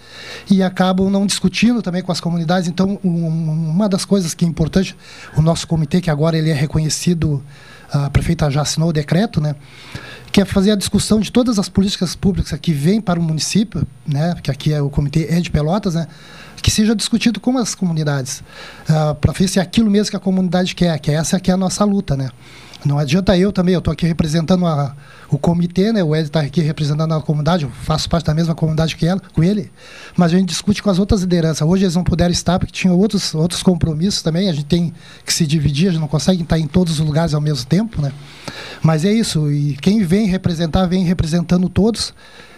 e 0.48 0.62
acabam 0.62 1.10
não 1.10 1.26
discutindo 1.26 1.82
também 1.82 2.00
com 2.00 2.12
as 2.12 2.20
comunidades. 2.20 2.68
Então, 2.68 3.00
um, 3.02 3.26
uma 3.26 3.88
das 3.88 4.04
coisas 4.04 4.34
que 4.34 4.44
é 4.44 4.48
importante, 4.48 4.96
o 5.36 5.42
nosso 5.42 5.66
comitê, 5.66 6.00
que 6.00 6.10
agora 6.10 6.38
ele 6.38 6.48
é 6.48 6.54
reconhecido, 6.54 7.42
a 7.94 8.10
prefeita 8.10 8.50
já 8.50 8.62
assinou 8.62 8.88
o 8.88 8.92
decreto, 8.92 9.40
né? 9.40 9.54
que 10.34 10.40
é 10.40 10.44
fazer 10.44 10.72
a 10.72 10.74
discussão 10.74 11.20
de 11.20 11.30
todas 11.30 11.60
as 11.60 11.68
políticas 11.68 12.16
públicas 12.16 12.58
que 12.60 12.72
vêm 12.72 13.00
para 13.00 13.20
o 13.20 13.22
município, 13.22 13.86
né, 14.04 14.34
que 14.42 14.50
aqui 14.50 14.72
é 14.72 14.82
o 14.82 14.90
comitê 14.90 15.28
é 15.30 15.38
de 15.38 15.48
Pelotas, 15.48 15.94
né, 15.94 16.08
que 16.60 16.72
seja 16.72 16.92
discutido 16.92 17.38
com 17.38 17.56
as 17.56 17.72
comunidades, 17.72 18.40
uh, 18.40 19.10
ah, 19.10 19.14
para 19.14 19.32
ver 19.32 19.46
se 19.46 19.60
é 19.60 19.62
aquilo 19.62 19.88
mesmo 19.88 20.10
que 20.10 20.16
a 20.16 20.18
comunidade 20.18 20.74
quer, 20.74 20.98
que 20.98 21.12
essa 21.12 21.38
que 21.38 21.52
é 21.52 21.54
a 21.54 21.56
nossa 21.56 21.84
luta, 21.84 22.16
né. 22.16 22.30
Não 22.84 22.98
adianta 22.98 23.36
eu 23.36 23.50
também, 23.50 23.72
eu 23.72 23.78
estou 23.78 23.92
aqui 23.92 24.06
representando 24.06 24.66
a, 24.66 24.94
o 25.30 25.38
comitê, 25.38 25.90
né? 25.90 26.04
O 26.04 26.14
Ed 26.14 26.26
está 26.26 26.40
aqui 26.40 26.60
representando 26.60 27.14
a 27.14 27.22
comunidade, 27.22 27.64
eu 27.64 27.70
faço 27.70 28.08
parte 28.08 28.26
da 28.26 28.34
mesma 28.34 28.54
comunidade 28.54 28.94
que 28.94 29.06
ela, 29.06 29.20
com 29.32 29.42
ele, 29.42 29.72
mas 30.16 30.32
a 30.32 30.36
gente 30.36 30.48
discute 30.48 30.82
com 30.82 30.90
as 30.90 30.98
outras 30.98 31.22
lideranças. 31.22 31.66
Hoje 31.66 31.84
eles 31.84 31.94
não 31.94 32.04
puderam 32.04 32.32
estar 32.32 32.58
porque 32.58 32.72
tinham 32.72 32.96
outros, 32.98 33.34
outros 33.34 33.62
compromissos 33.62 34.22
também, 34.22 34.50
a 34.50 34.52
gente 34.52 34.66
tem 34.66 34.92
que 35.24 35.32
se 35.32 35.46
dividir, 35.46 35.88
a 35.88 35.92
gente 35.92 36.00
não 36.00 36.08
consegue 36.08 36.42
estar 36.42 36.58
em 36.58 36.66
todos 36.66 37.00
os 37.00 37.06
lugares 37.06 37.32
ao 37.32 37.40
mesmo 37.40 37.64
tempo, 37.66 38.02
né? 38.02 38.12
Mas 38.82 39.04
é 39.04 39.12
isso, 39.12 39.50
e 39.50 39.76
quem 39.78 40.04
vem 40.04 40.26
representar, 40.26 40.86
vem 40.86 41.04
representando 41.04 41.68
todos 41.70 42.12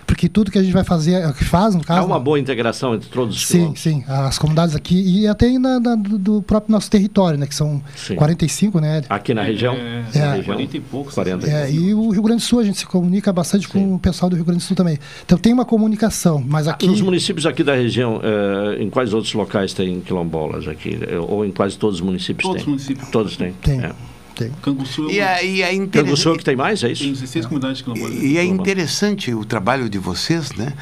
porque 0.07 0.29
tudo 0.29 0.51
que 0.51 0.59
a 0.59 0.63
gente 0.63 0.73
vai 0.73 0.85
fazer, 0.85 1.15
é 1.15 1.33
que 1.33 1.45
faz, 1.45 1.75
no 1.75 1.83
caso. 1.83 2.01
Há 2.01 2.05
uma 2.05 2.21
boa 2.21 2.39
integração 2.39 2.95
entre 2.95 3.09
todos 3.09 3.37
os 3.37 3.47
Sim, 3.47 3.75
sim. 3.75 4.05
As 4.07 4.39
comunidades 4.39 4.75
aqui 4.75 5.01
e 5.01 5.27
até 5.27 5.51
na, 5.59 5.81
na, 5.81 5.97
do 5.97 6.43
próprio 6.43 6.73
nosso 6.73 6.91
território, 6.91 7.39
né? 7.39 7.47
Que 7.47 7.55
são 7.55 7.83
sim. 7.97 8.15
45, 8.15 8.81
né? 8.81 9.03
Aqui 9.09 9.35
na 9.35 9.43
região? 9.43 9.75
É, 9.75 10.05
é, 10.15 10.39
é 10.39 10.43
40 10.43 10.77
e 10.77 10.81
poucos. 10.81 11.15
40 11.15 11.51
é, 11.51 11.71
e 11.71 11.93
o 11.93 12.11
Rio 12.11 12.23
Grande 12.23 12.43
do 12.43 12.47
Sul, 12.47 12.61
a 12.61 12.65
gente 12.65 12.79
se 12.79 12.87
comunica 12.87 13.33
bastante 13.33 13.67
sim. 13.67 13.73
com 13.73 13.95
o 13.95 13.99
pessoal 13.99 14.31
do 14.31 14.37
Rio 14.37 14.45
Grande 14.45 14.61
do 14.61 14.65
Sul 14.65 14.77
também. 14.77 14.99
Então 15.25 15.37
tem 15.37 15.53
uma 15.53 15.65
comunicação, 15.65 16.43
mas 16.47 16.69
aqui. 16.69 16.87
Nos 16.87 17.01
municípios 17.01 17.45
aqui 17.45 17.65
da 17.65 17.75
região, 17.75 18.21
eh, 18.23 18.83
em 18.83 18.89
quais 18.89 19.13
outros 19.13 19.35
locais 19.35 19.73
tem 19.73 20.01
quilombolas 20.01 20.69
aqui? 20.69 20.99
Ou 21.29 21.45
em 21.45 21.51
quase 21.51 21.77
todos 21.77 21.97
os 21.97 22.01
municípios 22.01 22.43
todos 22.45 22.63
tem? 22.63 22.65
Todos 22.65 22.83
os 22.83 22.89
municípios. 22.89 23.11
Todos 23.11 23.37
têm. 23.37 23.53
Tem. 23.63 23.81
É. 23.81 24.16
Tem. 24.37 24.51
Canguçu 24.63 25.09
é 25.09 25.13
e, 25.15 25.21
a, 25.23 25.43
e, 25.43 25.63
a 25.63 25.73
inter... 25.73 26.05
Canguçu 26.05 26.35
é 26.35 26.37
que 26.37 26.45
tem 26.45 26.55
mais, 26.55 26.85
é 26.85 26.93
isso? 26.93 27.03
Tem 27.03 27.13
16 27.13 27.47
comunidades 27.47 27.81
quilombolas. 27.81 28.23
E 28.23 28.37
é 28.37 28.45
interessante 28.45 29.33
o 29.33 29.47
trabalho 29.47 29.89
de 29.89 29.99
vocês, 29.99 30.53
né? 30.53 30.75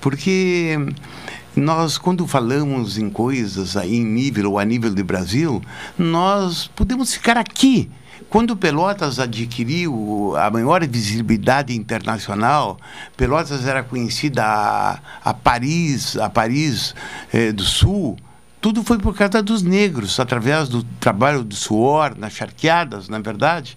Porque 0.00 0.78
nós, 1.54 1.98
quando 1.98 2.26
falamos 2.26 2.96
em 2.96 3.10
coisas 3.10 3.76
aí 3.76 3.96
em 3.96 4.04
nível 4.04 4.52
ou 4.52 4.58
a 4.58 4.64
nível 4.64 4.94
do 4.94 5.04
Brasil, 5.04 5.62
nós 5.98 6.70
podemos 6.74 7.12
ficar 7.12 7.36
aqui. 7.36 7.90
Quando 8.30 8.56
Pelotas 8.56 9.18
adquiriu 9.18 10.34
a 10.38 10.50
maior 10.50 10.86
visibilidade 10.86 11.76
internacional, 11.76 12.78
Pelotas 13.14 13.66
era 13.66 13.82
conhecida 13.82 14.42
a, 14.42 14.98
a 15.22 15.34
Paris, 15.34 16.16
a 16.16 16.30
Paris 16.30 16.94
eh, 17.30 17.52
do 17.52 17.62
Sul, 17.62 18.16
tudo 18.62 18.84
foi 18.84 18.96
por 18.96 19.12
causa 19.14 19.42
dos 19.42 19.60
negros, 19.60 20.20
através 20.20 20.68
do 20.68 20.84
trabalho 21.00 21.42
do 21.42 21.54
suor, 21.54 22.16
nas 22.16 22.32
charqueadas, 22.32 23.08
na 23.08 23.16
é 23.16 23.20
verdade. 23.20 23.76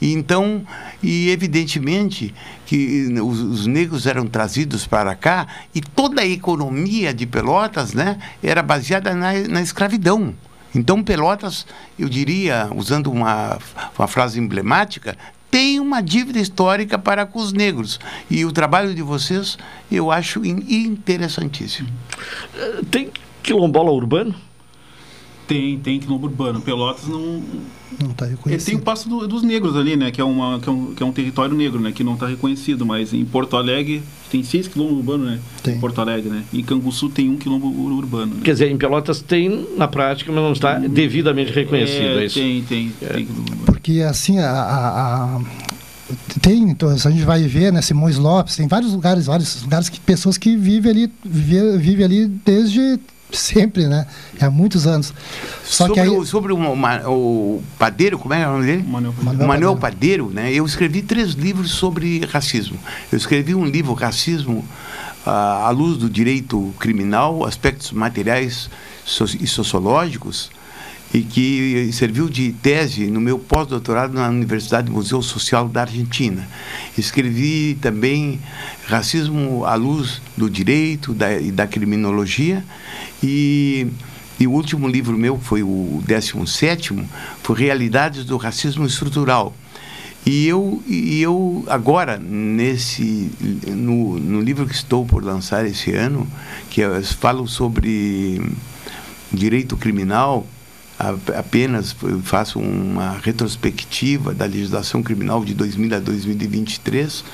E 0.00 0.12
então, 0.12 0.66
e 1.00 1.30
evidentemente 1.30 2.34
que 2.66 3.06
os, 3.22 3.40
os, 3.40 3.66
negros 3.68 4.08
eram 4.08 4.26
trazidos 4.26 4.88
para 4.88 5.14
cá 5.14 5.46
e 5.72 5.80
toda 5.80 6.20
a 6.20 6.26
economia 6.26 7.14
de 7.14 7.26
Pelotas, 7.26 7.94
né, 7.94 8.18
era 8.42 8.60
baseada 8.60 9.14
na, 9.14 9.32
na 9.48 9.62
escravidão. 9.62 10.34
Então, 10.74 11.04
Pelotas, 11.04 11.64
eu 11.96 12.08
diria, 12.08 12.68
usando 12.74 13.12
uma, 13.12 13.56
uma 13.96 14.08
frase 14.08 14.40
emblemática, 14.40 15.16
tem 15.48 15.78
uma 15.78 16.02
dívida 16.02 16.40
histórica 16.40 16.98
para 16.98 17.24
com 17.24 17.38
os 17.38 17.52
negros. 17.52 18.00
E 18.28 18.44
o 18.44 18.50
trabalho 18.50 18.92
de 18.92 19.02
vocês 19.02 19.56
eu 19.92 20.10
acho 20.10 20.44
interessantíssimo. 20.44 21.88
Tem 22.90 23.12
quilombola 23.44 23.92
urbano? 23.92 24.34
Tem, 25.46 25.78
tem 25.78 26.00
quilombo 26.00 26.26
urbano. 26.26 26.60
Pelotas 26.62 27.06
não. 27.06 27.42
Não 28.00 28.10
está 28.10 28.24
reconhecido. 28.24 28.66
Tem 28.66 28.76
o 28.76 28.80
Passo 28.80 29.08
do, 29.08 29.28
dos 29.28 29.42
Negros 29.42 29.76
ali, 29.76 29.94
né? 29.94 30.10
Que 30.10 30.20
é, 30.20 30.24
uma, 30.24 30.58
que, 30.58 30.68
é 30.68 30.72
um, 30.72 30.94
que 30.94 31.02
é 31.02 31.06
um 31.06 31.12
território 31.12 31.54
negro, 31.54 31.78
né? 31.78 31.92
Que 31.92 32.02
não 32.02 32.14
está 32.14 32.26
reconhecido. 32.26 32.84
Mas 32.86 33.12
em 33.12 33.24
Porto 33.24 33.56
Alegre 33.56 34.02
tem 34.30 34.42
seis 34.42 34.66
quilombos 34.66 34.96
urbanos, 34.96 35.26
né? 35.26 35.38
Tem. 35.62 35.74
Em 35.74 35.80
Porto 35.80 36.00
Alegre, 36.00 36.30
né? 36.30 36.44
E 36.52 36.60
em 36.60 36.64
Canguçu 36.64 37.10
tem 37.10 37.28
um 37.28 37.36
quilombo 37.36 37.68
urbano. 37.68 38.34
Né? 38.34 38.40
Quer 38.42 38.52
dizer, 38.52 38.70
em 38.70 38.78
Pelotas 38.78 39.20
tem 39.20 39.68
na 39.76 39.86
prática, 39.86 40.32
mas 40.32 40.42
não 40.42 40.52
está 40.52 40.78
devidamente 40.78 41.52
reconhecido, 41.52 42.18
é, 42.18 42.22
é 42.22 42.24
isso? 42.24 42.38
Tem, 42.38 42.62
tem. 42.62 42.92
É. 43.02 43.06
tem 43.12 43.28
Porque 43.66 44.00
assim, 44.00 44.38
a, 44.38 44.50
a, 44.50 45.36
a 45.36 45.40
tem, 46.40 46.62
então, 46.70 46.88
a 46.88 46.96
gente 46.96 47.22
vai 47.22 47.42
ver, 47.44 47.72
né, 47.72 47.80
Simões 47.80 48.16
Lopes, 48.16 48.56
tem 48.56 48.66
vários 48.66 48.92
lugares, 48.92 49.26
vários 49.26 49.62
lugares 49.62 49.88
que 49.88 49.98
pessoas 50.00 50.36
que 50.36 50.56
vivem 50.56 50.90
ali, 50.90 51.12
vivem, 51.24 51.78
vivem 51.78 52.04
ali 52.04 52.26
desde 52.26 52.98
sempre, 53.36 53.86
né? 53.86 54.06
Há 54.40 54.50
muitos 54.50 54.86
anos. 54.86 55.12
Só 55.64 55.86
sobre 55.86 55.94
que 55.94 56.00
aí... 56.00 56.08
o, 56.08 56.24
sobre 56.24 56.52
o, 56.52 56.58
o, 56.58 57.62
Padeiro, 57.78 58.18
como 58.18 58.34
é 58.34 58.46
o 58.46 58.52
nome 58.52 58.66
dele? 58.66 58.82
Manuel, 58.82 59.14
Manuel, 59.22 59.48
Manuel 59.48 59.76
Padeiro. 59.76 60.30
né? 60.30 60.52
Eu 60.52 60.64
escrevi 60.64 61.02
três 61.02 61.32
livros 61.32 61.70
sobre 61.72 62.24
racismo. 62.26 62.78
Eu 63.10 63.18
escrevi 63.18 63.54
um 63.54 63.64
livro, 63.64 63.92
Racismo 63.94 64.64
à 65.26 65.70
luz 65.70 65.96
do 65.96 66.10
direito 66.10 66.74
criminal, 66.78 67.46
aspectos 67.46 67.92
materiais 67.92 68.68
e 69.40 69.46
sociológicos, 69.46 70.50
e 71.14 71.22
que 71.22 71.90
serviu 71.92 72.28
de 72.28 72.50
tese 72.52 73.06
no 73.06 73.20
meu 73.20 73.38
pós-doutorado 73.38 74.12
na 74.12 74.28
Universidade 74.28 74.90
Museu 74.90 75.22
Social 75.22 75.68
da 75.68 75.82
Argentina. 75.82 76.46
Escrevi 76.98 77.78
também 77.80 78.40
Racismo 78.86 79.64
à 79.64 79.76
Luz 79.76 80.20
do 80.36 80.50
Direito 80.50 81.14
da, 81.14 81.38
e 81.38 81.52
da 81.52 81.68
Criminologia 81.68 82.64
e, 83.22 83.86
e 84.40 84.46
o 84.48 84.50
último 84.50 84.88
livro 84.88 85.16
meu, 85.16 85.38
foi 85.38 85.62
o 85.62 86.02
17 86.04 87.06
foi 87.44 87.56
Realidades 87.60 88.24
do 88.24 88.36
Racismo 88.36 88.84
Estrutural. 88.84 89.54
E 90.26 90.48
eu, 90.48 90.82
e 90.88 91.20
eu 91.20 91.64
agora, 91.68 92.16
nesse, 92.18 93.30
no, 93.68 94.18
no 94.18 94.40
livro 94.40 94.66
que 94.66 94.74
estou 94.74 95.04
por 95.04 95.22
lançar 95.22 95.66
esse 95.66 95.92
ano, 95.92 96.26
que 96.70 96.80
eu 96.80 97.00
falo 97.04 97.46
sobre 97.46 98.40
direito 99.30 99.76
criminal, 99.76 100.46
apenas 100.98 101.94
faço 102.22 102.58
uma 102.60 103.18
retrospectiva 103.18 104.32
da 104.32 104.44
legislação 104.44 105.02
criminal 105.02 105.44
de 105.44 105.52
2000 105.54 105.96
a 105.96 105.98
2023, 105.98 107.24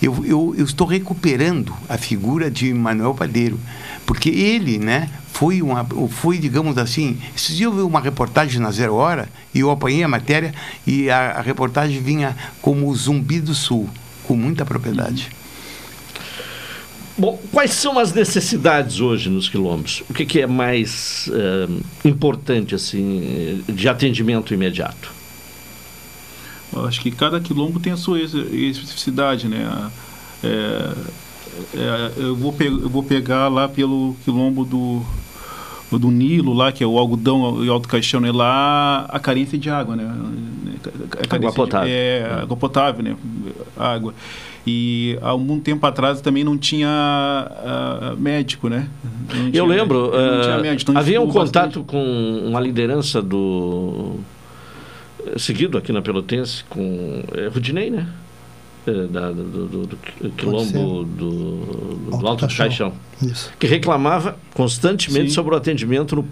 eu, 0.00 0.24
eu, 0.24 0.54
eu, 0.56 0.64
estou 0.64 0.86
recuperando 0.86 1.74
a 1.88 1.98
figura 1.98 2.50
de 2.50 2.72
Manuel 2.72 3.14
Padeiro, 3.14 3.58
porque 4.06 4.30
ele, 4.30 4.78
né, 4.78 5.10
foi 5.32 5.60
uma, 5.60 5.84
foi 6.08 6.38
digamos 6.38 6.78
assim, 6.78 7.18
esses 7.34 7.56
dias 7.56 7.70
eu 7.70 7.72
vi 7.72 7.82
uma 7.82 8.00
reportagem 8.00 8.60
na 8.60 8.70
Zero 8.70 8.94
Hora 8.94 9.28
e 9.52 9.60
eu 9.60 9.70
apanhei 9.70 10.02
a 10.02 10.08
matéria 10.08 10.54
e 10.86 11.10
a, 11.10 11.32
a 11.32 11.40
reportagem 11.40 12.00
vinha 12.00 12.36
como 12.62 12.88
o 12.88 12.94
Zumbi 12.94 13.40
do 13.40 13.54
Sul, 13.54 13.88
com 14.24 14.36
muita 14.36 14.64
propriedade. 14.64 15.30
Bom, 17.20 17.38
quais 17.52 17.72
são 17.72 17.98
as 17.98 18.14
necessidades 18.14 18.98
hoje 18.98 19.28
nos 19.28 19.46
quilombos? 19.46 20.02
O 20.08 20.14
que, 20.14 20.24
que 20.24 20.40
é 20.40 20.46
mais 20.46 21.28
uh, 21.28 21.82
importante 22.02 22.74
assim 22.74 23.62
de 23.68 23.88
atendimento 23.90 24.54
imediato? 24.54 25.12
Eu 26.72 26.86
acho 26.86 26.98
que 27.02 27.10
cada 27.10 27.38
quilombo 27.38 27.78
tem 27.78 27.92
a 27.92 27.96
sua 27.98 28.22
especificidade, 28.22 29.48
né? 29.48 29.90
É, 30.42 30.92
é, 31.74 32.12
eu, 32.16 32.34
vou 32.34 32.54
eu 32.58 32.88
vou 32.88 33.02
pegar 33.02 33.48
lá 33.48 33.68
pelo 33.68 34.16
quilombo 34.24 34.64
do, 34.64 35.02
do 35.98 36.10
Nilo, 36.10 36.54
lá, 36.54 36.72
que 36.72 36.82
é 36.82 36.86
o 36.86 36.96
algodão 36.96 37.62
e 37.62 37.68
o 37.68 37.72
alto 37.72 37.86
caixão, 37.86 38.20
né? 38.20 38.32
lá 38.32 39.04
a 39.10 39.20
carência 39.20 39.58
de 39.58 39.68
água, 39.68 39.94
né? 39.94 40.10
água 41.28 41.52
potável. 41.52 41.86
De, 41.86 41.92
é, 41.92 42.40
água 42.40 42.56
potável, 42.56 43.02
né? 43.02 43.14
Água. 43.76 44.14
E 44.72 45.18
há 45.20 45.28
algum 45.30 45.58
tempo 45.58 45.84
atrás 45.84 46.20
também 46.20 46.44
não 46.44 46.56
tinha 46.56 46.88
uh, 46.88 48.16
médico, 48.16 48.68
né? 48.68 48.88
Tinha 49.28 49.50
Eu 49.52 49.66
lembro, 49.66 50.12
médico, 50.12 50.58
uh, 50.58 50.62
médico, 50.62 50.90
então 50.90 51.00
havia 51.00 51.20
um 51.20 51.28
contato 51.28 51.82
com 51.82 52.00
uma 52.46 52.60
liderança 52.60 53.20
do 53.20 54.20
seguido 55.36 55.76
aqui 55.76 55.92
na 55.92 56.00
Pelotense 56.00 56.64
com 56.68 57.22
é, 57.34 57.48
Rudinei, 57.48 57.90
né? 57.90 58.06
É, 58.86 59.06
da, 59.08 59.30
do, 59.30 59.66
do, 59.66 59.86
do, 59.86 59.96
quilombo 60.36 61.04
do, 61.04 61.56
do 62.18 62.26
Alto, 62.26 62.48
Caixão, 62.48 62.94
Isso. 63.20 63.52
que 63.58 63.66
reclamava 63.66 64.38
constantemente 64.54 65.28
Sim. 65.28 65.34
sobre 65.34 65.54
o 65.54 65.56
atendimento 65.58 66.16
no, 66.16 66.28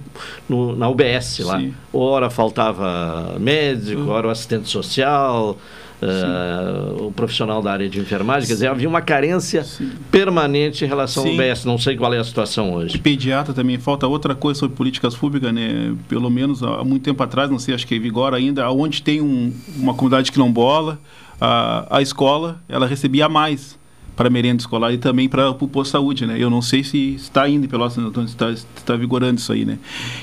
no, 0.48 0.76
na 0.76 0.88
UBS 0.88 1.40
lá. 1.40 1.60
Sim. 1.60 1.74
Ora 1.92 2.30
faltava 2.30 3.36
médico, 3.38 4.00
uhum. 4.00 4.08
ora 4.08 4.28
o 4.28 4.30
assistente 4.30 4.66
social, 4.68 5.58
uh, 6.02 7.06
o 7.06 7.12
profissional 7.12 7.62
da 7.62 7.72
área 7.72 7.88
de 7.88 8.00
enfermagem. 8.00 8.46
Quer 8.46 8.54
dizer, 8.54 8.68
havia 8.68 8.88
uma 8.88 9.00
carência 9.00 9.64
Sim. 9.64 9.92
permanente 10.10 10.84
em 10.84 10.88
relação 10.88 11.22
Sim. 11.22 11.30
ao 11.30 11.36
BS. 11.36 11.64
Não 11.64 11.78
sei 11.78 11.96
qual 11.96 12.12
é 12.12 12.18
a 12.18 12.24
situação 12.24 12.72
hoje. 12.72 12.96
E 12.96 12.98
pediatra 12.98 13.52
também. 13.52 13.78
Falta 13.78 14.06
outra 14.06 14.34
coisa 14.34 14.60
sobre 14.60 14.76
políticas 14.76 15.14
públicas, 15.14 15.52
né? 15.52 15.94
Pelo 16.08 16.30
menos 16.30 16.62
há 16.62 16.84
muito 16.84 17.02
tempo 17.02 17.22
atrás, 17.22 17.50
não 17.50 17.58
sei, 17.58 17.74
acho 17.74 17.86
que 17.86 17.94
é 17.94 17.98
vigora 17.98 18.36
ainda, 18.36 18.70
onde 18.70 19.02
tem 19.02 19.20
um, 19.20 19.52
uma 19.76 19.94
comunidade 19.94 20.30
quilombola, 20.32 20.98
a, 21.40 21.98
a 21.98 22.02
escola, 22.02 22.60
ela 22.68 22.86
recebia 22.86 23.28
mais 23.28 23.78
para 24.18 24.28
merenda 24.28 24.60
escolar 24.60 24.92
e 24.92 24.98
também 24.98 25.28
para 25.28 25.48
o 25.48 25.54
posto 25.54 25.90
de 25.90 25.92
saúde, 25.92 26.26
né? 26.26 26.34
Eu 26.40 26.50
não 26.50 26.60
sei 26.60 26.82
se 26.82 27.14
está 27.14 27.48
indo 27.48 27.64
em 27.64 27.68
Pelotas, 27.68 27.96
não 27.96 28.24
está, 28.24 28.50
está 28.50 28.96
vigorando 28.96 29.38
isso 29.38 29.52
aí, 29.52 29.64
né? 29.64 29.78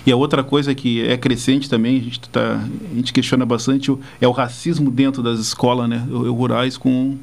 E 0.05 0.11
a 0.11 0.17
outra 0.17 0.43
coisa 0.43 0.75
que 0.75 1.01
é 1.01 1.15
crescente 1.15 1.69
também, 1.69 1.97
a 1.97 2.03
gente, 2.03 2.19
tá, 2.29 2.61
a 2.91 2.93
gente 2.93 3.13
questiona 3.13 3.45
bastante, 3.45 3.89
é 4.19 4.27
o 4.27 4.31
racismo 4.31 4.91
dentro 4.91 5.23
das 5.23 5.39
escolas, 5.39 5.87
né? 5.87 6.05
Rurais 6.09 6.75
com 6.75 7.17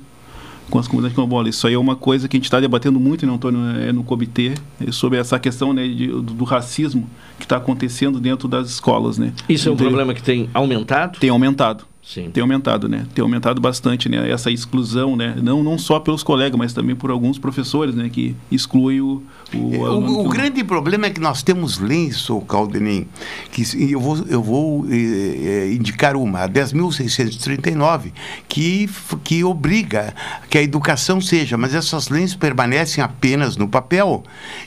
com 0.71 0.79
as 0.79 0.89
comunidades 0.89 1.15
quilombolas. 1.15 1.55
Isso 1.55 1.67
aí 1.67 1.75
é 1.75 1.79
uma 1.79 1.95
coisa 1.95 2.27
que 2.27 2.35
a 2.35 2.39
gente 2.39 2.47
está 2.47 2.59
debatendo 2.59 2.99
muito, 2.99 3.27
né, 3.27 3.35
Antônio, 3.35 3.61
é, 3.77 3.93
no 3.93 4.03
comitê, 4.03 4.55
é 4.81 4.91
sobre 4.91 5.19
essa 5.19 5.39
questão 5.39 5.75
né, 5.75 5.87
de, 5.87 6.07
do, 6.07 6.23
do, 6.23 6.45
racismo 6.45 7.11
que 7.39 7.45
está 7.45 7.59
acontecendo 7.59 8.19
dentro 8.19 8.49
das 8.49 8.71
escolas. 8.71 9.19
Né? 9.19 9.35
Isso 9.47 9.69
é 9.69 9.73
um 9.73 9.77
problema 9.77 10.15
que 10.15 10.23
tem 10.23 10.49
aumentado? 10.55 11.19
Tem 11.19 11.29
aumentado. 11.29 11.85
Sim. 12.05 12.31
tem 12.31 12.43
aumentado, 12.43 12.89
né? 12.89 13.07
Tem 13.15 13.23
aumentado 13.23 13.61
bastante, 13.61 14.09
né? 14.09 14.29
Essa 14.29 14.51
exclusão, 14.51 15.15
né? 15.15 15.37
Não, 15.41 15.63
não 15.63 15.79
só 15.79 16.01
pelos 16.01 16.25
colegas, 16.25 16.59
mas 16.59 16.73
também 16.73 16.97
por 16.97 17.13
alguns 17.13 17.39
professores, 17.39 17.95
né? 17.95 18.11
Que 18.13 18.35
excluem 18.51 19.01
o... 19.01 19.23
O, 19.55 19.75
é, 19.75 19.79
o, 19.79 20.27
o 20.27 20.29
grande 20.29 20.65
problema 20.65 21.07
é 21.07 21.11
que 21.11 21.21
nós 21.21 21.43
temos 21.43 21.79
leis, 21.79 22.29
o 22.29 22.41
Caldenem, 22.41 23.07
que 23.51 23.63
eu 23.93 24.01
vou, 24.01 24.19
eu 24.27 24.43
vou 24.43 24.87
eh, 24.91 24.97
eh 24.97 25.73
indicar 25.75 26.17
uma, 26.17 26.41
a 26.41 26.49
10.639, 26.49 28.13
que, 28.49 28.89
que 29.23 29.45
obriga 29.45 30.15
que 30.49 30.57
a 30.57 30.63
educação 30.63 31.21
seja, 31.21 31.59
mas 31.59 31.75
essas 31.75 32.09
leis 32.09 32.35
permanecem 32.35 33.05
apenas 33.05 33.57
no 33.57 33.69
papel. 33.69 34.25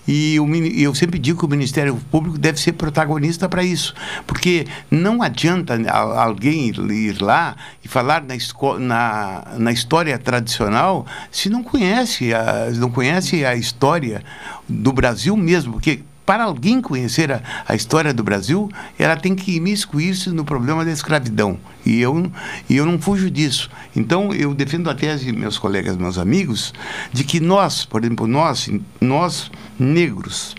E 0.07 0.39
o, 0.39 0.47
eu 0.55 0.93
sempre 0.93 1.17
digo 1.17 1.39
que 1.39 1.45
o 1.45 1.49
Ministério 1.49 1.99
Público 2.11 2.37
deve 2.37 2.59
ser 2.59 2.73
protagonista 2.73 3.49
para 3.49 3.63
isso, 3.63 3.93
porque 4.27 4.67
não 4.91 5.23
adianta 5.23 5.75
alguém 5.91 6.67
ir 6.67 7.24
lá 7.25 7.55
e 7.83 7.87
falar 7.87 8.23
na, 8.23 8.35
na, 8.79 9.45
na 9.57 9.71
história 9.71 10.17
tradicional 10.17 11.05
se 11.31 11.49
não 11.49 11.63
conhece 11.63 12.33
a, 12.33 12.69
não 12.75 12.89
conhece 12.89 13.43
a 13.43 13.55
história 13.55 14.23
do 14.69 14.93
Brasil 14.93 15.35
mesmo, 15.35 15.73
porque 15.73 16.01
para 16.25 16.43
alguém 16.43 16.81
conhecer 16.81 17.31
a, 17.31 17.41
a, 17.67 17.75
história 17.75 18.13
do 18.13 18.23
Brasil, 18.23 18.69
ela 18.97 19.15
tem 19.15 19.35
que 19.35 19.55
imiscuir-se 19.55 20.31
no 20.31 20.43
problema 20.43 20.83
da 20.83 20.91
escravidão. 20.91 21.59
E 21.85 22.01
eu, 22.01 22.31
e 22.67 22.75
eu 22.75 22.85
não 22.85 22.99
fujo 22.99 23.29
disso. 23.29 23.69
Então, 23.95 24.33
eu 24.33 24.53
defendo 24.53 24.89
a 24.89 24.95
tese, 24.95 25.31
meus 25.31 25.59
colegas, 25.59 25.95
meus 25.95 26.17
amigos, 26.17 26.73
de 27.13 27.23
que 27.23 27.39
nós, 27.39 27.85
por 27.85 28.03
exemplo, 28.03 28.25
nós, 28.25 28.69
nós 28.99 29.51
negros, 29.77 30.55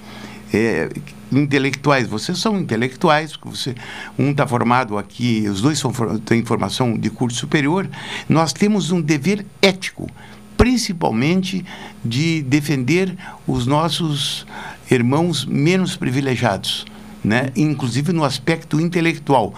é, 0.52 0.88
intelectuais, 1.32 2.06
vocês 2.06 2.38
são 2.38 2.58
intelectuais, 2.58 3.38
você, 3.42 3.74
um 4.18 4.30
está 4.30 4.46
formado 4.46 4.96
aqui, 4.96 5.46
os 5.48 5.60
dois 5.60 5.78
são, 5.78 5.92
têm 6.24 6.44
formação 6.44 6.96
de 6.96 7.10
curso 7.10 7.38
superior, 7.38 7.88
nós 8.28 8.52
temos 8.52 8.90
um 8.90 9.00
dever 9.00 9.44
ético, 9.60 10.08
principalmente 10.56 11.64
de 12.04 12.42
defender 12.42 13.16
os 13.46 13.66
nossos 13.66 14.46
irmãos 14.90 15.44
menos 15.44 15.96
privilegiados. 15.96 16.84
Né? 17.24 17.50
inclusive 17.56 18.12
no 18.12 18.22
aspecto 18.22 18.80
intelectual. 18.80 19.52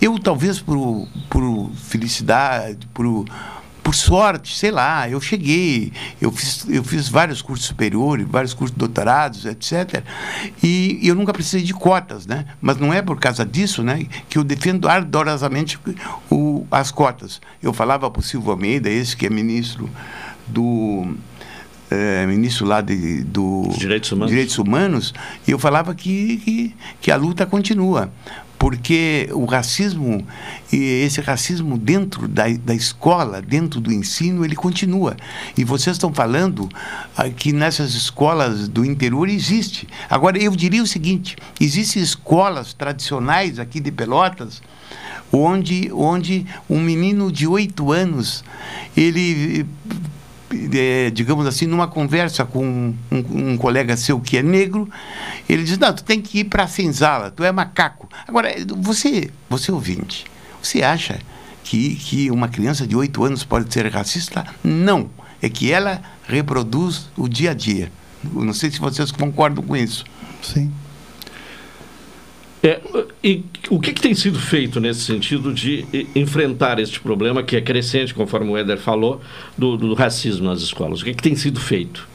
Eu, 0.00 0.18
talvez 0.18 0.58
por, 0.58 1.06
por 1.30 1.70
felicidade, 1.76 2.88
por, 2.92 3.24
por 3.84 3.94
sorte, 3.94 4.56
sei 4.56 4.70
lá, 4.70 5.08
eu 5.10 5.20
cheguei, 5.20 5.92
eu 6.18 6.32
fiz, 6.32 6.66
eu 6.70 6.82
fiz 6.82 7.06
vários 7.06 7.42
cursos 7.42 7.66
superiores, 7.66 8.26
vários 8.26 8.54
cursos 8.54 8.74
de 8.74 8.78
doutorados, 8.78 9.44
etc. 9.44 10.02
E 10.62 10.98
eu 11.02 11.14
nunca 11.14 11.34
precisei 11.34 11.60
de 11.62 11.74
cotas, 11.74 12.26
né? 12.26 12.46
Mas 12.62 12.78
não 12.78 12.94
é 12.94 13.02
por 13.02 13.20
causa 13.20 13.44
disso, 13.44 13.82
né, 13.82 14.06
que 14.28 14.38
eu 14.38 14.42
defendo 14.42 14.88
ardorosamente 14.88 15.78
o, 16.30 16.66
as 16.70 16.90
cotas. 16.90 17.42
Eu 17.62 17.74
falava 17.74 18.10
para 18.10 18.20
o 18.20 18.22
Silvio 18.22 18.52
Almeida, 18.52 18.88
esse 18.88 19.14
que 19.14 19.26
é 19.26 19.30
ministro 19.30 19.90
do 20.46 21.14
é, 21.90 22.26
ministro 22.26 22.66
lá 22.66 22.80
de, 22.80 23.22
do 23.22 23.68
Direitos 23.76 24.10
Humanos. 24.10 24.30
Direitos 24.30 24.58
Humanos, 24.58 25.14
e 25.46 25.50
eu 25.50 25.58
falava 25.58 25.94
que, 25.94 26.38
que, 26.38 26.74
que 27.02 27.10
a 27.10 27.16
luta 27.16 27.44
continua 27.44 28.10
porque 28.58 29.28
o 29.32 29.44
racismo, 29.44 30.26
esse 30.72 31.20
racismo 31.20 31.76
dentro 31.76 32.26
da, 32.28 32.44
da 32.48 32.74
escola, 32.74 33.42
dentro 33.42 33.80
do 33.80 33.92
ensino, 33.92 34.44
ele 34.44 34.56
continua. 34.56 35.16
E 35.56 35.64
vocês 35.64 35.96
estão 35.96 36.12
falando 36.12 36.68
ah, 37.16 37.28
que 37.28 37.52
nessas 37.52 37.94
escolas 37.94 38.68
do 38.68 38.84
interior 38.84 39.28
existe. 39.28 39.88
Agora, 40.08 40.38
eu 40.38 40.54
diria 40.56 40.82
o 40.82 40.86
seguinte: 40.86 41.36
existem 41.60 42.02
escolas 42.02 42.72
tradicionais 42.72 43.58
aqui 43.58 43.80
de 43.80 43.90
Pelotas, 43.90 44.62
onde, 45.32 45.90
onde 45.92 46.46
um 46.68 46.80
menino 46.80 47.30
de 47.30 47.46
oito 47.46 47.92
anos, 47.92 48.44
ele 48.96 49.66
é, 50.72 51.10
digamos 51.10 51.46
assim, 51.46 51.66
numa 51.66 51.86
conversa 51.86 52.44
com 52.44 52.64
um, 52.64 52.96
um, 53.10 53.56
colega 53.56 53.96
seu 53.96 54.20
que 54.20 54.36
é 54.36 54.42
negro, 54.42 54.88
ele 55.48 55.64
diz: 55.64 55.78
Não, 55.78 55.92
tu 55.92 56.04
tem 56.04 56.20
que 56.20 56.40
ir 56.40 56.44
para 56.44 56.64
a 56.64 56.68
senzala, 56.68 57.30
tu 57.30 57.44
é 57.44 57.52
macaco. 57.52 58.08
Agora, 58.26 58.54
você, 58.78 59.30
você 59.48 59.72
ouvinte, 59.72 60.24
você 60.62 60.82
acha 60.82 61.18
que, 61.62 61.94
que 61.96 62.30
uma 62.30 62.48
criança 62.48 62.86
de 62.86 62.94
8 62.96 63.24
anos 63.24 63.44
pode 63.44 63.72
ser 63.72 63.86
racista? 63.92 64.44
Não. 64.62 65.10
É 65.42 65.48
que 65.48 65.70
ela 65.70 66.00
reproduz 66.26 67.08
o 67.16 67.28
dia 67.28 67.50
a 67.50 67.54
dia. 67.54 67.92
Não 68.22 68.54
sei 68.54 68.70
se 68.70 68.78
vocês 68.78 69.10
concordam 69.10 69.62
com 69.62 69.76
isso. 69.76 70.04
Sim. 70.42 70.72
É, 72.64 72.80
e 73.22 73.44
o 73.68 73.78
que, 73.78 73.92
que, 73.92 74.00
tem 74.00 74.14
sido 74.14 74.38
feito 74.40 74.80
nesse 74.80 75.00
sentido 75.00 75.52
de 75.52 75.86
enfrentar 76.14 76.78
este 76.78 76.98
problema 76.98 77.42
que 77.42 77.56
é 77.56 77.60
crescente, 77.60 78.14
conforme 78.14 78.50
o 78.50 78.56
Éder 78.56 78.78
falou, 78.78 79.20
do, 79.56 79.76
do 79.76 79.92
racismo 79.92 80.46
nas 80.46 80.62
escolas? 80.62 81.02
O 81.02 81.04
que, 81.04 81.12
que 81.12 81.22
tem 81.22 81.36
sido 81.36 81.60
feito? 81.60 82.08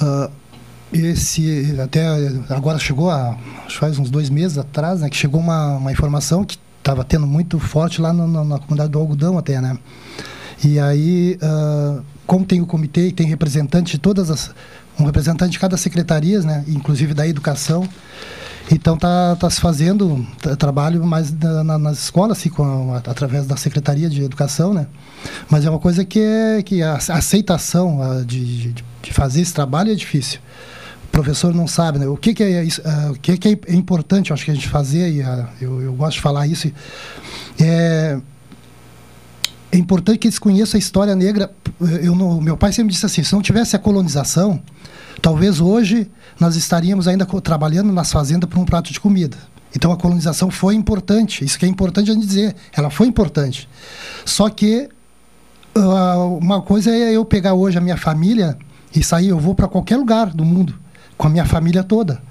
Uh, 0.00 0.30
esse 0.92 1.74
até 1.80 2.06
agora 2.48 2.78
chegou 2.78 3.10
a, 3.10 3.36
faz 3.68 3.98
uns 3.98 4.08
dois 4.08 4.30
meses 4.30 4.56
atrás, 4.56 5.00
né, 5.00 5.10
que 5.10 5.16
chegou 5.16 5.40
uma, 5.40 5.78
uma 5.78 5.90
informação 5.90 6.44
que 6.44 6.56
estava 6.78 7.02
tendo 7.02 7.26
muito 7.26 7.58
forte 7.58 8.00
lá 8.00 8.12
no, 8.12 8.28
no, 8.28 8.44
na 8.44 8.60
comunidade 8.60 8.92
do 8.92 9.00
algodão 9.00 9.36
até, 9.36 9.60
né? 9.60 9.76
E 10.64 10.78
aí, 10.78 11.36
uh, 11.42 12.04
como 12.24 12.44
tem 12.44 12.60
o 12.60 12.66
comitê 12.66 13.08
e 13.08 13.12
tem 13.12 13.26
representante 13.26 13.92
de 13.92 13.98
todas 13.98 14.30
as 14.30 14.54
um 14.98 15.04
representante 15.04 15.52
de 15.52 15.58
cada 15.58 15.76
secretaria, 15.76 16.40
né, 16.40 16.64
inclusive 16.68 17.14
da 17.14 17.26
educação, 17.26 17.88
então 18.70 18.96
tá, 18.96 19.36
tá 19.36 19.48
se 19.48 19.60
fazendo 19.60 20.26
trabalho 20.58 21.04
mais 21.04 21.32
na, 21.32 21.62
na, 21.62 21.78
nas 21.78 21.98
escolas, 21.98 22.38
assim, 22.38 22.48
com 22.48 22.92
a, 22.92 22.98
através 22.98 23.46
da 23.46 23.56
Secretaria 23.56 24.10
de 24.10 24.22
Educação, 24.22 24.74
né? 24.74 24.86
Mas 25.48 25.64
é 25.64 25.70
uma 25.70 25.78
coisa 25.78 26.04
que, 26.04 26.20
é, 26.20 26.62
que 26.62 26.82
a 26.82 26.96
aceitação 26.96 28.02
a, 28.02 28.22
de, 28.22 28.72
de, 28.72 29.12
fazer 29.12 29.40
esse 29.40 29.54
trabalho 29.54 29.92
é 29.92 29.94
difícil. 29.94 30.40
O 31.04 31.08
professor 31.12 31.54
não 31.54 31.68
sabe, 31.68 31.98
né? 32.00 32.06
O 32.08 32.16
que, 32.16 32.34
que 32.34 32.42
é 32.42 32.64
isso, 32.64 32.82
uh, 32.82 33.12
o 33.12 33.14
que, 33.14 33.38
que 33.38 33.48
é 33.68 33.74
importante, 33.74 34.32
acho 34.32 34.44
que 34.44 34.50
a 34.50 34.54
gente 34.54 34.68
fazer, 34.68 35.12
e 35.12 35.20
uh, 35.20 35.46
eu, 35.60 35.82
eu 35.82 35.92
gosto 35.92 36.16
de 36.16 36.20
falar 36.20 36.46
isso, 36.46 36.70
é 37.60 38.18
é 39.76 39.78
importante 39.78 40.18
que 40.18 40.26
eles 40.26 40.38
conheçam 40.38 40.78
a 40.78 40.80
história 40.80 41.14
negra. 41.14 41.50
Eu 42.02 42.14
meu 42.40 42.56
pai 42.56 42.72
sempre 42.72 42.92
disse 42.92 43.04
assim: 43.04 43.22
se 43.22 43.32
não 43.32 43.42
tivesse 43.42 43.76
a 43.76 43.78
colonização, 43.78 44.60
talvez 45.20 45.60
hoje 45.60 46.10
nós 46.40 46.56
estaríamos 46.56 47.06
ainda 47.06 47.26
trabalhando 47.26 47.92
nas 47.92 48.10
fazendas 48.10 48.48
por 48.48 48.58
um 48.58 48.64
prato 48.64 48.92
de 48.92 48.98
comida. 48.98 49.36
Então 49.74 49.92
a 49.92 49.96
colonização 49.96 50.50
foi 50.50 50.74
importante, 50.74 51.44
isso 51.44 51.58
que 51.58 51.66
é 51.66 51.68
importante 51.68 52.10
a 52.10 52.14
gente 52.14 52.26
dizer, 52.26 52.56
ela 52.72 52.88
foi 52.88 53.06
importante. 53.06 53.68
Só 54.24 54.48
que 54.48 54.88
uh, 55.76 56.38
uma 56.38 56.62
coisa 56.62 56.90
é 56.90 57.12
eu 57.12 57.24
pegar 57.24 57.52
hoje 57.52 57.76
a 57.76 57.80
minha 57.80 57.96
família 57.96 58.56
e 58.94 59.02
sair, 59.02 59.28
eu 59.28 59.38
vou 59.38 59.54
para 59.54 59.68
qualquer 59.68 59.98
lugar 59.98 60.30
do 60.30 60.44
mundo 60.44 60.74
com 61.18 61.26
a 61.26 61.30
minha 61.30 61.44
família 61.44 61.84
toda. 61.84 62.22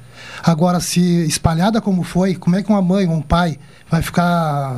Agora, 0.44 0.80
se 0.80 1.02
espalhada 1.26 1.82
como 1.82 2.04
foi, 2.04 2.36
como 2.36 2.56
é 2.56 2.64
que 2.64 2.70
uma 2.70 2.82
mãe 2.82 3.08
ou 3.08 3.14
um 3.14 3.22
pai 3.22 3.58
vai 3.90 4.02
ficar 4.02 4.76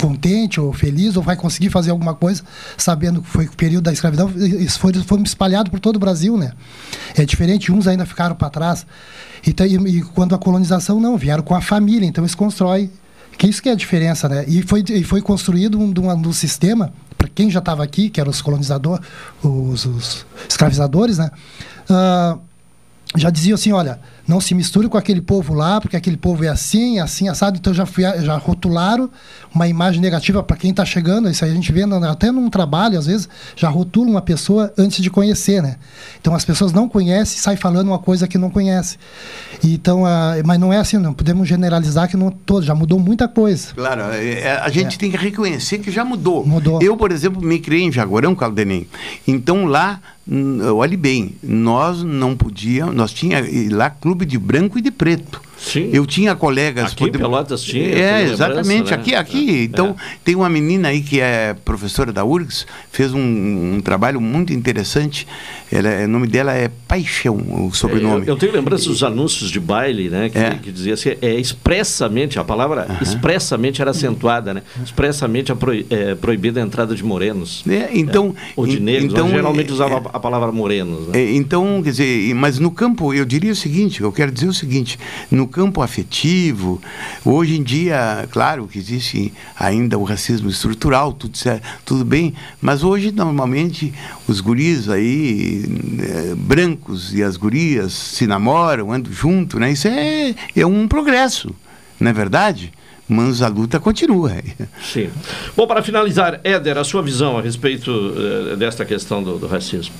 contente 0.00 0.60
ou 0.60 0.72
feliz 0.72 1.16
ou 1.16 1.22
vai 1.22 1.36
conseguir 1.36 1.70
fazer 1.70 1.90
alguma 1.90 2.14
coisa 2.14 2.42
sabendo 2.76 3.22
que 3.22 3.28
foi 3.28 3.46
o 3.46 3.52
período 3.52 3.84
da 3.84 3.92
escravidão? 3.92 4.30
Isso 4.36 4.78
foi, 4.78 4.92
foi 4.94 5.20
espalhado 5.22 5.70
por 5.70 5.80
todo 5.80 5.96
o 5.96 5.98
Brasil, 5.98 6.36
né? 6.36 6.52
É 7.14 7.24
diferente, 7.24 7.72
uns 7.72 7.86
ainda 7.86 8.06
ficaram 8.06 8.34
para 8.34 8.50
trás. 8.50 8.86
Então, 9.46 9.66
e, 9.66 9.74
e, 9.74 10.02
quando 10.02 10.34
a 10.34 10.38
colonização, 10.38 11.00
não, 11.00 11.16
vieram 11.16 11.42
com 11.42 11.54
a 11.54 11.60
família, 11.60 12.06
então 12.06 12.22
eles 12.22 12.34
constroem. 12.34 12.90
Que 13.38 13.46
isso 13.46 13.62
que 13.62 13.68
é 13.68 13.72
a 13.72 13.76
diferença, 13.76 14.28
né? 14.28 14.44
E 14.48 14.62
foi, 14.62 14.82
e 14.88 15.04
foi 15.04 15.20
construído 15.20 15.78
um, 15.78 15.92
um, 15.98 16.28
um 16.28 16.32
sistema, 16.32 16.92
para 17.18 17.28
quem 17.28 17.50
já 17.50 17.58
estava 17.58 17.84
aqui, 17.84 18.08
que 18.08 18.20
eram 18.20 18.30
os 18.30 18.40
colonizadores, 18.40 19.06
os, 19.42 19.84
os 19.84 20.26
escravizadores, 20.48 21.18
né? 21.18 21.30
Uh, 21.88 22.40
já 23.14 23.30
diziam 23.30 23.54
assim, 23.54 23.72
olha, 23.72 24.00
não 24.26 24.40
se 24.40 24.54
misture 24.54 24.88
com 24.88 24.98
aquele 24.98 25.20
povo 25.20 25.54
lá, 25.54 25.80
porque 25.80 25.96
aquele 25.96 26.16
povo 26.16 26.44
é 26.44 26.48
assim, 26.48 26.98
assim, 26.98 27.28
assado. 27.28 27.56
Então 27.58 27.72
já, 27.72 27.86
fui, 27.86 28.04
já 28.22 28.36
rotularam 28.36 29.08
uma 29.54 29.68
imagem 29.68 30.00
negativa 30.00 30.42
para 30.42 30.56
quem 30.56 30.70
está 30.70 30.84
chegando. 30.84 31.30
Isso 31.30 31.44
aí 31.44 31.50
a 31.50 31.54
gente 31.54 31.70
vê 31.72 31.82
até 32.08 32.30
num 32.30 32.50
trabalho, 32.50 32.98
às 32.98 33.06
vezes, 33.06 33.28
já 33.54 33.68
rotula 33.68 34.10
uma 34.10 34.22
pessoa 34.22 34.72
antes 34.76 35.02
de 35.02 35.10
conhecer, 35.10 35.62
né? 35.62 35.76
Então 36.20 36.34
as 36.34 36.44
pessoas 36.44 36.72
não 36.72 36.88
conhecem 36.88 37.38
e 37.38 37.40
saem 37.40 37.56
falando 37.56 37.88
uma 37.88 37.98
coisa 37.98 38.26
que 38.26 38.36
não 38.36 38.50
conhece. 38.50 38.98
Então, 39.62 40.04
a, 40.04 40.34
mas 40.44 40.58
não 40.58 40.72
é 40.72 40.78
assim, 40.78 40.98
não 40.98 41.14
podemos 41.14 41.48
generalizar 41.48 42.08
que 42.08 42.16
não 42.16 42.30
todo, 42.30 42.64
já 42.64 42.74
mudou 42.74 42.98
muita 42.98 43.28
coisa. 43.28 43.68
Claro, 43.74 44.02
é, 44.12 44.40
é, 44.40 44.58
a 44.58 44.68
gente 44.68 44.96
é. 44.96 44.98
tem 44.98 45.10
que 45.10 45.16
reconhecer 45.16 45.78
que 45.78 45.90
já 45.90 46.04
mudou. 46.04 46.44
Mudou. 46.44 46.82
Eu, 46.82 46.96
por 46.96 47.12
exemplo, 47.12 47.40
me 47.42 47.58
criei 47.58 47.84
em 47.84 47.92
Jaguarão, 47.92 48.34
Caldenem. 48.34 48.88
Então 49.26 49.66
lá 49.66 50.00
olhe 50.74 50.96
bem, 50.96 51.36
nós 51.40 52.02
não 52.02 52.36
podíamos, 52.36 52.94
nós 52.94 53.12
tinha 53.12 53.38
lá 53.70 53.88
clube 53.88 54.15
de 54.24 54.38
branco 54.38 54.78
e 54.78 54.82
de 54.82 54.90
preto. 54.90 55.45
Sim. 55.56 55.90
Eu 55.92 56.06
tinha 56.06 56.34
colegas. 56.34 56.92
Aqui 56.92 57.04
poder... 57.06 57.18
Pelotas 57.18 57.62
tinha. 57.62 57.86
É, 57.86 58.22
exatamente. 58.22 58.90
Né? 58.90 58.96
Aqui, 58.96 59.14
aqui. 59.14 59.60
É. 59.60 59.62
Então, 59.64 59.96
é. 59.98 60.16
tem 60.24 60.34
uma 60.34 60.48
menina 60.48 60.88
aí 60.88 61.00
que 61.00 61.20
é 61.20 61.54
professora 61.64 62.12
da 62.12 62.24
URGS, 62.24 62.66
fez 62.90 63.12
um, 63.12 63.76
um 63.76 63.80
trabalho 63.80 64.20
muito 64.20 64.52
interessante. 64.52 65.26
Ela, 65.72 66.04
o 66.04 66.08
nome 66.08 66.26
dela 66.26 66.52
é 66.52 66.70
Paixão, 66.86 67.36
o 67.36 67.72
sobrenome. 67.74 68.20
É, 68.20 68.24
eu, 68.24 68.34
eu, 68.34 68.36
tenho 68.36 68.52
lembrança 68.52 68.88
dos 68.88 69.02
anúncios 69.02 69.50
de 69.50 69.58
baile, 69.58 70.08
né? 70.08 70.28
Que, 70.28 70.38
é. 70.38 70.50
que 70.54 70.70
dizia 70.70 70.94
assim, 70.94 71.10
é 71.20 71.34
expressamente, 71.34 72.38
a 72.38 72.44
palavra 72.44 72.86
expressamente 73.00 73.80
era 73.80 73.90
acentuada, 73.90 74.54
né? 74.54 74.62
Expressamente 74.82 75.50
a 75.50 75.56
é, 75.90 76.14
proibida 76.14 76.60
a 76.60 76.64
entrada 76.64 76.94
de 76.94 77.02
morenos. 77.02 77.64
É, 77.68 77.90
então. 77.92 78.34
Ou 78.54 78.66
de 78.66 78.78
negros. 78.78 79.12
Então, 79.12 79.28
geralmente 79.28 79.72
usava 79.72 79.96
a 79.96 80.20
palavra 80.20 80.52
morenos. 80.52 81.08
Né? 81.08 81.32
então, 81.32 81.82
quer 81.82 81.90
dizer, 81.90 82.34
mas 82.34 82.58
no 82.58 82.70
campo, 82.70 83.12
eu 83.12 83.24
diria 83.24 83.52
o 83.52 83.56
seguinte, 83.56 84.00
eu 84.00 84.12
quero 84.12 84.30
dizer 84.30 84.48
o 84.48 84.54
seguinte, 84.54 84.98
no 85.30 85.45
no 85.46 85.48
campo 85.48 85.80
afetivo, 85.80 86.82
hoje 87.24 87.56
em 87.56 87.62
dia, 87.62 88.28
claro 88.32 88.66
que 88.66 88.78
existe 88.78 89.32
ainda 89.56 89.96
o 89.96 90.02
racismo 90.02 90.50
estrutural, 90.50 91.12
tudo, 91.12 91.38
tudo 91.84 92.04
bem, 92.04 92.34
mas 92.60 92.82
hoje 92.82 93.12
normalmente 93.12 93.94
os 94.26 94.40
guris 94.40 94.88
aí, 94.88 95.64
é, 96.00 96.34
brancos 96.34 97.14
e 97.14 97.22
as 97.22 97.36
gurias 97.36 97.92
se 97.92 98.26
namoram, 98.26 98.92
andam 98.92 99.12
junto, 99.12 99.60
né? 99.60 99.70
Isso 99.70 99.86
é, 99.86 100.34
é 100.56 100.66
um 100.66 100.88
progresso, 100.88 101.54
não 102.00 102.10
é 102.10 102.12
verdade? 102.12 102.72
mas 103.08 103.40
a 103.40 103.46
luta 103.46 103.78
continua. 103.78 104.32
Sim. 104.82 105.10
Bom, 105.56 105.64
para 105.64 105.80
finalizar, 105.80 106.40
Éder, 106.42 106.76
a 106.76 106.82
sua 106.82 107.02
visão 107.02 107.38
a 107.38 107.40
respeito 107.40 107.88
uh, 107.88 108.56
desta 108.56 108.84
questão 108.84 109.22
do, 109.22 109.38
do 109.38 109.46
racismo. 109.46 109.94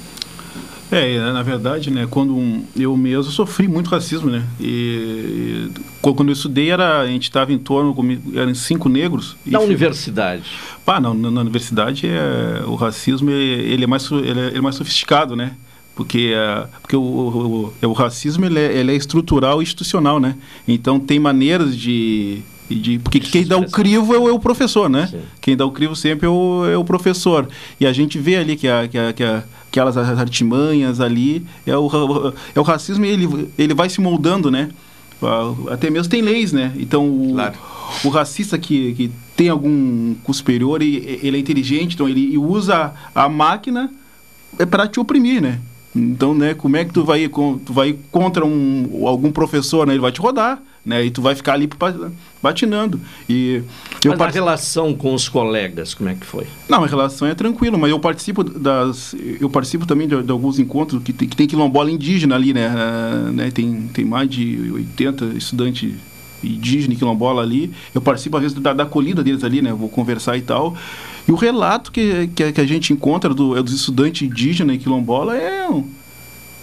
É, 0.91 1.19
na 1.33 1.43
verdade, 1.43 1.91
né, 1.91 2.07
quando 2.09 2.37
um, 2.37 2.65
eu 2.77 2.97
mesmo 2.97 3.33
sofri 3.33 3.67
muito 3.67 3.91
racismo, 3.91 4.31
né? 4.31 4.45
E, 4.61 5.69
e 5.69 5.81
quando 6.01 6.29
eu 6.29 6.33
estudei 6.33 6.71
era 6.71 7.01
a 7.01 7.07
gente 7.07 7.25
estava 7.25 7.53
em 7.53 7.59
torno 7.59 7.95
eram 8.35 8.55
cinco 8.55 8.89
negros. 8.89 9.37
Na 9.45 9.61
universidade. 9.61 10.45
Pá, 10.85 11.01
na, 11.01 11.13
na, 11.13 11.41
universidade 11.41 12.07
é 12.07 12.63
o 12.67 12.77
racismo 12.77 13.31
ele 13.31 13.85
é 13.85 13.87
mais 13.87 14.09
ele 14.11 14.41
é, 14.41 14.47
ele 14.47 14.59
é 14.59 14.61
mais 14.61 14.77
sofisticado, 14.77 15.35
né? 15.35 15.55
Porque, 15.95 16.35
uh, 16.35 16.69
porque 16.83 16.95
o, 16.95 17.01
o, 17.01 17.75
o, 17.83 17.89
o 17.89 17.93
racismo 17.93 18.45
ele 18.45 18.61
é, 18.61 18.77
ele 18.77 18.93
é 18.93 18.95
estrutural 18.95 19.61
e 19.61 19.65
institucional, 19.65 20.21
né? 20.21 20.37
Então 20.69 21.01
tem 21.01 21.19
maneiras 21.19 21.77
de 21.77 22.43
de, 22.69 22.99
porque 22.99 23.21
quem 23.21 23.47
dá 23.47 23.57
o 23.57 23.71
crivo 23.71 24.13
é 24.15 24.19
o, 24.19 24.29
é 24.29 24.33
o 24.33 24.41
professor, 24.41 24.89
né? 24.89 25.07
Sim. 25.07 25.21
Quem 25.41 25.57
dá 25.57 25.65
o 25.65 25.71
crivo 25.71 25.95
sempre 25.95 26.27
é 26.27 26.29
o, 26.29 26.67
é 26.67 26.77
o 26.77 26.85
professor. 26.85 27.49
E 27.79 27.87
a 27.87 27.93
gente 27.93 28.19
vê 28.19 28.37
ali 28.37 28.57
que, 28.57 28.67
a, 28.67 28.89
que, 28.89 28.99
a, 28.99 29.13
que 29.13 29.23
a, 29.23 29.45
aquelas 29.79 29.97
artimanhas 29.97 31.01
ali, 31.01 31.45
é 31.67 31.77
o, 31.77 32.33
é 32.55 32.61
o 32.61 32.63
racismo 32.63 33.05
e 33.05 33.09
ele, 33.09 33.49
ele 33.59 33.75
vai 33.75 33.89
se 33.91 34.01
moldando, 34.01 34.51
né? 34.51 34.71
Até 35.71 35.91
mesmo 35.91 36.11
tem 36.11 36.23
leis, 36.23 36.53
né? 36.53 36.73
Então, 36.77 37.09
o, 37.09 37.35
claro. 37.35 37.55
o 38.05 38.09
racista 38.09 38.59
que, 38.59 38.95
que 38.95 39.11
tem 39.37 39.49
algum 39.49 40.15
superior, 40.33 40.83
ele, 40.83 41.21
ele 41.23 41.37
é 41.37 41.41
inteligente, 41.41 41.95
então 41.95 42.09
ele 42.09 42.37
usa 42.37 42.93
a 43.15 43.29
máquina 43.29 43.91
é 44.59 44.65
para 44.67 44.87
te 44.87 44.99
oprimir, 44.99 45.41
né? 45.41 45.61
Então, 45.95 46.35
né, 46.35 46.53
como 46.53 46.77
é 46.77 46.85
que 46.85 46.93
tu 46.93 47.05
vai, 47.05 47.27
tu 47.29 47.73
vai 47.73 47.97
contra 48.11 48.45
um, 48.45 49.07
algum 49.07 49.33
professor, 49.33 49.87
né? 49.87 49.95
Ele 49.95 50.01
vai 50.01 50.13
te 50.13 50.21
rodar 50.21 50.63
né? 50.87 51.05
E 51.05 51.11
tu 51.11 51.21
vai 51.21 51.35
ficar 51.35 51.55
ali 51.55 51.69
batinando. 52.41 53.01
E 53.29 53.63
eu 54.05 54.11
mas 54.11 54.19
part... 54.19 54.31
a 54.31 54.35
relação 54.35 54.95
com 54.95 55.13
os 55.13 55.29
colegas, 55.29 55.93
como 55.93 56.09
é 56.09 56.15
que 56.15 56.25
foi? 56.25 56.47
Não, 56.69 56.85
a 56.85 56.87
relação 56.87 57.27
é 57.27 57.35
tranquila, 57.35 57.77
mas 57.77 57.91
eu 57.91 57.99
participo 57.99 58.45
das, 58.45 59.15
eu 59.41 59.51
participo 59.51 59.85
também 59.85 60.07
de, 60.07 60.23
de 60.23 60.31
alguns 60.31 60.61
encontros 60.61 61.03
que 61.03 61.13
tem, 61.13 61.29
que 61.29 61.37
tem 61.37 61.49
quilombola 61.49 61.91
indígena 61.91 62.37
ali, 62.37 62.55
né? 62.55 62.69
Uh, 62.69 63.33
né? 63.33 63.51
Tem, 63.51 63.89
tem 63.93 64.05
mais 64.05 64.31
de 64.31 64.71
80 64.73 65.25
estudantes 65.37 65.93
indígena 66.45 66.95
e 66.95 66.97
quilombola 66.97 67.43
ali. 67.43 67.73
Eu 67.93 68.01
participo 68.01 68.37
às 68.37 68.43
vezes 68.45 68.59
da, 68.59 68.73
da 68.73 68.85
acolhida 68.85 69.25
deles 69.25 69.43
ali, 69.43 69.61
né? 69.61 69.73
Vou 69.73 69.89
conversar 69.89 70.37
e 70.37 70.43
tal. 70.43 70.77
E 71.27 71.33
o 71.33 71.35
relato 71.35 71.91
que, 71.91 72.29
que, 72.29 72.53
que 72.53 72.61
a 72.61 72.67
gente 72.67 72.93
encontra 72.93 73.35
do, 73.35 73.57
é 73.57 73.63
dos 73.63 73.75
estudantes 73.75 74.23
indígenas 74.23 74.77
e 74.77 74.79
quilombola 74.79 75.37
é 75.37 75.69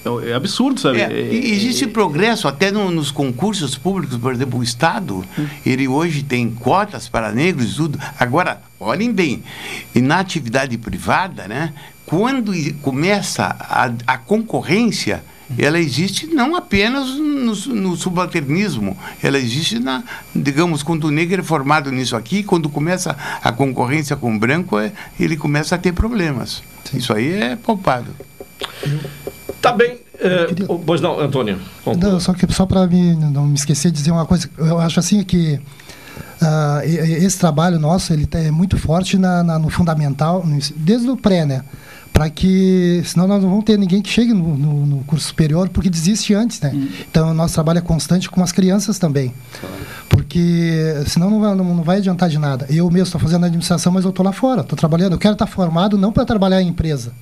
é, 0.05 0.31
é 0.31 0.33
absurdo, 0.33 0.79
sabe? 0.79 1.01
É, 1.01 1.11
é, 1.11 1.33
existe 1.33 1.87
progresso 1.87 2.47
até 2.47 2.71
no, 2.71 2.91
nos 2.91 3.11
concursos 3.11 3.77
públicos, 3.77 4.17
por 4.17 4.33
exemplo, 4.33 4.59
o 4.59 4.63
Estado, 4.63 5.23
hum. 5.37 5.47
ele 5.65 5.87
hoje 5.87 6.23
tem 6.23 6.49
cotas 6.49 7.07
para 7.07 7.31
negros 7.31 7.73
e 7.73 7.75
tudo. 7.75 7.99
Agora, 8.19 8.61
olhem 8.79 9.11
bem, 9.11 9.43
e 9.95 10.01
na 10.01 10.19
atividade 10.19 10.77
privada, 10.77 11.47
né, 11.47 11.73
quando 12.05 12.53
começa 12.81 13.55
a, 13.59 13.91
a 14.05 14.17
concorrência, 14.17 15.23
ela 15.57 15.79
existe 15.79 16.27
não 16.27 16.55
apenas 16.55 17.09
no, 17.09 17.53
no, 17.53 17.95
subalternismo, 17.95 18.97
ela 19.21 19.37
existe 19.37 19.77
na, 19.79 20.03
digamos, 20.35 20.83
quando 20.83 21.05
o 21.05 21.11
negro 21.11 21.41
é 21.41 21.43
formado 21.43 21.91
nisso 21.91 22.15
aqui, 22.15 22.43
quando 22.43 22.69
começa 22.69 23.15
a 23.41 23.51
concorrência 23.51 24.15
com 24.15 24.35
o 24.35 24.39
branco, 24.39 24.79
é, 24.79 24.91
ele 25.19 25.37
começa 25.37 25.75
a 25.75 25.77
ter 25.77 25.93
problemas. 25.93 26.63
Sim. 26.85 26.97
Isso 26.97 27.13
aí 27.13 27.33
é 27.33 27.55
palpável. 27.55 28.13
Tá 29.63 29.71
bem. 29.71 29.97
É, 30.19 30.45
queria... 30.47 30.67
Pois 30.67 30.99
não, 30.99 31.19
Antônio. 31.19 31.57
Não, 31.97 32.19
só 32.19 32.33
que 32.33 32.51
só 32.53 32.65
para 32.65 32.85
não 32.85 33.47
me 33.47 33.55
esquecer 33.55 33.91
de 33.91 33.97
dizer 33.97 34.11
uma 34.11 34.25
coisa, 34.25 34.49
eu 34.57 34.77
acho 34.77 34.99
assim 34.99 35.23
que 35.23 35.59
uh, 36.41 36.85
esse 36.85 37.39
trabalho 37.39 37.79
nosso 37.79 38.11
ele 38.11 38.27
é 38.33 38.51
muito 38.51 38.77
forte 38.77 39.17
na, 39.17 39.41
na, 39.41 39.57
no 39.57 39.69
fundamental, 39.69 40.43
desde 40.75 41.09
o 41.09 41.15
pré, 41.15 41.45
né? 41.45 41.63
Para 42.11 42.29
que, 42.29 43.01
senão 43.05 43.25
nós 43.25 43.41
não 43.41 43.49
vamos 43.49 43.65
ter 43.65 43.79
ninguém 43.79 44.01
que 44.01 44.09
chegue 44.09 44.33
no, 44.33 44.55
no, 44.55 44.85
no 44.85 45.03
curso 45.05 45.27
superior 45.27 45.67
porque 45.69 45.89
desiste 45.89 46.33
antes, 46.33 46.59
né? 46.61 46.71
Hum. 46.73 46.87
Então 47.09 47.31
o 47.31 47.33
nosso 47.33 47.53
trabalho 47.53 47.79
é 47.79 47.81
constante 47.81 48.29
com 48.29 48.43
as 48.43 48.51
crianças 48.51 48.99
também, 48.99 49.33
porque 50.09 51.03
senão 51.07 51.29
não 51.29 51.39
vai, 51.39 51.55
não, 51.55 51.75
não 51.75 51.83
vai 51.83 51.97
adiantar 51.97 52.29
de 52.29 52.37
nada. 52.37 52.67
Eu 52.69 52.89
mesmo 52.91 53.05
estou 53.05 53.19
fazendo 53.19 53.45
administração, 53.45 53.91
mas 53.91 54.03
eu 54.03 54.11
estou 54.11 54.25
lá 54.25 54.31
fora, 54.31 54.61
estou 54.61 54.77
trabalhando. 54.77 55.13
Eu 55.13 55.19
quero 55.19 55.33
estar 55.33 55.47
formado 55.47 55.97
não 55.97 56.11
para 56.11 56.25
trabalhar 56.25 56.61
em 56.61 56.67
empresa 56.67 57.13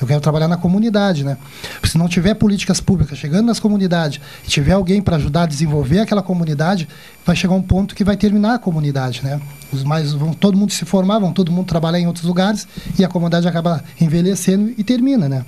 eu 0.00 0.06
quero 0.06 0.20
trabalhar 0.20 0.46
na 0.46 0.56
comunidade, 0.56 1.24
né? 1.24 1.36
Se 1.82 1.98
não 1.98 2.08
tiver 2.08 2.34
políticas 2.34 2.80
públicas 2.80 3.18
chegando 3.18 3.46
nas 3.46 3.58
comunidades 3.58 4.20
e 4.44 4.48
tiver 4.48 4.72
alguém 4.72 5.02
para 5.02 5.16
ajudar 5.16 5.42
a 5.42 5.46
desenvolver 5.46 6.00
aquela 6.00 6.22
comunidade, 6.22 6.88
vai 7.26 7.34
chegar 7.34 7.54
um 7.54 7.62
ponto 7.62 7.94
que 7.94 8.04
vai 8.04 8.16
terminar 8.16 8.54
a 8.54 8.58
comunidade, 8.58 9.22
né? 9.24 9.40
Os 9.72 9.82
mais 9.82 10.12
vão 10.12 10.32
todo 10.32 10.56
mundo 10.56 10.72
se 10.72 10.84
formar, 10.84 11.18
vão 11.18 11.32
todo 11.32 11.50
mundo 11.50 11.66
trabalhar 11.66 11.98
em 11.98 12.06
outros 12.06 12.24
lugares 12.24 12.66
e 12.98 13.04
a 13.04 13.08
comunidade 13.08 13.46
acaba 13.48 13.82
envelhecendo 14.00 14.72
e 14.78 14.84
termina, 14.84 15.28
né? 15.28 15.44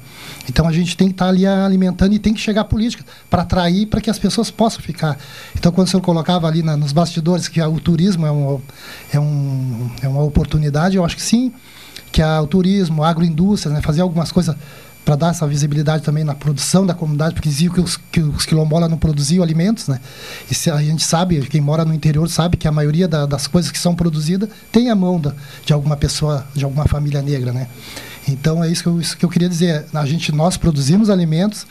Então 0.48 0.66
a 0.66 0.72
gente 0.72 0.96
tem 0.96 1.08
que 1.08 1.14
estar 1.14 1.26
tá 1.26 1.30
ali 1.30 1.46
alimentando 1.46 2.12
e 2.12 2.18
tem 2.18 2.34
que 2.34 2.40
chegar 2.40 2.62
a 2.62 2.64
política 2.64 3.04
para 3.30 3.42
atrair 3.42 3.86
para 3.86 4.00
que 4.00 4.10
as 4.10 4.18
pessoas 4.18 4.50
possam 4.50 4.82
ficar. 4.82 5.16
Então 5.56 5.70
quando 5.70 5.86
o 5.86 5.90
senhor 5.90 6.02
colocava 6.02 6.48
ali 6.48 6.62
na, 6.62 6.76
nos 6.76 6.92
bastidores 6.92 7.46
que 7.46 7.62
o 7.62 7.80
turismo 7.80 8.26
é, 8.26 8.32
um, 8.32 8.60
é, 9.12 9.20
um, 9.20 9.90
é 10.02 10.08
uma 10.08 10.22
oportunidade, 10.22 10.96
eu 10.96 11.04
acho 11.04 11.14
que 11.14 11.22
sim 11.22 11.52
que 12.12 12.22
é 12.22 12.40
o 12.40 12.46
turismo, 12.46 13.02
a 13.02 13.08
agroindústria, 13.08 13.74
né, 13.74 13.80
fazer 13.80 14.00
algumas 14.00 14.32
coisas 14.32 14.56
para 15.04 15.16
dar 15.16 15.30
essa 15.30 15.46
visibilidade 15.46 16.02
também 16.02 16.24
na 16.24 16.34
produção 16.34 16.84
da 16.84 16.94
comunidade, 16.94 17.34
porque 17.34 17.48
diziam 17.48 17.72
que 17.72 17.80
os, 17.80 17.96
que 17.96 18.20
os 18.20 18.44
quilombolas 18.44 18.88
não 18.88 18.98
produziam 18.98 19.42
alimentos, 19.42 19.88
né? 19.88 19.98
E 20.50 20.54
se, 20.54 20.70
a 20.70 20.76
gente 20.76 21.02
sabe, 21.02 21.40
quem 21.48 21.60
mora 21.60 21.84
no 21.84 21.94
interior 21.94 22.28
sabe 22.28 22.56
que 22.56 22.68
a 22.68 22.72
maioria 22.72 23.08
da, 23.08 23.26
das 23.26 23.46
coisas 23.46 23.70
que 23.70 23.78
são 23.78 23.94
produzidas 23.94 24.48
tem 24.70 24.90
a 24.90 24.94
mão 24.94 25.18
da, 25.18 25.34
de 25.64 25.72
alguma 25.72 25.96
pessoa, 25.96 26.46
de 26.54 26.64
alguma 26.64 26.84
família 26.86 27.22
negra, 27.22 27.52
né? 27.52 27.66
Então 28.28 28.62
é 28.62 28.68
isso 28.68 28.82
que 28.82 28.88
eu, 28.88 29.00
isso 29.00 29.16
que 29.16 29.24
eu 29.24 29.28
queria 29.28 29.48
dizer. 29.48 29.86
A 29.92 30.04
gente, 30.04 30.30
nós 30.32 30.56
produzimos 30.56 31.08
alimentos 31.10 31.66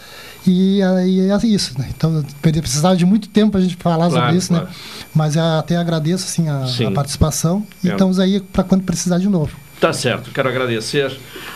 e, 0.46 0.80
e 0.80 1.22
é 1.30 1.48
isso, 1.48 1.78
né? 1.78 1.88
Então 1.96 2.26
precisava 2.42 2.98
de 2.98 3.06
muito 3.06 3.30
tempo 3.30 3.52
para 3.52 3.60
a 3.60 3.64
gente 3.64 3.78
falar 3.78 4.10
claro, 4.10 4.14
sobre 4.14 4.38
isso, 4.38 4.52
né? 4.52 4.60
claro. 4.60 4.74
né? 4.74 5.06
Mas 5.14 5.38
até 5.38 5.78
agradeço 5.78 6.26
assim 6.26 6.50
a, 6.50 6.66
a 6.88 6.92
participação 6.92 7.66
e 7.84 7.90
é. 7.90 7.92
estamos 7.92 8.20
aí 8.20 8.40
para 8.40 8.64
quando 8.64 8.84
precisar 8.84 9.20
de 9.20 9.30
novo. 9.30 9.56
Tá 9.80 9.94
certo. 9.94 10.32
Quero 10.32 10.50
agradecer 10.50 11.12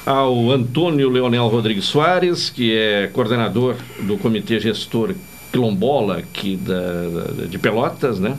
ao 0.06 0.50
Antônio 0.50 1.10
Leonel 1.10 1.48
Rodrigues 1.48 1.86
Soares, 1.86 2.50
que 2.50 2.74
é 2.76 3.08
coordenador 3.08 3.76
do 4.00 4.18
Comitê 4.18 4.60
Gestor 4.60 5.14
Quilombola 5.52 6.20
aqui 6.20 6.56
da, 6.56 7.46
de 7.48 7.60
Pelotas, 7.60 8.20
né? 8.20 8.38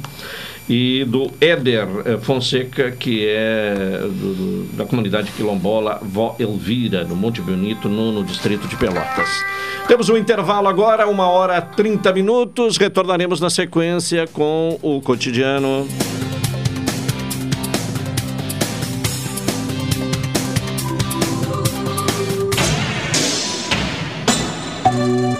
e 0.68 1.04
do 1.04 1.30
Éder 1.40 1.86
eh, 2.04 2.18
Fonseca, 2.18 2.90
que 2.90 3.26
é 3.26 4.00
do, 4.08 4.64
da 4.72 4.86
comunidade 4.86 5.30
quilombola 5.32 6.00
Vó 6.02 6.36
Elvira, 6.38 7.04
no 7.04 7.14
Monte 7.14 7.40
Bonito, 7.42 7.88
no, 7.88 8.12
no 8.12 8.24
distrito 8.24 8.66
de 8.66 8.76
Pelotas. 8.76 9.28
Temos 9.86 10.08
um 10.08 10.16
intervalo 10.16 10.68
agora, 10.68 11.06
uma 11.06 11.28
hora 11.28 11.60
30 11.60 12.12
minutos. 12.12 12.78
Retornaremos 12.78 13.40
na 13.40 13.50
sequência 13.50 14.26
com 14.26 14.78
o 14.82 15.00
cotidiano. 15.02 15.86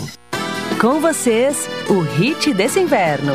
Com 0.80 1.00
vocês, 1.00 1.70
o 1.90 2.00
hit 2.00 2.54
desse 2.54 2.80
inverno. 2.80 3.34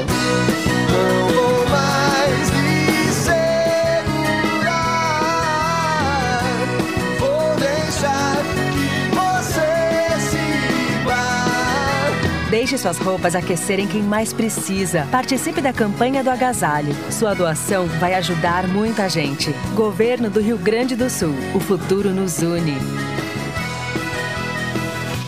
Deixe 12.57 12.79
suas 12.79 12.97
roupas 12.97 13.35
aquecerem 13.35 13.87
quem 13.87 14.03
mais 14.03 14.33
precisa. 14.33 15.07
Participe 15.11 15.61
da 15.61 15.75
campanha 15.75 16.25
do 16.25 16.31
agasalho. 16.31 16.95
Sua 17.13 17.35
doação 17.35 17.87
vai 18.01 18.15
ajudar 18.15 18.67
muita 18.67 19.11
gente. 19.11 19.53
Governo 19.75 20.31
do 20.31 20.41
Rio 20.41 20.57
Grande 20.57 20.97
do 20.97 21.11
Sul. 21.11 21.35
O 21.55 21.61
futuro 21.61 22.15
nos 22.15 22.41
une. 22.41 22.73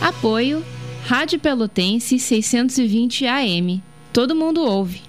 Apoio 0.01 0.65
Rádio 1.05 1.39
Pelotense 1.39 2.17
620 2.17 3.27
AM. 3.27 3.83
Todo 4.11 4.35
mundo 4.35 4.61
ouve. 4.61 5.08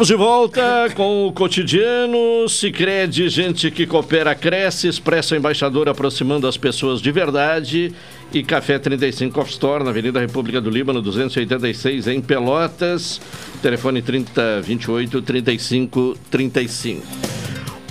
Estamos 0.00 0.08
de 0.08 0.14
volta 0.14 0.88
com 0.96 1.26
o 1.26 1.32
cotidiano. 1.32 2.48
Sicredi, 2.48 3.28
gente 3.28 3.70
que 3.70 3.86
coopera, 3.86 4.34
cresce. 4.34 4.88
Expresso 4.88 5.36
Embaixador 5.36 5.90
aproximando 5.90 6.46
as 6.46 6.56
pessoas 6.56 7.02
de 7.02 7.12
verdade. 7.12 7.92
E 8.32 8.42
Café 8.42 8.78
35 8.78 9.38
Off 9.38 9.50
Store, 9.50 9.84
na 9.84 9.90
Avenida 9.90 10.18
República 10.18 10.58
do 10.58 10.70
Líbano, 10.70 11.02
286, 11.02 12.06
em 12.06 12.22
Pelotas. 12.22 13.20
Telefone 13.60 14.00
3028 14.00 15.20
35 15.20 16.16
35. 16.30 17.06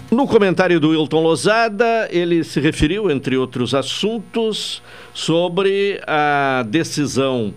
No 0.09 0.25
comentário 0.25 0.79
do 0.79 0.89
Wilton 0.89 1.21
Lozada, 1.21 2.07
ele 2.09 2.43
se 2.43 2.59
referiu, 2.59 3.11
entre 3.11 3.37
outros 3.37 3.75
assuntos, 3.75 4.81
sobre 5.13 6.01
a 6.07 6.65
decisão 6.67 7.53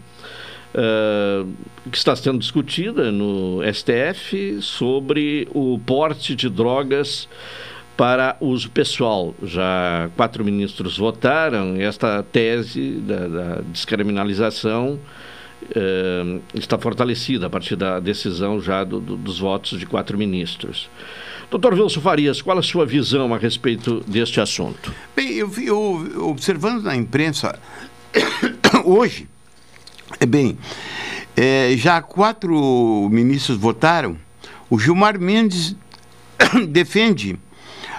uh, 0.75 1.49
que 1.91 1.97
está 1.97 2.14
sendo 2.16 2.39
discutida 2.39 3.11
no 3.11 3.61
STF 3.73 4.61
sobre 4.61 5.49
o 5.53 5.79
porte 5.79 6.35
de 6.35 6.49
drogas 6.49 7.29
para 7.97 8.37
uso 8.41 8.70
pessoal. 8.70 9.35
Já 9.43 10.11
quatro 10.16 10.45
ministros 10.45 10.97
votaram 10.97 11.77
esta 11.77 12.23
tese 12.23 12.93
da, 13.07 13.29
da 13.29 13.61
descriminalização 13.73 14.99
uh, 15.62 16.43
está 16.55 16.79
fortalecida 16.79 17.47
a 17.47 17.51
partir 17.51 17.77
da 17.77 18.01
decisão 18.01 18.61
já 18.61 18.85
do, 18.85 19.01
do, 19.01 19.16
dos 19.16 19.39
votos 19.39 19.79
de 19.79 19.87
quatro 19.87 20.16
ministros. 20.18 20.89
Doutor 21.51 21.75
Wilson 21.75 22.01
Farias, 22.01 22.41
qual 22.41 22.59
a 22.59 22.62
sua 22.62 22.87
visão 22.87 23.35
a 23.35 23.37
respeito 23.37 24.03
deste 24.07 24.41
assunto? 24.41 24.93
Bem, 25.14 25.35
eu, 25.35 25.51
eu 25.66 26.29
observando 26.29 26.83
na 26.83 26.97
imprensa 26.97 27.59
hoje, 28.85 29.29
bem, 30.27 30.59
é, 31.37 31.75
já 31.77 32.01
quatro 32.03 33.09
ministros 33.11 33.59
votaram. 33.59 34.16
O 34.68 34.79
Gilmar 34.79 35.18
Mendes 35.18 35.77
defende 36.68 37.39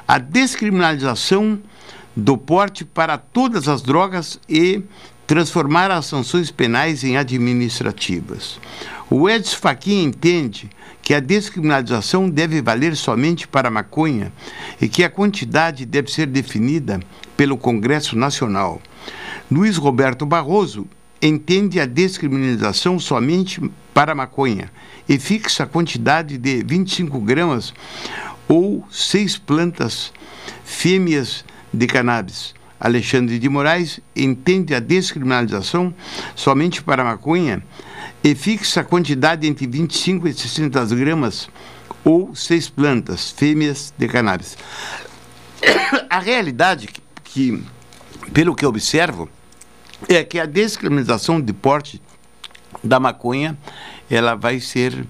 a 0.07 0.17
descriminalização 0.17 1.59
do 2.15 2.37
porte 2.37 2.85
para 2.85 3.17
todas 3.17 3.67
as 3.67 3.81
drogas 3.81 4.39
e 4.47 4.81
transformar 5.25 5.89
as 5.89 6.05
sanções 6.05 6.51
penais 6.51 7.03
em 7.03 7.17
administrativas. 7.17 8.59
O 9.09 9.29
Edson 9.29 9.57
Fachin 9.57 10.03
entende 10.03 10.69
que 11.01 11.13
a 11.13 11.19
descriminalização 11.19 12.29
deve 12.29 12.61
valer 12.61 12.95
somente 12.95 13.47
para 13.47 13.67
a 13.67 13.71
maconha 13.71 14.31
e 14.81 14.87
que 14.87 15.03
a 15.03 15.09
quantidade 15.09 15.85
deve 15.85 16.11
ser 16.11 16.27
definida 16.27 16.99
pelo 17.35 17.57
Congresso 17.57 18.17
Nacional. 18.17 18.81
Luiz 19.51 19.77
Roberto 19.77 20.25
Barroso 20.25 20.87
entende 21.23 21.79
a 21.79 21.85
descriminalização 21.85 22.99
somente 22.99 23.61
para 23.93 24.13
maconha 24.13 24.69
e 25.07 25.17
fixa 25.17 25.63
a 25.63 25.65
quantidade 25.65 26.37
de 26.37 26.61
25 26.63 27.17
gramas 27.21 27.73
ou 28.45 28.85
seis 28.91 29.37
plantas 29.37 30.11
fêmeas 30.65 31.45
de 31.73 31.87
cannabis. 31.87 32.53
Alexandre 32.77 33.39
de 33.39 33.47
Moraes 33.47 34.01
entende 34.13 34.75
a 34.75 34.81
descriminalização 34.81 35.95
somente 36.35 36.83
para 36.83 37.05
maconha 37.05 37.63
e 38.21 38.35
fixa 38.35 38.81
a 38.81 38.83
quantidade 38.83 39.47
entre 39.47 39.65
25 39.65 40.27
e 40.27 40.33
60 40.33 40.85
gramas 40.87 41.49
ou 42.03 42.35
seis 42.35 42.67
plantas 42.69 43.31
fêmeas 43.31 43.93
de 43.97 44.07
cannabis. 44.09 44.57
A 46.09 46.19
realidade 46.19 46.87
que, 46.87 47.01
que 47.23 47.63
pelo 48.33 48.53
que 48.53 48.65
observo, 48.65 49.29
é 50.09 50.23
que 50.23 50.39
a 50.39 50.45
descriminalização 50.45 51.39
de 51.39 51.53
porte 51.53 52.01
da 52.83 52.99
maconha 52.99 53.57
ela 54.09 54.35
vai 54.35 54.59
ser 54.59 55.05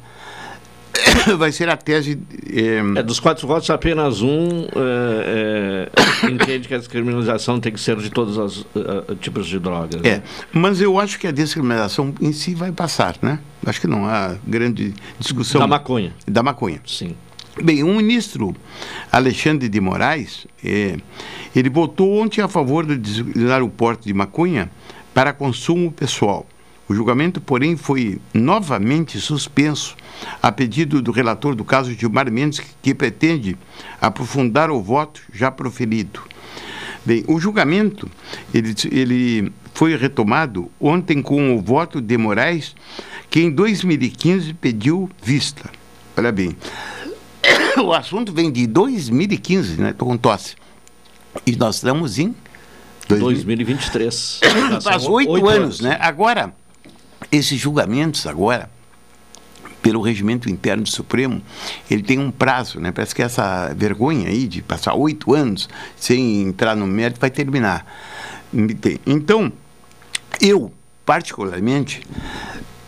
vai 1.37 1.51
ser 1.51 1.69
a 1.69 1.77
tese 1.77 2.19
é... 2.51 2.99
é... 2.99 3.03
dos 3.03 3.19
quatro 3.19 3.47
votos 3.47 3.69
apenas 3.69 4.21
um 4.21 4.67
é, 4.75 5.89
é, 6.25 6.29
entende 6.29 6.67
que 6.67 6.73
a 6.73 6.77
descriminalização 6.77 7.59
tem 7.59 7.71
que 7.71 7.79
ser 7.79 7.97
de 7.97 8.09
todos 8.09 8.37
os 8.37 8.61
uh, 8.61 9.15
tipos 9.19 9.47
de 9.47 9.59
drogas 9.59 10.01
é 10.03 10.17
né? 10.17 10.23
mas 10.51 10.81
eu 10.81 10.99
acho 10.99 11.19
que 11.19 11.27
a 11.27 11.31
descriminalização 11.31 12.13
em 12.21 12.31
si 12.31 12.53
vai 12.53 12.71
passar 12.71 13.15
né? 13.21 13.39
Acho 13.65 13.79
que 13.79 13.87
não 13.87 14.05
há 14.05 14.35
grande 14.45 14.93
discussão. 15.17 15.61
Da 15.61 15.67
maconha. 15.67 16.13
Da 16.27 16.43
maconha. 16.43 16.81
Sim. 16.85 17.15
Bem, 17.61 17.83
o 17.83 17.87
ministro 17.95 18.55
Alexandre 19.11 19.69
de 19.69 19.79
Moraes, 19.79 20.47
é, 20.63 20.97
ele 21.55 21.69
votou 21.69 22.19
ontem 22.19 22.41
a 22.41 22.47
favor 22.47 22.85
de 22.85 22.97
desligar 22.97 23.61
o 23.61 23.69
porte 23.69 24.05
de 24.05 24.13
maconha 24.13 24.71
para 25.13 25.33
consumo 25.33 25.91
pessoal. 25.91 26.45
O 26.87 26.93
julgamento, 26.93 27.39
porém, 27.39 27.77
foi 27.77 28.19
novamente 28.33 29.19
suspenso 29.19 29.95
a 30.41 30.51
pedido 30.51 31.01
do 31.01 31.11
relator 31.11 31.55
do 31.55 31.63
caso 31.63 31.93
Gilmar 31.93 32.29
Mendes, 32.29 32.61
que 32.81 32.93
pretende 32.93 33.57
aprofundar 34.01 34.69
o 34.69 34.81
voto 34.81 35.21
já 35.33 35.49
proferido. 35.49 36.21
Bem, 37.05 37.23
o 37.27 37.39
julgamento 37.39 38.09
ele, 38.53 38.73
ele 38.91 39.51
foi 39.73 39.95
retomado 39.95 40.69
ontem 40.79 41.21
com 41.21 41.55
o 41.55 41.61
voto 41.61 42.01
de 42.01 42.17
Moraes, 42.17 42.75
que 43.29 43.41
em 43.41 43.49
2015 43.49 44.53
pediu 44.53 45.09
vista. 45.21 45.69
Olha 46.15 46.31
bem, 46.31 46.55
o 47.83 47.91
assunto 47.93 48.31
vem 48.31 48.51
de 48.51 48.67
2015, 48.67 49.81
né? 49.81 49.89
Estou 49.89 50.07
com 50.07 50.17
tosse. 50.17 50.55
E 51.45 51.55
nós 51.55 51.75
estamos 51.75 52.19
em 52.19 52.35
2023. 53.19 54.39
Faz 54.83 55.05
oito 55.07 55.47
anos, 55.47 55.79
né? 55.79 55.97
Agora, 55.99 56.53
esses 57.31 57.59
julgamentos 57.59 58.27
agora, 58.27 58.69
pelo 59.81 60.01
regimento 60.01 60.49
interno 60.49 60.83
do 60.83 60.89
Supremo, 60.89 61.41
ele 61.89 62.03
tem 62.03 62.19
um 62.19 62.31
prazo, 62.31 62.79
né? 62.79 62.91
Parece 62.91 63.13
que 63.13 63.21
essa 63.21 63.73
vergonha 63.73 64.29
aí 64.29 64.47
de 64.47 64.61
passar 64.61 64.93
oito 64.93 65.33
anos 65.33 65.67
sem 65.95 66.41
entrar 66.41 66.75
no 66.75 66.87
mérito 66.87 67.19
vai 67.19 67.29
terminar. 67.29 67.85
Então, 69.05 69.51
eu, 70.39 70.71
particularmente, 71.05 72.01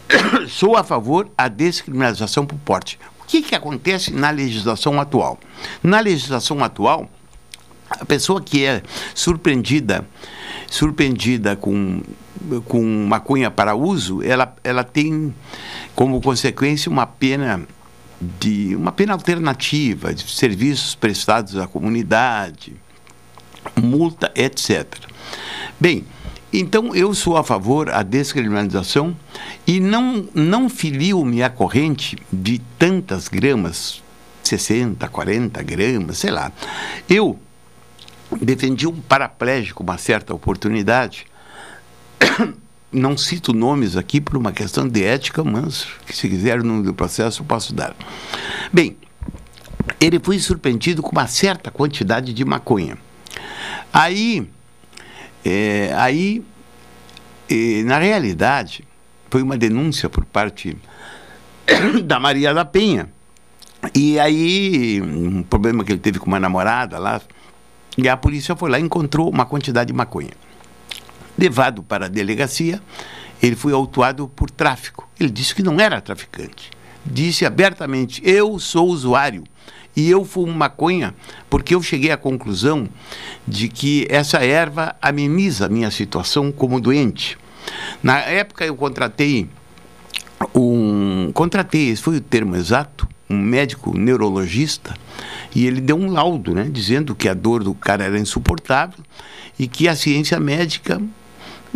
sou 0.48 0.76
a 0.78 0.84
favor 0.84 1.30
da 1.38 1.48
descriminalização 1.48 2.46
por 2.46 2.58
porte. 2.60 3.00
O 3.20 3.26
que, 3.26 3.42
que 3.42 3.56
acontece 3.56 4.14
na 4.14 4.30
legislação 4.30 5.02
atual? 5.02 5.40
Na 5.82 6.00
legislação 6.00 6.64
atual, 6.64 7.10
a 7.89 8.05
pessoa 8.05 8.41
que 8.41 8.66
é 8.66 8.82
surpreendida, 9.13 10.07
surpreendida 10.70 11.55
com, 11.55 12.01
com 12.67 12.83
maconha 13.07 13.51
para 13.51 13.75
uso, 13.75 14.21
ela, 14.24 14.55
ela 14.63 14.83
tem 14.83 15.33
como 15.95 16.21
consequência 16.21 16.91
uma 16.91 17.05
pena 17.05 17.66
de 18.39 18.75
uma 18.75 18.91
pena 18.91 19.13
alternativa 19.13 20.13
de 20.13 20.24
serviços 20.32 20.95
prestados 20.95 21.57
à 21.57 21.67
comunidade, 21.67 22.75
multa, 23.75 24.32
etc. 24.36 24.86
Bem, 25.79 26.05
então, 26.57 26.95
eu 26.95 27.13
sou 27.13 27.36
a 27.36 27.43
favor 27.43 27.87
da 27.87 28.01
descriminalização 28.01 29.16
e 29.67 29.79
não, 29.79 30.28
não 30.33 30.70
filio-me 30.70 31.43
à 31.43 31.49
corrente 31.49 32.17
de 32.32 32.59
tantas 32.79 33.28
gramas, 33.28 34.01
60, 34.41 35.05
40 35.09 35.62
gramas, 35.63 36.17
sei 36.17 36.32
lá. 36.32 36.51
Eu 37.09 37.37
defendi 38.41 38.87
um 38.87 38.95
paraplégico 38.95 39.83
uma 39.83 39.97
certa 39.97 40.33
oportunidade 40.33 41.25
não 42.91 43.17
cito 43.17 43.53
nomes 43.53 43.97
aqui 43.97 44.21
por 44.21 44.37
uma 44.37 44.51
questão 44.51 44.87
de 44.87 45.03
ética, 45.03 45.43
mas 45.43 45.87
se 46.09 46.29
quiser 46.29 46.63
no 46.63 46.93
processo 46.93 47.41
eu 47.41 47.45
posso 47.45 47.74
dar. 47.74 47.95
Bem, 48.71 48.97
ele 49.99 50.20
foi 50.20 50.39
surpreendido 50.39 51.01
com 51.01 51.12
uma 51.12 51.28
certa 51.28 51.70
quantidade 51.70 52.33
de 52.33 52.45
maconha. 52.45 52.97
Aí, 53.91 54.47
é, 55.43 55.93
aí 55.97 56.43
é, 57.49 57.83
na 57.83 57.99
realidade, 57.99 58.83
foi 59.29 59.41
uma 59.41 59.57
denúncia 59.57 60.09
por 60.09 60.25
parte 60.25 60.78
da 62.03 62.20
Maria 62.20 62.53
da 62.53 62.66
Penha. 62.66 63.09
E 63.93 64.20
aí, 64.20 65.01
um 65.01 65.43
problema 65.43 65.83
que 65.83 65.91
ele 65.91 65.99
teve 65.99 66.17
com 66.17 66.25
uma 66.25 66.39
namorada 66.39 66.97
lá, 66.97 67.21
e 67.97 68.09
a 68.09 68.17
polícia 68.17 68.55
foi 68.55 68.70
lá 68.70 68.80
e 68.80 68.84
encontrou 68.84 69.30
uma 69.30 69.46
quantidade 69.46 69.88
de 69.88 69.93
maconha. 69.93 70.32
Levado 71.38 71.84
para 71.84 72.05
a 72.05 72.09
delegacia, 72.09 72.82
ele 73.42 73.55
foi 73.55 73.74
autuado 73.74 74.28
por 74.28 74.50
tráfico. 74.50 75.08
Ele 75.20 75.30
disse 75.30 75.54
que 75.54 75.63
não 75.63 75.80
era 75.80 76.01
traficante. 76.01 76.72
Disse 77.05 77.46
abertamente: 77.46 78.22
Eu 78.24 78.58
sou 78.59 78.88
usuário 78.88 79.43
e 79.96 80.09
eu 80.09 80.26
fumo 80.26 80.54
maconha 80.54 81.13
porque 81.50 81.76
eu 81.76 81.82
cheguei 81.82 82.12
à 82.12 82.17
conclusão 82.17 82.88
de 83.47 83.70
que 83.70 84.08
essa 84.09 84.43
erva 84.43 84.96
ameniza 85.01 85.66
a 85.66 85.70
minha 85.70 85.92
situação 85.92 86.51
como 86.51 86.82
doente. 86.82 87.38
Na 88.01 88.20
época 88.20 88.66
eu 88.66 88.76
contratei 88.76 89.50
um. 90.54 91.32
Contratei, 91.34 91.89
esse 91.89 92.01
foi 92.01 92.17
o 92.17 92.22
termo 92.22 92.55
exato, 92.55 93.08
um 93.30 93.38
médico 93.38 93.97
neurologista, 93.97 94.93
e 95.54 95.66
ele 95.66 95.82
deu 95.82 95.96
um 95.96 96.12
laudo, 96.12 96.54
né, 96.54 96.68
dizendo 96.72 97.16
que 97.16 97.28
a 97.28 97.34
dor 97.34 97.64
do 97.64 97.74
cara 97.74 98.04
era 98.04 98.20
insuportável 98.20 99.04
e 99.58 99.68
que 99.68 99.88
a 99.88 99.96
ciência 99.96 100.39
médica 100.39 101.02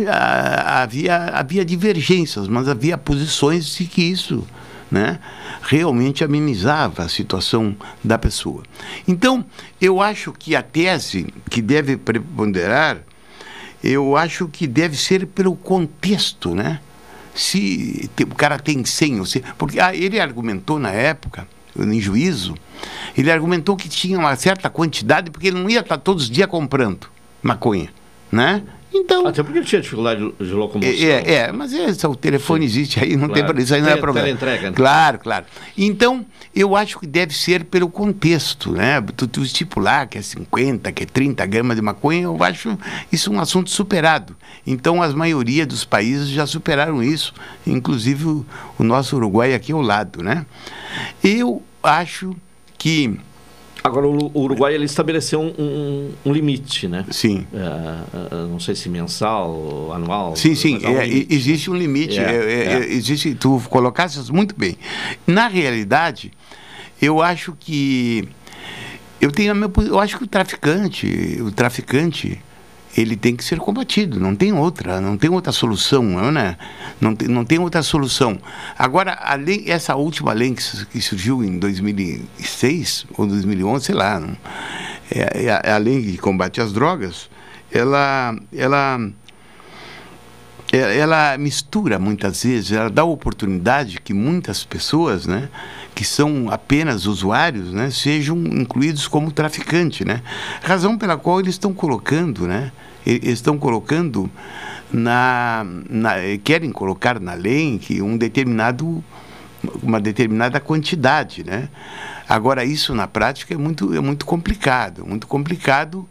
ah, 0.06 0.82
havia, 0.82 1.16
havia 1.16 1.64
divergências, 1.64 2.46
mas 2.46 2.68
havia 2.68 2.96
posições 2.96 3.74
de 3.74 3.86
que 3.86 4.02
isso 4.02 4.46
né, 4.90 5.18
realmente 5.62 6.24
amenizava 6.24 7.04
a 7.04 7.08
situação 7.08 7.76
da 8.02 8.18
pessoa. 8.18 8.62
Então, 9.06 9.44
eu 9.80 10.00
acho 10.00 10.32
que 10.32 10.56
a 10.56 10.62
tese 10.62 11.32
que 11.48 11.62
deve 11.62 11.96
preponderar, 11.96 12.98
eu 13.82 14.16
acho 14.16 14.48
que 14.48 14.66
deve 14.66 14.96
ser 14.96 15.26
pelo 15.26 15.54
contexto, 15.54 16.54
né? 16.54 16.80
Se 17.34 18.10
o 18.22 18.34
cara 18.34 18.58
tem 18.58 18.84
100, 18.84 19.24
se, 19.24 19.44
porque 19.56 19.78
ah, 19.78 19.94
ele 19.94 20.20
argumentou 20.20 20.78
na 20.78 20.90
época, 20.90 21.46
em 21.78 22.00
juízo, 22.00 22.54
ele 23.16 23.30
argumentou 23.30 23.76
que 23.76 23.88
tinha 23.88 24.18
uma 24.18 24.34
certa 24.36 24.68
quantidade, 24.68 25.30
porque 25.30 25.48
ele 25.48 25.58
não 25.58 25.70
ia 25.70 25.80
estar 25.80 25.98
todos 25.98 26.24
os 26.24 26.30
dias 26.30 26.48
comprando 26.48 27.06
maconha, 27.42 27.90
né? 28.30 28.62
Então, 28.92 29.26
Até 29.26 29.42
porque 29.42 29.58
ele 29.58 29.66
tinha 29.66 29.80
dificuldade 29.80 30.20
de 30.20 30.52
locomoção. 30.52 30.92
É, 30.92 31.34
é 31.34 31.52
mas 31.52 31.72
é, 31.72 32.08
o 32.08 32.16
telefone 32.16 32.62
Sim. 32.62 32.66
existe 32.66 33.00
aí, 33.00 33.16
não 33.16 33.28
claro. 33.28 33.54
tem 33.54 33.62
isso 33.62 33.74
aí 33.74 33.80
não 33.80 33.88
é 33.88 33.96
problema. 33.96 34.28
Entrega, 34.28 34.70
né? 34.70 34.76
Claro, 34.76 35.18
claro. 35.18 35.44
Então, 35.78 36.26
eu 36.54 36.74
acho 36.74 36.98
que 36.98 37.06
deve 37.06 37.32
ser 37.32 37.64
pelo 37.64 37.88
contexto, 37.88 38.72
né? 38.72 39.00
Tu, 39.16 39.28
tu 39.28 39.42
estipular 39.42 40.08
que 40.08 40.18
é 40.18 40.22
50, 40.22 40.90
que 40.90 41.04
é 41.04 41.06
30 41.06 41.46
gramas 41.46 41.76
de 41.76 41.82
maconha, 41.82 42.22
eu 42.22 42.42
acho 42.42 42.76
isso 43.12 43.32
um 43.32 43.40
assunto 43.40 43.70
superado. 43.70 44.36
Então, 44.66 45.00
as 45.00 45.14
maioria 45.14 45.64
dos 45.64 45.84
países 45.84 46.28
já 46.28 46.46
superaram 46.46 47.02
isso, 47.02 47.32
inclusive 47.64 48.26
o, 48.26 48.46
o 48.78 48.82
nosso 48.82 49.16
Uruguai 49.16 49.54
aqui 49.54 49.72
ao 49.72 49.80
lado, 49.80 50.22
né? 50.22 50.44
Eu 51.22 51.62
acho 51.82 52.34
que 52.76 53.18
Agora, 53.82 54.06
o 54.06 54.30
Uruguai 54.34 54.74
ele 54.74 54.84
estabeleceu 54.84 55.40
um, 55.40 55.54
um, 55.58 56.12
um 56.26 56.32
limite, 56.32 56.86
né? 56.86 57.04
Sim. 57.10 57.46
É, 57.52 58.36
não 58.48 58.60
sei 58.60 58.74
se 58.74 58.88
mensal 58.88 59.92
anual. 59.92 60.36
Sim, 60.36 60.54
sim. 60.54 60.78
Um 60.84 60.98
é, 60.98 61.06
existe 61.06 61.70
um 61.70 61.74
limite. 61.74 62.18
É, 62.18 62.22
é, 62.22 62.36
é, 62.36 62.72
é, 62.74 62.92
existe, 62.92 63.34
tu 63.34 63.60
colocaste 63.70 64.20
muito 64.30 64.54
bem. 64.54 64.76
Na 65.26 65.48
realidade, 65.48 66.30
eu 67.00 67.22
acho 67.22 67.56
que 67.58 68.28
eu 69.20 69.30
tenho 69.30 69.54
meu, 69.54 69.72
eu 69.86 69.98
acho 69.98 70.18
que 70.18 70.24
o 70.24 70.26
traficante, 70.26 71.38
o 71.40 71.50
traficante 71.50 72.40
ele 72.96 73.16
tem 73.16 73.36
que 73.36 73.44
ser 73.44 73.58
combatido, 73.58 74.18
não 74.18 74.34
tem 74.34 74.52
outra, 74.52 75.00
não 75.00 75.16
tem 75.16 75.30
outra 75.30 75.52
solução, 75.52 76.02
né? 76.32 76.56
Não 77.00 77.14
tem, 77.14 77.28
não 77.28 77.44
tem 77.44 77.58
outra 77.58 77.82
solução. 77.82 78.38
Agora, 78.76 79.16
a 79.22 79.34
lei, 79.34 79.64
essa 79.68 79.94
última 79.94 80.32
lei 80.32 80.54
que, 80.54 81.00
surgiu 81.00 81.44
em 81.44 81.58
2006 81.58 83.06
ou 83.16 83.26
2011, 83.26 83.84
sei 83.84 83.94
lá, 83.94 84.22
é, 85.10 85.44
é, 85.44 85.50
a, 85.50 85.60
é 85.64 85.72
a 85.72 85.78
lei 85.78 86.02
de 86.02 86.18
combate 86.18 86.60
às 86.60 86.72
drogas, 86.72 87.30
ela, 87.70 88.36
ela, 88.52 88.98
é, 90.72 90.98
ela 90.98 91.38
mistura 91.38 91.98
muitas 91.98 92.42
vezes, 92.42 92.72
ela 92.72 92.90
dá 92.90 93.04
oportunidade 93.04 94.00
que 94.00 94.12
muitas 94.12 94.64
pessoas, 94.64 95.26
né? 95.26 95.48
Que 96.00 96.04
são 96.06 96.48
apenas 96.50 97.04
usuários, 97.04 97.74
né, 97.74 97.90
sejam 97.90 98.38
incluídos 98.38 99.06
como 99.06 99.30
traficante, 99.30 100.02
né? 100.02 100.22
Razão 100.62 100.96
pela 100.96 101.18
qual 101.18 101.40
eles 101.40 101.56
estão 101.56 101.74
colocando, 101.74 102.46
né? 102.46 102.72
Eles 103.04 103.32
estão 103.32 103.58
colocando 103.58 104.30
na, 104.90 105.62
na 105.90 106.14
querem 106.42 106.72
colocar 106.72 107.20
na 107.20 107.34
lei 107.34 107.78
que 107.78 108.00
um 108.00 108.16
determinado 108.16 109.04
uma 109.82 110.00
determinada 110.00 110.58
quantidade, 110.58 111.44
né? 111.44 111.68
Agora 112.26 112.64
isso 112.64 112.94
na 112.94 113.06
prática 113.06 113.52
é 113.52 113.58
muito 113.58 113.94
é 113.94 114.00
muito 114.00 114.24
complicado, 114.24 115.04
muito 115.04 115.26
complicado. 115.26 116.08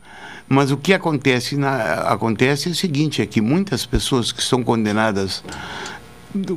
Mas 0.47 0.69
o 0.69 0.77
que 0.77 0.93
acontece 0.93 1.57
na, 1.57 1.93
acontece 2.13 2.69
é 2.69 2.71
o 2.71 2.75
seguinte, 2.75 3.23
é 3.23 3.25
que 3.25 3.41
muitas 3.41 3.87
pessoas 3.87 4.31
que 4.31 4.43
são 4.43 4.63
condenadas 4.63 5.43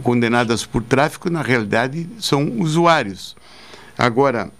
condenadas 0.02 0.64
por 0.64 0.82
tráfico, 0.82 1.30
na 1.30 1.42
realidade, 1.42 2.08
são 2.18 2.60
usuários. 2.60 3.36
Agora, 3.96 4.50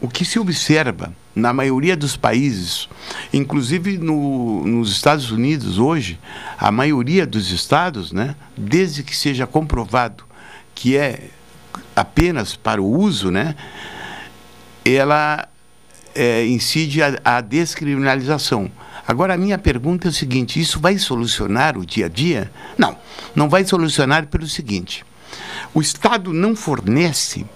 o 0.00 0.08
que 0.08 0.24
se 0.24 0.38
observa 0.38 1.12
na 1.34 1.52
maioria 1.52 1.96
dos 1.96 2.16
países, 2.16 2.88
inclusive 3.32 3.96
no, 3.98 4.66
nos 4.66 4.90
Estados 4.90 5.30
Unidos 5.30 5.78
hoje, 5.78 6.18
a 6.58 6.70
maioria 6.70 7.26
dos 7.26 7.50
estados, 7.50 8.12
né, 8.12 8.34
desde 8.56 9.02
que 9.02 9.16
seja 9.16 9.46
comprovado 9.46 10.24
que 10.74 10.96
é 10.96 11.30
apenas 11.94 12.56
para 12.56 12.82
o 12.82 12.86
uso, 12.86 13.30
né, 13.30 13.54
ela 14.84 15.48
é, 16.14 16.46
incide 16.46 17.02
a, 17.02 17.18
a 17.24 17.40
descriminalização. 17.40 18.70
Agora, 19.08 19.32
a 19.32 19.38
minha 19.38 19.56
pergunta 19.56 20.06
é 20.06 20.10
o 20.10 20.12
seguinte: 20.12 20.60
isso 20.60 20.78
vai 20.78 20.98
solucionar 20.98 21.78
o 21.78 21.86
dia 21.86 22.04
a 22.04 22.08
dia? 22.10 22.52
Não, 22.76 22.94
não 23.34 23.48
vai 23.48 23.64
solucionar 23.64 24.26
pelo 24.26 24.46
seguinte. 24.46 25.02
O 25.72 25.80
Estado 25.80 26.30
não 26.34 26.54
fornece 26.54 27.46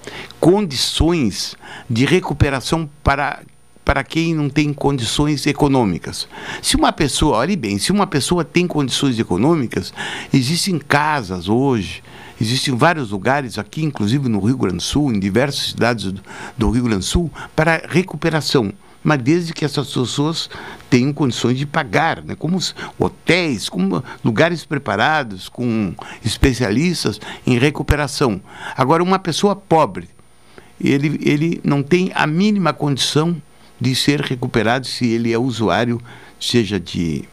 condições 0.40 1.54
de 1.90 2.06
recuperação 2.06 2.88
para 3.04 3.42
para 3.84 4.04
quem 4.04 4.32
não 4.32 4.48
tem 4.48 4.72
condições 4.72 5.44
econômicas. 5.44 6.28
Se 6.62 6.76
uma 6.76 6.92
pessoa, 6.92 7.38
olhe 7.38 7.56
bem, 7.56 7.80
se 7.80 7.90
uma 7.90 8.06
pessoa 8.06 8.44
tem 8.44 8.64
condições 8.64 9.18
econômicas, 9.18 9.92
existem 10.32 10.78
casas 10.78 11.48
hoje, 11.48 12.00
existem 12.40 12.76
vários 12.76 13.10
lugares 13.10 13.58
aqui, 13.58 13.82
inclusive 13.82 14.28
no 14.28 14.38
Rio 14.38 14.56
Grande 14.56 14.76
do 14.76 14.82
Sul, 14.82 15.12
em 15.12 15.18
diversas 15.18 15.70
cidades 15.70 16.14
do 16.56 16.70
Rio 16.70 16.84
Grande 16.84 17.00
do 17.00 17.04
Sul, 17.04 17.30
para 17.56 17.82
recuperação 17.88 18.72
mas 19.02 19.20
desde 19.20 19.52
que 19.52 19.64
essas 19.64 19.92
pessoas 19.92 20.48
tenham 20.88 21.12
condições 21.12 21.58
de 21.58 21.66
pagar, 21.66 22.22
né? 22.22 22.34
como 22.34 22.58
hotéis, 22.98 23.68
como 23.68 24.02
lugares 24.24 24.64
preparados, 24.64 25.48
com 25.48 25.94
especialistas 26.24 27.20
em 27.46 27.58
recuperação. 27.58 28.40
Agora, 28.76 29.02
uma 29.02 29.18
pessoa 29.18 29.56
pobre, 29.56 30.08
ele, 30.80 31.18
ele 31.22 31.60
não 31.64 31.82
tem 31.82 32.12
a 32.14 32.26
mínima 32.26 32.72
condição 32.72 33.36
de 33.80 33.94
ser 33.94 34.20
recuperado 34.20 34.86
se 34.86 35.08
ele 35.08 35.32
é 35.32 35.38
usuário, 35.38 36.00
seja 36.38 36.78
de 36.78 37.24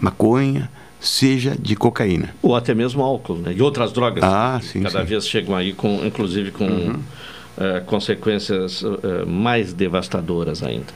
maconha, 0.00 0.68
seja 1.00 1.56
de 1.58 1.76
cocaína. 1.76 2.34
Ou 2.42 2.56
até 2.56 2.74
mesmo 2.74 3.02
álcool, 3.02 3.36
né? 3.36 3.54
E 3.56 3.62
outras 3.62 3.92
drogas. 3.92 4.22
Ah, 4.24 4.60
sim. 4.62 4.82
Cada 4.82 5.00
sim. 5.00 5.06
vez 5.06 5.28
chegam 5.28 5.54
aí, 5.54 5.72
com, 5.72 6.04
inclusive 6.04 6.50
com. 6.50 6.64
Uhum 6.64 7.02
uh, 7.56 7.84
consequências 7.84 8.82
uh, 8.82 9.26
mais 9.26 9.72
devastadoras 9.72 10.62
ainda. 10.62 10.92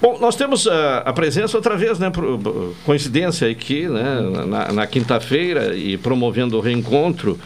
Bom, 0.00 0.18
nós 0.20 0.36
temos 0.36 0.66
uh, 0.66 0.70
a 1.04 1.12
presença 1.12 1.56
outra 1.56 1.76
vez, 1.76 1.98
né, 1.98 2.10
por 2.10 2.74
coincidência 2.84 3.48
aqui, 3.50 3.88
né, 3.88 4.20
na, 4.46 4.72
na 4.72 4.86
quinta-feira 4.86 5.74
e 5.74 5.96
promovendo 5.96 6.56
o 6.56 6.60
reencontro 6.60 7.38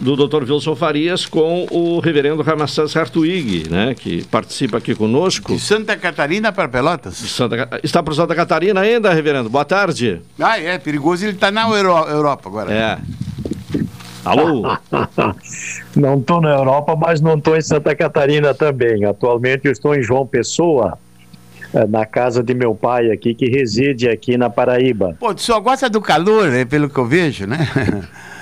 do 0.00 0.16
Dr. 0.16 0.50
Wilson 0.50 0.74
Farias 0.74 1.26
com 1.26 1.66
o 1.70 2.00
reverendo 2.00 2.42
Ramassas 2.42 2.96
Hartwig, 2.96 3.68
né, 3.70 3.94
que 3.94 4.24
participa 4.24 4.78
aqui 4.78 4.94
conosco. 4.94 5.54
De 5.54 5.60
Santa 5.60 5.96
Catarina 5.96 6.52
para 6.52 6.68
Pelotas. 6.68 7.14
Santa, 7.16 7.68
está 7.82 8.02
para 8.02 8.14
Santa 8.14 8.34
Catarina 8.34 8.80
ainda, 8.80 9.12
reverendo? 9.12 9.48
Boa 9.48 9.64
tarde. 9.64 10.20
Ah, 10.38 10.58
é, 10.58 10.78
perigoso 10.78 11.24
ele 11.24 11.32
está 11.32 11.50
na 11.50 11.68
Euro, 11.68 12.08
Europa 12.08 12.48
agora. 12.48 12.72
É. 12.72 12.98
Alô? 14.24 14.62
não 15.94 16.18
estou 16.18 16.40
na 16.40 16.50
Europa, 16.50 16.96
mas 16.96 17.20
não 17.20 17.34
estou 17.34 17.56
em 17.56 17.60
Santa 17.60 17.94
Catarina 17.94 18.54
também. 18.54 19.04
Atualmente 19.04 19.66
eu 19.66 19.72
estou 19.72 19.94
em 19.94 20.02
João 20.02 20.26
Pessoa, 20.26 20.98
é, 21.72 21.86
na 21.86 22.06
casa 22.06 22.42
de 22.42 22.54
meu 22.54 22.74
pai 22.74 23.10
aqui, 23.10 23.34
que 23.34 23.46
reside 23.46 24.08
aqui 24.08 24.36
na 24.36 24.48
Paraíba. 24.48 25.16
Pô, 25.18 25.34
tu 25.34 25.42
só 25.42 25.60
gosta 25.60 25.90
do 25.90 26.00
calor, 26.00 26.48
né, 26.50 26.64
pelo 26.64 26.88
que 26.88 26.98
eu 26.98 27.06
vejo, 27.06 27.46
né? 27.46 27.58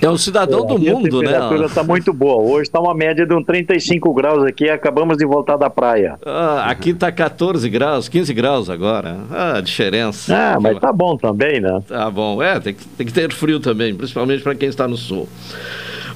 é 0.00 0.08
um 0.08 0.16
cidadão 0.16 0.64
é, 0.64 0.66
do 0.66 0.78
mundo, 0.78 1.22
né? 1.22 1.28
A 1.28 1.32
temperatura 1.32 1.66
está 1.66 1.82
muito 1.82 2.12
boa. 2.12 2.42
Hoje 2.42 2.62
está 2.62 2.80
uma 2.80 2.94
média 2.94 3.26
de 3.26 3.34
uns 3.34 3.44
35 3.44 4.12
graus 4.14 4.44
aqui, 4.44 4.68
acabamos 4.68 5.16
de 5.16 5.26
voltar 5.26 5.56
da 5.56 5.68
praia. 5.68 6.18
Ah, 6.24 6.64
aqui 6.70 6.90
está 6.90 7.10
14 7.10 7.68
graus, 7.68 8.08
15 8.08 8.32
graus 8.34 8.70
agora. 8.70 9.18
Ah, 9.30 9.60
diferença. 9.60 10.34
Ah, 10.34 10.58
mas 10.60 10.78
tá 10.78 10.92
bom 10.92 11.16
também, 11.16 11.60
né? 11.60 11.82
Tá 11.86 12.10
bom. 12.10 12.42
É, 12.42 12.60
tem 12.60 12.74
que, 12.74 12.86
tem 12.86 13.06
que 13.06 13.12
ter 13.12 13.32
frio 13.32 13.60
também, 13.60 13.94
principalmente 13.94 14.42
para 14.42 14.54
quem 14.54 14.68
está 14.68 14.86
no 14.86 14.96
sul. 14.96 15.28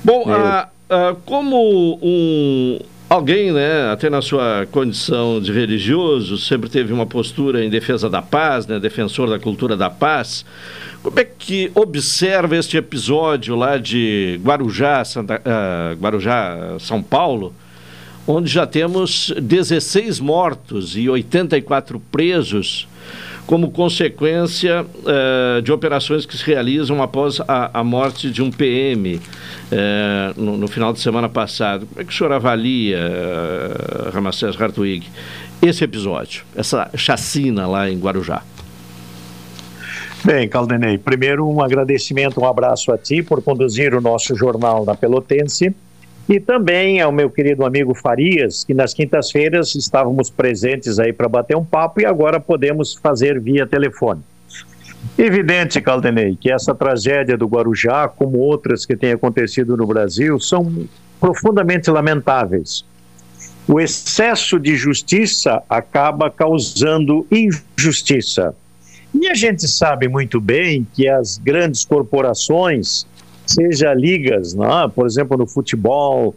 Bom, 0.04 0.24
ah, 0.28 0.68
ah, 0.88 1.16
como 1.24 1.98
um 2.02 2.78
Alguém, 3.08 3.52
né, 3.52 3.90
até 3.90 4.10
na 4.10 4.20
sua 4.20 4.66
condição 4.70 5.40
de 5.40 5.50
religioso, 5.50 6.36
sempre 6.36 6.68
teve 6.68 6.92
uma 6.92 7.06
postura 7.06 7.64
em 7.64 7.70
defesa 7.70 8.10
da 8.10 8.20
paz, 8.20 8.66
né, 8.66 8.78
defensor 8.78 9.30
da 9.30 9.38
cultura 9.38 9.76
da 9.78 9.88
paz. 9.88 10.44
Como 11.02 11.18
é 11.18 11.24
que 11.24 11.70
observa 11.74 12.56
este 12.56 12.76
episódio 12.76 13.56
lá 13.56 13.78
de 13.78 14.38
Guarujá, 14.42 15.02
Santa, 15.04 15.40
uh, 15.40 15.96
Guarujá, 15.98 16.76
São 16.80 17.02
Paulo, 17.02 17.54
onde 18.26 18.50
já 18.50 18.66
temos 18.66 19.32
16 19.40 20.20
mortos 20.20 20.96
e 20.96 21.08
84 21.08 21.98
presos 22.12 22.87
como 23.48 23.70
consequência 23.70 24.84
uh, 24.84 25.62
de 25.62 25.72
operações 25.72 26.26
que 26.26 26.36
se 26.36 26.44
realizam 26.44 27.02
após 27.02 27.40
a, 27.48 27.80
a 27.80 27.82
morte 27.82 28.30
de 28.30 28.42
um 28.42 28.50
PM 28.50 29.18
eh, 29.72 30.32
no, 30.36 30.58
no, 30.58 30.68
final 30.68 30.92
de 30.92 31.00
semana 31.00 31.30
passado. 31.30 31.86
Como 31.86 32.02
é 32.02 32.04
que 32.04 32.12
o 32.12 32.14
senhor 32.14 32.30
avalia, 32.30 32.98
uh, 32.98 34.10
Ramacés 34.10 34.54
Hartwig, 34.60 35.06
esse 35.62 35.82
episódio, 35.82 36.44
essa 36.54 36.90
chacina 36.94 37.66
lá 37.66 37.88
em 37.88 37.98
Guarujá? 37.98 38.42
Bem, 40.22 40.46
Caldenei, 40.46 40.98
primeiro 40.98 41.48
um 41.48 41.62
agradecimento, 41.62 42.42
um 42.42 42.46
abraço 42.46 42.92
a 42.92 42.98
ti 42.98 43.22
por 43.22 43.42
conduzir 43.42 43.94
o 43.94 44.00
nosso 44.02 44.36
jornal 44.36 44.84
na 44.84 44.94
Pelotense 44.94 45.74
e 46.28 46.38
também 46.38 47.00
ao 47.00 47.10
meu 47.10 47.30
querido 47.30 47.64
amigo 47.64 47.94
Farias, 47.94 48.62
que 48.62 48.74
nas 48.74 48.92
quintas-feiras 48.92 49.74
estávamos 49.74 50.28
presentes 50.28 50.98
aí 50.98 51.12
para 51.12 51.28
bater 51.28 51.56
um 51.56 51.64
papo 51.64 52.02
e 52.02 52.04
agora 52.04 52.38
podemos 52.38 52.94
fazer 52.94 53.40
via 53.40 53.66
telefone. 53.66 54.20
Evidente, 55.16 55.80
Caldenei, 55.80 56.36
que 56.38 56.50
essa 56.50 56.74
tragédia 56.74 57.36
do 57.36 57.46
Guarujá, 57.46 58.08
como 58.08 58.38
outras 58.38 58.84
que 58.84 58.94
têm 58.94 59.12
acontecido 59.12 59.76
no 59.76 59.86
Brasil, 59.86 60.38
são 60.38 60.86
profundamente 61.18 61.90
lamentáveis. 61.90 62.84
O 63.66 63.80
excesso 63.80 64.58
de 64.58 64.76
justiça 64.76 65.62
acaba 65.68 66.30
causando 66.30 67.26
injustiça. 67.30 68.54
E 69.14 69.28
a 69.28 69.34
gente 69.34 69.66
sabe 69.66 70.08
muito 70.08 70.40
bem 70.40 70.86
que 70.94 71.08
as 71.08 71.38
grandes 71.38 71.84
corporações 71.84 73.06
seja 73.50 73.94
ligas, 73.94 74.54
né? 74.54 74.90
por 74.94 75.06
exemplo, 75.06 75.36
no 75.36 75.46
futebol, 75.46 76.34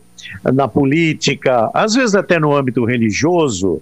na 0.53 0.67
política, 0.67 1.69
às 1.73 1.93
vezes 1.93 2.15
até 2.15 2.39
no 2.39 2.55
âmbito 2.55 2.85
religioso, 2.85 3.81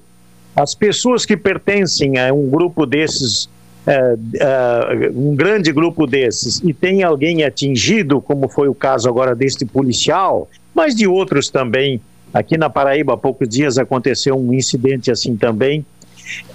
as 0.56 0.74
pessoas 0.74 1.26
que 1.26 1.38
pertencem 1.38 2.18
a 2.18 2.34
um 2.34 2.50
grupo 2.50 2.86
desses, 2.86 3.50
é, 3.86 4.16
é, 4.40 5.12
um 5.14 5.36
grande 5.36 5.72
grupo 5.72 6.08
desses, 6.08 6.60
e 6.64 6.74
tem 6.74 7.04
alguém 7.04 7.44
atingido, 7.44 8.20
como 8.20 8.50
foi 8.50 8.68
o 8.68 8.74
caso 8.74 9.08
agora 9.08 9.36
deste 9.36 9.66
policial, 9.66 10.50
mas 10.74 10.96
de 10.96 11.08
outros 11.08 11.50
também. 11.50 12.02
Aqui 12.34 12.58
na 12.58 12.70
Paraíba, 12.70 13.14
há 13.14 13.18
poucos 13.18 13.50
dias 13.50 13.78
aconteceu 13.78 14.36
um 14.36 14.54
incidente 14.54 15.10
assim 15.12 15.36
também. 15.36 15.86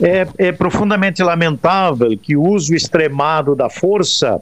É, 0.01 0.27
é 0.39 0.53
profundamente 0.53 1.23
lamentável 1.23 2.17
que 2.17 2.37
o 2.37 2.43
uso 2.43 2.75
extremado 2.75 3.57
da 3.57 3.69
força 3.69 4.41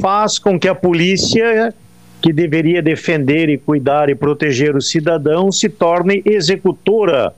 faz 0.00 0.38
com 0.38 0.58
que 0.58 0.68
a 0.68 0.74
polícia, 0.74 1.74
que 2.20 2.32
deveria 2.32 2.82
defender 2.82 3.48
e 3.48 3.58
cuidar 3.58 4.10
e 4.10 4.14
proteger 4.14 4.76
o 4.76 4.80
cidadão, 4.80 5.50
se 5.50 5.68
torne 5.68 6.22
executora 6.24 7.32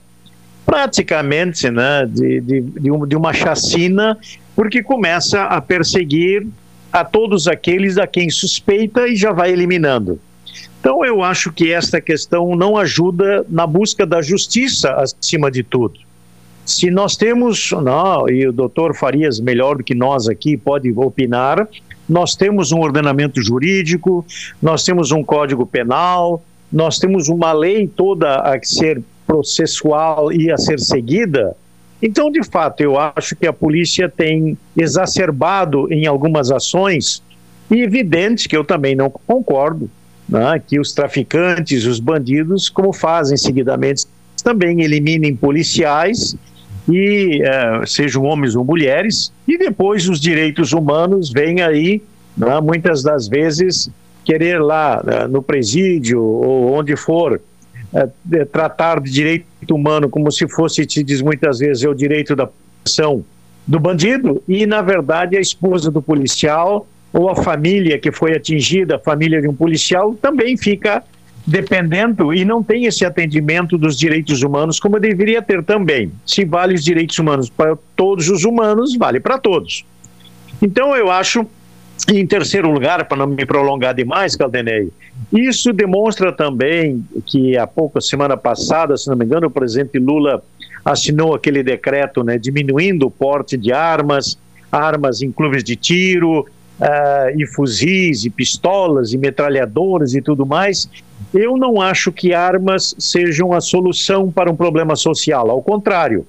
praticamente 0.65 1.69
né, 1.69 2.05
de, 2.09 2.41
de, 2.41 2.61
de 2.61 3.15
uma 3.15 3.33
chacina, 3.33 4.17
porque 4.55 4.81
começa 4.81 5.43
a 5.43 5.61
perseguir 5.61 6.47
a 6.91 7.03
todos 7.03 7.47
aqueles 7.47 7.97
a 7.97 8.05
quem 8.05 8.29
suspeita 8.29 9.07
e 9.07 9.15
já 9.15 9.31
vai 9.31 9.51
eliminando. 9.51 10.19
Então, 10.79 11.03
eu 11.03 11.23
acho 11.23 11.51
que 11.51 11.71
esta 11.71 11.99
questão 11.99 12.55
não 12.55 12.77
ajuda 12.77 13.45
na 13.49 13.65
busca 13.65 14.05
da 14.05 14.21
justiça 14.21 14.93
acima 14.93 15.49
de 15.49 15.63
tudo. 15.63 15.99
Se 16.65 16.91
nós 16.91 17.17
temos, 17.17 17.71
não, 17.71 18.29
e 18.29 18.47
o 18.47 18.51
doutor 18.51 18.95
Farias, 18.95 19.39
melhor 19.39 19.77
do 19.77 19.83
que 19.83 19.95
nós 19.95 20.27
aqui, 20.27 20.55
pode 20.55 20.91
opinar, 20.91 21.67
nós 22.07 22.35
temos 22.35 22.71
um 22.71 22.79
ordenamento 22.79 23.41
jurídico, 23.41 24.25
nós 24.61 24.83
temos 24.83 25.11
um 25.11 25.23
código 25.23 25.65
penal, 25.65 26.43
nós 26.71 26.99
temos 26.99 27.29
uma 27.29 27.53
lei 27.53 27.87
toda 27.87 28.37
a 28.37 28.59
ser 28.63 29.01
processual 29.25 30.31
e 30.31 30.51
a 30.51 30.57
ser 30.57 30.79
seguida. 30.79 31.55
Então, 32.01 32.29
de 32.29 32.43
fato, 32.43 32.81
eu 32.81 32.99
acho 32.99 33.35
que 33.35 33.47
a 33.47 33.53
polícia 33.53 34.09
tem 34.09 34.57
exacerbado 34.75 35.91
em 35.91 36.05
algumas 36.05 36.51
ações, 36.51 37.23
e 37.71 37.81
evidente 37.81 38.49
que 38.49 38.57
eu 38.57 38.63
também 38.63 38.95
não 38.95 39.09
concordo, 39.09 39.89
né, 40.27 40.61
que 40.65 40.79
os 40.79 40.91
traficantes, 40.91 41.85
os 41.85 41.99
bandidos, 41.99 42.69
como 42.69 42.91
fazem 42.91 43.37
seguidamente, 43.37 44.05
também 44.43 44.81
eliminem 44.81 45.35
policiais 45.35 46.35
e 46.89 47.41
é, 47.43 47.85
sejam 47.85 48.23
homens 48.23 48.55
ou 48.55 48.63
mulheres, 48.63 49.31
e 49.47 49.57
depois 49.57 50.07
os 50.09 50.19
direitos 50.19 50.73
humanos 50.73 51.31
vêm 51.31 51.61
aí, 51.61 52.01
né, 52.37 52.59
muitas 52.61 53.03
das 53.03 53.27
vezes, 53.27 53.89
querer 54.23 54.61
lá 54.61 55.01
né, 55.03 55.27
no 55.27 55.41
presídio 55.41 56.21
ou 56.21 56.73
onde 56.73 56.95
for, 56.95 57.39
é, 57.93 58.45
tratar 58.45 58.99
de 58.99 59.11
direito 59.11 59.45
humano 59.71 60.09
como 60.09 60.31
se 60.31 60.47
fosse, 60.47 60.85
te 60.85 61.03
diz 61.03 61.21
muitas 61.21 61.59
vezes, 61.59 61.83
é 61.83 61.89
o 61.89 61.93
direito 61.93 62.35
da 62.35 62.47
proteção 62.47 63.23
do 63.65 63.79
bandido, 63.79 64.43
e 64.47 64.65
na 64.65 64.81
verdade 64.81 65.37
a 65.37 65.39
esposa 65.39 65.89
do 65.89 66.01
policial 66.01 66.85
ou 67.13 67.29
a 67.29 67.35
família 67.35 67.97
que 67.99 68.11
foi 68.11 68.35
atingida, 68.35 68.95
a 68.95 68.99
família 68.99 69.41
de 69.41 69.47
um 69.47 69.53
policial, 69.53 70.15
também 70.15 70.57
fica 70.57 71.03
dependendo 71.45 72.33
e 72.33 72.45
não 72.45 72.63
tem 72.63 72.85
esse 72.85 73.05
atendimento 73.05 73.77
dos 73.77 73.97
direitos 73.97 74.41
humanos 74.41 74.79
como 74.79 74.99
deveria 74.99 75.41
ter 75.41 75.61
também. 75.63 76.11
Se 76.25 76.45
vale 76.45 76.73
os 76.73 76.83
direitos 76.83 77.19
humanos 77.19 77.49
para 77.49 77.77
todos 77.95 78.29
os 78.29 78.45
humanos, 78.45 78.95
vale 78.95 79.19
para 79.19 79.37
todos. 79.37 79.85
Então 80.61 80.95
eu 80.95 81.11
acho, 81.11 81.45
em 82.09 82.25
terceiro 82.25 82.71
lugar, 82.71 83.05
para 83.05 83.17
não 83.17 83.27
me 83.27 83.45
prolongar 83.45 83.93
demais, 83.93 84.35
Caldenei, 84.35 84.89
isso 85.33 85.73
demonstra 85.73 86.31
também 86.31 87.05
que 87.25 87.57
há 87.57 87.67
pouco, 87.67 87.99
semana 87.99 88.37
passada, 88.37 88.95
se 88.95 89.09
não 89.09 89.17
me 89.17 89.25
engano, 89.25 89.47
o 89.47 89.51
presidente 89.51 89.99
Lula 89.99 90.41
assinou 90.85 91.35
aquele 91.35 91.61
decreto, 91.61 92.23
né, 92.23 92.37
diminuindo 92.37 93.07
o 93.07 93.11
porte 93.11 93.57
de 93.57 93.71
armas, 93.71 94.37
armas 94.71 95.21
em 95.21 95.31
clubes 95.31 95.63
de 95.63 95.75
tiro, 95.75 96.45
Uh, 96.73 97.39
e 97.39 97.45
fuzis, 97.45 98.25
e 98.25 98.31
pistolas, 98.31 99.13
e 99.13 99.17
metralhadoras 99.17 100.15
e 100.15 100.21
tudo 100.21 100.43
mais, 100.43 100.89
eu 101.33 101.57
não 101.57 101.81
acho 101.81 102.11
que 102.11 102.33
armas 102.33 102.95
sejam 102.97 103.53
a 103.53 103.61
solução 103.61 104.31
para 104.31 104.51
um 104.51 104.55
problema 104.55 104.95
social, 104.95 105.49
ao 105.49 105.61
contrário. 105.61 106.25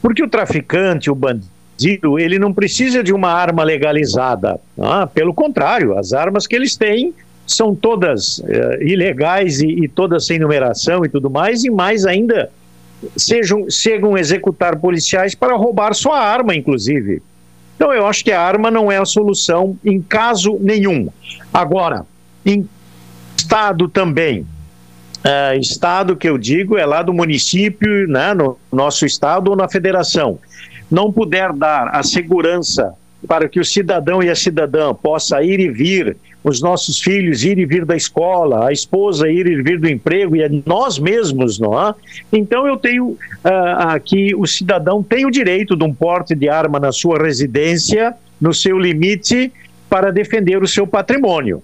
Porque 0.00 0.22
o 0.22 0.28
traficante, 0.28 1.10
o 1.10 1.14
bandido, 1.14 2.18
ele 2.18 2.38
não 2.38 2.52
precisa 2.52 3.02
de 3.02 3.12
uma 3.12 3.30
arma 3.30 3.62
legalizada. 3.62 4.60
Ah, 4.78 5.06
pelo 5.06 5.32
contrário, 5.32 5.96
as 5.96 6.12
armas 6.12 6.46
que 6.46 6.56
eles 6.56 6.76
têm 6.76 7.14
são 7.46 7.74
todas 7.74 8.38
uh, 8.38 8.82
ilegais 8.82 9.60
e, 9.60 9.84
e, 9.84 9.88
todas 9.88 10.26
sem 10.26 10.38
numeração 10.38 11.04
e 11.04 11.08
tudo 11.08 11.28
mais, 11.28 11.64
e 11.64 11.70
mais 11.70 12.06
ainda 12.06 12.50
sejam, 13.16 13.68
chegam 13.68 14.14
a 14.14 14.20
executar 14.20 14.76
policiais 14.78 15.34
para 15.34 15.56
roubar 15.56 15.94
sua 15.94 16.18
arma, 16.18 16.54
inclusive. 16.54 17.22
Então 17.76 17.92
eu 17.92 18.06
acho 18.06 18.24
que 18.24 18.30
a 18.30 18.40
arma 18.40 18.70
não 18.70 18.92
é 18.92 18.98
a 18.98 19.04
solução 19.04 19.76
em 19.84 20.00
caso 20.00 20.56
nenhum. 20.60 21.08
Agora, 21.52 22.06
em 22.46 22.68
Estado 23.42 23.88
também. 23.88 24.46
Uh, 25.22 25.58
estado 25.60 26.16
que 26.16 26.28
eu 26.28 26.38
digo 26.38 26.78
é 26.78 26.86
lá 26.86 27.02
do 27.02 27.12
município, 27.12 28.08
né, 28.08 28.34
no 28.34 28.56
nosso 28.72 29.04
estado 29.04 29.50
ou 29.50 29.56
na 29.56 29.68
federação. 29.68 30.38
Não 30.90 31.12
puder 31.12 31.52
dar 31.52 31.88
a 31.88 32.02
segurança 32.02 32.94
para 33.26 33.48
que 33.48 33.60
o 33.60 33.64
cidadão 33.64 34.22
e 34.22 34.28
a 34.28 34.34
cidadã 34.34 34.94
possa 34.94 35.42
ir 35.42 35.60
e 35.60 35.68
vir, 35.68 36.16
os 36.42 36.60
nossos 36.60 37.00
filhos 37.00 37.44
ir 37.44 37.58
e 37.58 37.66
vir 37.66 37.84
da 37.84 37.96
escola, 37.96 38.68
a 38.68 38.72
esposa 38.72 39.28
ir 39.28 39.46
e 39.46 39.62
vir 39.62 39.78
do 39.78 39.88
emprego 39.88 40.36
e 40.36 40.62
nós 40.64 40.98
mesmos, 40.98 41.58
não 41.58 41.72
é? 41.80 41.94
Então 42.32 42.66
eu 42.66 42.76
tenho 42.76 43.10
uh, 43.10 43.18
aqui 43.88 44.34
o 44.36 44.46
cidadão 44.46 45.02
tem 45.02 45.26
o 45.26 45.30
direito 45.30 45.76
de 45.76 45.84
um 45.84 45.92
porte 45.92 46.34
de 46.34 46.48
arma 46.48 46.78
na 46.78 46.92
sua 46.92 47.18
residência, 47.18 48.14
no 48.40 48.52
seu 48.52 48.78
limite, 48.78 49.52
para 49.88 50.12
defender 50.12 50.62
o 50.62 50.68
seu 50.68 50.86
patrimônio. 50.86 51.62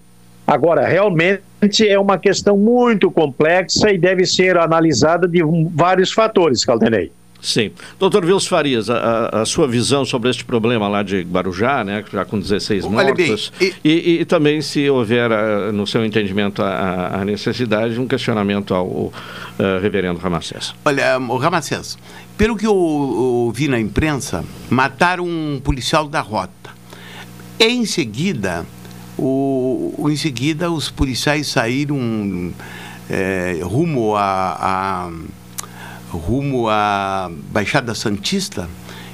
Agora, 0.49 0.89
realmente 0.89 1.87
é 1.87 1.99
uma 1.99 2.17
questão 2.17 2.57
muito 2.57 3.11
complexa 3.11 3.93
e 3.93 3.99
deve 3.99 4.25
ser 4.25 4.57
analisada 4.57 5.29
de 5.29 5.43
vários 5.75 6.11
fatores, 6.11 6.65
Caldenei. 6.65 7.13
Sim. 7.39 7.71
Doutor 8.01 8.25
Vils 8.25 8.47
Farias, 8.47 8.89
a, 8.89 9.43
a, 9.43 9.45
sua 9.45 9.69
visão 9.69 10.07
sobre 10.07 10.31
este 10.31 10.47
problema 10.47 10.89
lá 10.89 11.03
de 11.03 11.21
Guarujá, 11.21 11.85
né, 11.85 12.03
já 12.11 12.25
com 12.25 12.41
16 12.41 12.87
mortos, 12.87 13.53
bem, 13.61 13.75
e... 13.85 13.89
E, 13.89 14.21
e, 14.21 14.25
também 14.25 14.63
se 14.63 14.89
houver, 14.89 15.31
ah, 15.31 15.71
no 15.71 15.87
seu 15.87 16.03
entendimento, 16.03 16.63
a, 16.63 17.21
a 17.21 17.25
necessidade, 17.27 18.01
um 18.01 18.09
questionamento 18.09 18.75
ao 18.75 18.87
uh, 18.87 19.13
reverendo 19.83 20.19
Ramacés. 20.19 20.75
Olha, 20.83 21.19
o 21.19 21.37
Ramacés, 21.37 21.99
pelo 22.39 22.57
que 22.57 22.67
eu 22.67 22.75
ouvi 22.75 23.69
na 23.69 23.79
imprensa, 23.79 24.43
mataram 24.71 25.27
um 25.27 25.61
policial 25.63 26.09
da 26.09 26.21
rota. 26.21 26.71
Em 27.61 27.85
seguida, 27.85 28.65
o, 29.19 30.09
em 30.09 30.17
seguida 30.17 30.71
os 30.71 30.91
policiais 30.91 31.49
saíram 31.49 32.53
é, 33.11 33.59
rumo 33.63 34.15
a, 34.17 35.11
a 36.11 36.17
rumo 36.17 36.69
à 36.69 37.31
Baixada 37.51 37.95
Santista 37.95 38.69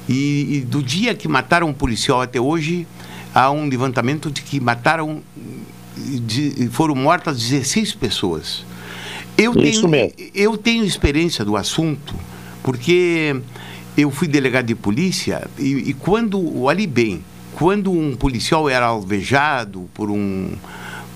e, 0.07 0.57
e, 0.57 0.61
do 0.61 0.83
dia 0.83 1.15
que 1.15 1.27
mataram 1.27 1.67
um 1.67 1.73
policial 1.73 2.21
até 2.21 2.39
hoje 2.39 2.87
há 3.33 3.51
um 3.51 3.67
levantamento 3.67 4.29
de 4.29 4.41
que 4.41 4.59
mataram 4.59 5.21
de, 5.97 6.69
foram 6.71 6.95
mortas 6.95 7.39
16 7.39 7.93
pessoas. 7.95 8.65
Eu 9.37 9.51
Isso 9.51 9.81
tenho, 9.81 9.89
mesmo. 9.89 10.13
eu 10.33 10.57
tenho 10.57 10.85
experiência 10.85 11.43
do 11.43 11.57
assunto 11.57 12.15
porque 12.63 13.35
eu 13.97 14.09
fui 14.11 14.27
delegado 14.27 14.67
de 14.67 14.75
polícia 14.75 15.47
e, 15.57 15.89
e 15.89 15.93
quando 15.93 16.61
olhe 16.61 16.87
bem 16.87 17.23
quando 17.55 17.91
um 17.91 18.15
policial 18.15 18.69
era 18.69 18.85
alvejado 18.85 19.89
por 19.93 20.11
um 20.11 20.53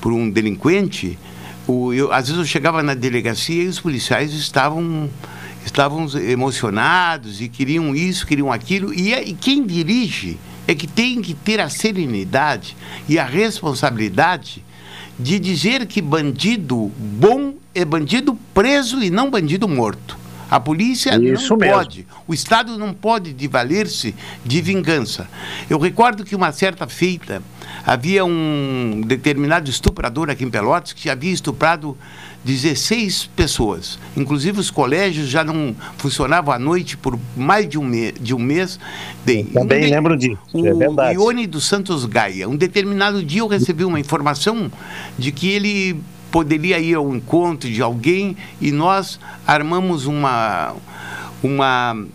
por 0.01 0.13
um 0.13 0.29
delinquente 0.29 1.19
o, 1.67 1.93
eu, 1.93 2.11
às 2.11 2.27
vezes 2.27 2.39
eu 2.39 2.45
chegava 2.45 2.81
na 2.81 2.95
delegacia 2.95 3.63
e 3.63 3.67
os 3.67 3.79
policiais 3.79 4.33
estavam 4.33 5.09
estavam 5.63 6.07
emocionados 6.27 7.41
e 7.41 7.47
queriam 7.47 7.95
isso, 7.95 8.25
queriam 8.25 8.51
aquilo. 8.51 8.93
E, 8.93 9.13
é, 9.13 9.21
e 9.21 9.33
quem 9.33 9.65
dirige 9.65 10.39
é 10.67 10.73
que 10.73 10.87
tem 10.87 11.21
que 11.21 11.33
ter 11.33 11.59
a 11.59 11.69
serenidade 11.69 12.75
e 13.07 13.19
a 13.19 13.25
responsabilidade 13.25 14.63
de 15.19 15.37
dizer 15.37 15.85
que 15.85 16.01
bandido 16.01 16.91
bom 16.97 17.53
é 17.75 17.83
bandido 17.83 18.37
preso 18.53 19.03
e 19.03 19.09
não 19.09 19.29
bandido 19.29 19.67
morto. 19.67 20.17
A 20.49 20.59
polícia 20.59 21.11
Isso 21.21 21.49
não 21.51 21.57
mesmo. 21.57 21.75
pode, 21.75 22.07
o 22.27 22.33
Estado 22.33 22.77
não 22.77 22.93
pode 22.93 23.35
valer-se 23.47 24.15
de 24.43 24.61
vingança. 24.61 25.27
Eu 25.69 25.77
recordo 25.77 26.23
que 26.23 26.35
uma 26.35 26.51
certa 26.51 26.87
feita 26.87 27.41
havia 27.85 28.25
um 28.25 29.01
determinado 29.05 29.69
estuprador 29.69 30.29
aqui 30.29 30.43
em 30.43 30.49
Pelotas 30.49 30.93
que 30.93 31.09
havia 31.09 31.31
estuprado 31.31 31.97
16 32.43 33.29
pessoas. 33.35 33.99
Inclusive 34.15 34.59
os 34.59 34.71
colégios 34.71 35.27
já 35.27 35.43
não 35.43 35.75
funcionavam 35.97 36.53
à 36.53 36.59
noite 36.59 36.97
por 36.97 37.19
mais 37.35 37.67
de 37.67 37.77
um, 37.77 37.83
me 37.83 38.11
de 38.13 38.33
um 38.33 38.39
mês. 38.39 38.79
Bem, 39.25 39.45
também 39.45 39.87
um 39.87 39.89
lembro 39.89 40.17
disso, 40.17 40.39
o 40.53 40.65
é 40.65 40.73
verdade. 40.73 41.15
Ione 41.15 41.45
dos 41.45 41.65
Santos 41.67 42.05
Gaia. 42.05 42.47
Um 42.47 42.55
determinado 42.55 43.23
dia 43.23 43.41
eu 43.41 43.47
recebi 43.47 43.83
uma 43.83 43.99
informação 43.99 44.71
de 45.17 45.31
que 45.31 45.49
ele 45.49 46.01
poderia 46.31 46.79
ir 46.79 46.95
ao 46.95 47.13
encontro 47.15 47.69
de 47.69 47.81
alguém 47.81 48.35
e 48.61 48.71
nós 48.71 49.19
armamos 49.45 50.05
uma 50.05 50.75
uma 51.41 52.05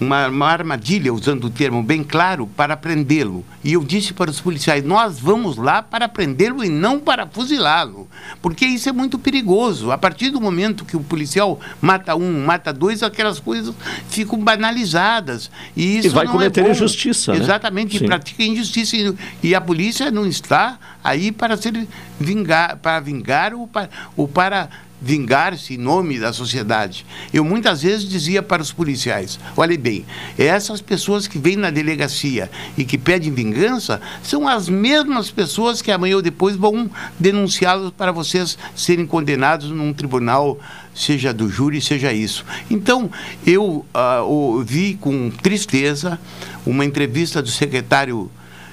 uma, 0.00 0.28
uma, 0.28 0.46
armadilha, 0.46 1.12
usando 1.12 1.44
o 1.44 1.50
termo 1.50 1.82
bem 1.82 2.04
claro, 2.04 2.46
para 2.46 2.76
prendê-lo. 2.76 3.44
E 3.64 3.72
eu 3.72 3.84
disse 3.84 4.12
para 4.12 4.30
os 4.30 4.40
policiais: 4.40 4.84
nós 4.84 5.18
vamos 5.18 5.56
lá 5.56 5.82
para 5.82 6.08
prendê-lo 6.08 6.64
e 6.64 6.68
não 6.68 6.98
para 7.00 7.26
fuzilá-lo. 7.26 8.08
Porque 8.40 8.64
isso 8.64 8.88
é 8.88 8.92
muito 8.92 9.18
perigoso. 9.18 9.90
A 9.90 9.98
partir 9.98 10.30
do 10.30 10.40
momento 10.40 10.84
que 10.84 10.96
o 10.96 11.00
policial 11.00 11.60
mata 11.80 12.14
um, 12.14 12.44
mata 12.44 12.72
dois, 12.72 13.02
aquelas 13.02 13.40
coisas 13.40 13.74
ficam 14.08 14.38
banalizadas. 14.38 15.50
E 15.76 15.98
isso 15.98 16.08
e 16.08 16.10
vai 16.10 16.26
não 16.26 16.32
cometer 16.32 16.64
é 16.64 16.70
injustiça. 16.70 17.32
Né? 17.32 17.38
Exatamente, 17.38 18.02
e 18.02 18.06
pratica 18.06 18.42
injustiça. 18.42 18.96
E, 18.96 19.14
e, 19.42 19.54
a 19.54 19.60
polícia 19.60 20.10
não 20.10 20.26
está 20.26 20.78
aí 21.02 21.32
para 21.32 21.56
ser 21.56 21.86
vingar, 22.20 22.76
para 22.76 23.00
vingar 23.00 23.54
ou 23.54 23.66
para, 23.66 23.88
ou 24.16 24.28
para 24.28 24.68
vingar-se 25.00 25.74
em 25.74 25.78
nome 25.78 26.18
da 26.18 26.32
sociedade. 26.32 27.06
Eu 27.32 27.44
muitas 27.44 27.82
vezes 27.82 28.08
dizia 28.08 28.42
para 28.42 28.62
os 28.62 28.72
policiais: 28.72 29.38
olhe 29.56 29.76
bem, 29.76 30.04
essas 30.36 30.80
pessoas 30.80 31.26
que 31.26 31.38
vêm 31.38 31.56
na 31.56 31.70
delegacia 31.70 32.50
e 32.76 32.84
que 32.84 32.98
pedem 32.98 33.32
vingança 33.32 34.00
são 34.22 34.48
as 34.48 34.68
mesmas 34.68 35.30
pessoas 35.30 35.80
que 35.80 35.90
amanhã 35.90 36.16
ou 36.16 36.22
depois 36.22 36.56
vão 36.56 36.90
denunciá-los 37.18 37.92
para 37.92 38.12
vocês 38.12 38.58
serem 38.74 39.06
condenados 39.06 39.70
num 39.70 39.92
tribunal, 39.92 40.58
seja 40.94 41.32
do 41.32 41.48
júri, 41.48 41.80
seja 41.80 42.12
isso. 42.12 42.44
Então, 42.70 43.10
eu 43.46 43.86
uh, 43.94 44.24
ouvi 44.24 44.94
com 45.00 45.30
tristeza 45.30 46.18
uma 46.66 46.84
entrevista 46.84 47.40
do 47.40 47.48
secretário 47.48 48.30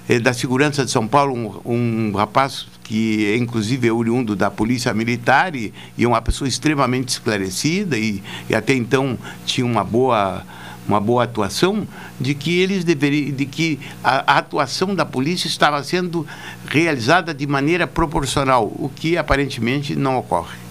eh, 0.07 0.19
da 0.19 0.33
Segurança 0.33 0.83
de 0.85 0.91
São 0.91 1.07
Paulo, 1.07 1.61
um, 1.65 2.09
um 2.09 2.11
rapaz 2.15 2.67
que 2.85 3.33
é, 3.33 3.35
inclusive 3.35 3.87
é 3.87 3.91
oriundo 3.91 4.35
da 4.35 4.49
polícia 4.49 4.93
militar 4.93 5.55
e, 5.55 5.73
e 5.97 6.05
é 6.05 6.07
uma 6.07 6.21
pessoa 6.21 6.47
extremamente 6.47 7.09
esclarecida 7.09 7.97
e, 7.97 8.23
e, 8.49 8.55
até 8.55 8.73
então 8.73 9.17
tinha 9.45 9.65
uma 9.65 9.83
boa 9.83 10.43
uma 10.87 10.99
boa 11.01 11.23
atuação 11.23 11.87
de 12.21 12.35
que 12.35 12.59
eles 12.59 12.83
deveriam 12.83 13.35
de 13.35 13.45
que 13.47 13.79
a, 14.03 14.35
a 14.35 14.37
atuação 14.37 14.93
da 14.93 15.03
polícia 15.03 15.47
estava 15.47 15.83
sendo 15.83 16.25
realizada 16.67 17.33
de 17.33 17.47
maneira 17.47 17.87
proporcional 17.87 18.71
o 18.75 18.89
que 18.95 19.17
aparentemente 19.17 19.95
não 19.95 20.17
ocorre 20.17 20.65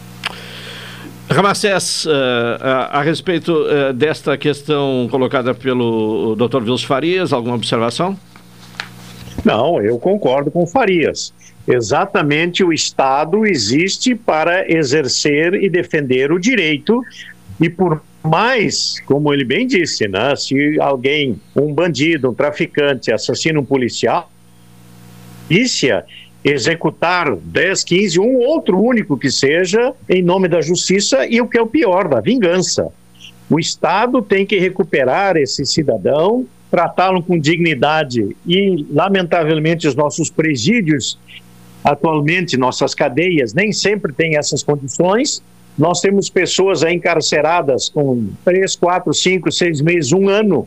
Ramacés, 1.29 2.05
uh, 2.05 2.11
a, 2.61 2.99
a, 2.99 3.03
respeito 3.03 3.51
uh, 3.51 3.93
desta 3.93 4.37
questão 4.37 5.09
colocada 5.11 5.55
pelo 5.55 6.37
Dr. 6.37 6.61
Vils 6.63 6.85
Farias, 6.85 7.33
alguma 7.33 7.55
observação? 7.55 8.17
Não, 9.43 9.81
eu 9.81 9.99
concordo 9.99 10.51
com 10.51 10.67
Farias. 10.67 11.33
Exatamente, 11.67 12.63
o 12.63 12.73
Estado 12.73 13.47
existe 13.47 14.15
para 14.15 14.71
exercer 14.71 15.55
e 15.55 15.71
defender 15.71 16.31
o 16.31 16.39
direito, 16.39 17.03
e 17.61 17.71
por 17.71 18.03
mais, 18.23 19.01
como 19.07 19.33
ele 19.33 19.45
bem 19.45 19.67
disse, 19.67 20.07
né, 20.09 20.35
se 20.37 20.79
alguém, 20.81 21.41
um 21.57 21.73
bandido, 21.73 22.31
um 22.31 22.35
traficante, 22.35 23.13
assassina 23.13 23.61
um 23.61 23.65
policial, 23.65 24.31
polícia 25.49 26.05
executar 26.45 27.35
10, 27.35 27.85
15, 27.85 28.21
um 28.21 28.37
outro 28.39 28.79
único 28.79 29.17
que 29.17 29.31
seja, 29.31 29.95
em 30.09 30.23
nome 30.23 30.47
da 30.47 30.61
justiça 30.61 31.27
e 31.27 31.41
o 31.41 31.49
que 31.49 31.57
é 31.57 31.63
o 31.63 31.67
pior, 31.67 32.07
da 32.07 32.21
vingança. 32.21 32.89
O 33.49 33.59
Estado 33.59 34.21
tem 34.21 34.45
que 34.45 34.59
recuperar 34.59 35.37
esse 35.37 35.65
cidadão, 35.65 36.47
tratá-lo 36.71 37.23
com 37.23 37.39
dignidade 37.39 38.37
e, 38.47 38.85
lamentavelmente, 38.91 39.89
os 39.89 39.95
nossos 39.95 40.29
presídios 40.29 41.19
Atualmente, 41.85 42.57
nossas 42.57 42.95
cadeias 42.95 43.53
nem 43.53 43.71
sempre 43.71 44.11
têm 44.13 44.39
essas 44.39 44.63
condições. 44.63 45.43
Nós 45.77 46.01
temos 46.01 46.31
pessoas 46.31 46.83
encarceradas 46.83 47.91
com 47.91 48.31
três, 48.43 48.75
quatro, 48.75 49.13
cinco, 49.13 49.53
seis 49.53 49.83
meses, 49.83 50.11
um 50.13 50.29
ano, 50.29 50.67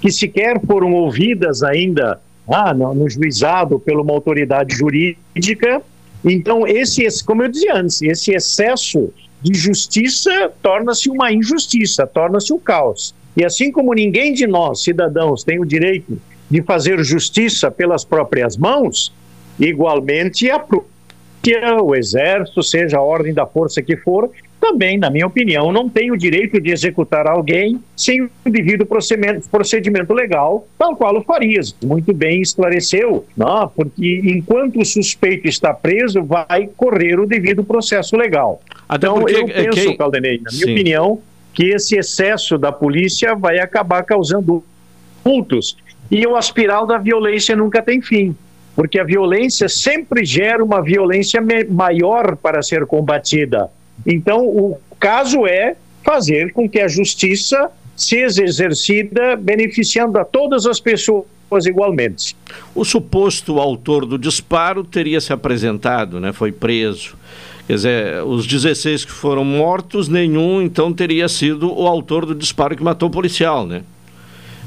que 0.00 0.12
sequer 0.12 0.60
foram 0.66 0.92
ouvidas 0.92 1.62
ainda 1.62 2.20
ah, 2.46 2.74
no, 2.74 2.94
no 2.94 3.08
juizado 3.08 3.78
por 3.78 3.98
uma 3.98 4.12
autoridade 4.12 4.76
jurídica. 4.76 5.80
Então, 6.24 6.66
esse, 6.66 7.24
como 7.24 7.44
eu 7.44 7.48
dizia 7.48 7.76
antes, 7.76 8.02
esse 8.02 8.32
excesso 8.32 9.10
de 9.40 9.54
justiça 9.54 10.52
torna-se 10.62 11.08
uma 11.08 11.32
injustiça, 11.32 12.06
torna-se 12.06 12.52
um 12.52 12.58
caos. 12.58 13.14
E 13.36 13.44
assim 13.44 13.70
como 13.70 13.94
ninguém 13.94 14.34
de 14.34 14.46
nós, 14.46 14.82
cidadãos, 14.82 15.44
tem 15.44 15.60
o 15.60 15.64
direito 15.64 16.20
de 16.50 16.62
fazer 16.62 17.02
justiça 17.04 17.70
pelas 17.70 18.04
próprias 18.04 18.56
mãos, 18.56 19.12
Igualmente, 19.58 20.50
a 20.50 20.58
polícia, 20.58 21.82
o 21.82 21.94
exército, 21.94 22.62
seja 22.62 22.98
a 22.98 23.02
ordem 23.02 23.32
da 23.32 23.46
força 23.46 23.82
que 23.82 23.96
for, 23.96 24.30
também, 24.60 24.98
na 24.98 25.08
minha 25.08 25.26
opinião, 25.26 25.72
não 25.72 25.88
tem 25.88 26.10
o 26.10 26.16
direito 26.16 26.60
de 26.60 26.70
executar 26.70 27.26
alguém 27.26 27.80
sem 27.96 28.22
o 28.22 28.30
devido 28.44 28.84
procedimento, 28.84 29.48
procedimento 29.48 30.12
legal, 30.12 30.66
tal 30.76 30.96
qual 30.96 31.16
o 31.16 31.22
Farias 31.22 31.74
muito 31.82 32.12
bem 32.12 32.42
esclareceu, 32.42 33.24
não? 33.36 33.68
porque 33.68 34.20
enquanto 34.24 34.80
o 34.80 34.84
suspeito 34.84 35.48
está 35.48 35.72
preso, 35.72 36.22
vai 36.22 36.68
correr 36.76 37.20
o 37.20 37.26
devido 37.26 37.62
processo 37.62 38.16
legal. 38.16 38.60
Até 38.88 39.06
então, 39.06 39.20
porque, 39.20 39.36
eu 39.36 39.48
é 39.48 39.70
penso, 39.70 39.96
Caldenei, 39.96 40.40
na 40.42 40.50
minha 40.50 40.66
Sim. 40.66 40.72
opinião, 40.72 41.20
que 41.54 41.64
esse 41.70 41.96
excesso 41.96 42.58
da 42.58 42.72
polícia 42.72 43.34
vai 43.34 43.60
acabar 43.60 44.02
causando 44.02 44.62
cultos. 45.22 45.76
E 46.10 46.26
o 46.26 46.36
aspiral 46.36 46.86
da 46.86 46.98
violência 46.98 47.54
nunca 47.54 47.82
tem 47.82 48.00
fim 48.00 48.34
porque 48.78 49.00
a 49.00 49.02
violência 49.02 49.68
sempre 49.68 50.24
gera 50.24 50.62
uma 50.62 50.80
violência 50.80 51.42
maior 51.68 52.36
para 52.36 52.62
ser 52.62 52.86
combatida. 52.86 53.68
Então, 54.06 54.46
o 54.46 54.78
caso 55.00 55.44
é 55.48 55.74
fazer 56.04 56.52
com 56.52 56.70
que 56.70 56.78
a 56.78 56.86
justiça 56.86 57.72
seja 57.96 58.44
exercida 58.44 59.34
beneficiando 59.34 60.16
a 60.16 60.24
todas 60.24 60.64
as 60.64 60.78
pessoas 60.78 61.26
igualmente. 61.66 62.36
O 62.72 62.84
suposto 62.84 63.58
autor 63.58 64.06
do 64.06 64.16
disparo 64.16 64.84
teria 64.84 65.20
se 65.20 65.32
apresentado, 65.32 66.20
né? 66.20 66.32
Foi 66.32 66.52
preso. 66.52 67.16
Quer 67.66 67.74
dizer, 67.74 68.22
os 68.22 68.46
16 68.46 69.04
que 69.04 69.10
foram 69.10 69.44
mortos, 69.44 70.06
nenhum 70.06 70.62
então 70.62 70.92
teria 70.92 71.28
sido 71.28 71.76
o 71.76 71.84
autor 71.84 72.24
do 72.24 72.32
disparo 72.32 72.76
que 72.76 72.84
matou 72.84 73.08
o 73.08 73.12
policial, 73.12 73.66
né? 73.66 73.82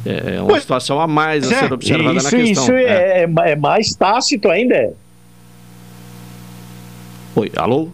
É, 0.06 0.36
é 0.36 0.40
uma 0.40 0.50
pois, 0.50 0.62
situação 0.62 1.00
a 1.00 1.08
mais 1.08 1.52
a 1.52 1.60
ser 1.60 1.74
observada 1.74 2.18
isso, 2.18 2.32
na 2.32 2.44
questão. 2.44 2.64
Isso 2.64 2.74
é, 2.74 3.24
é, 3.24 3.30
é 3.52 3.56
mais 3.56 3.94
tácito 3.94 4.50
ainda. 4.50 4.94
Oi, 7.36 7.52
alô? 7.56 7.90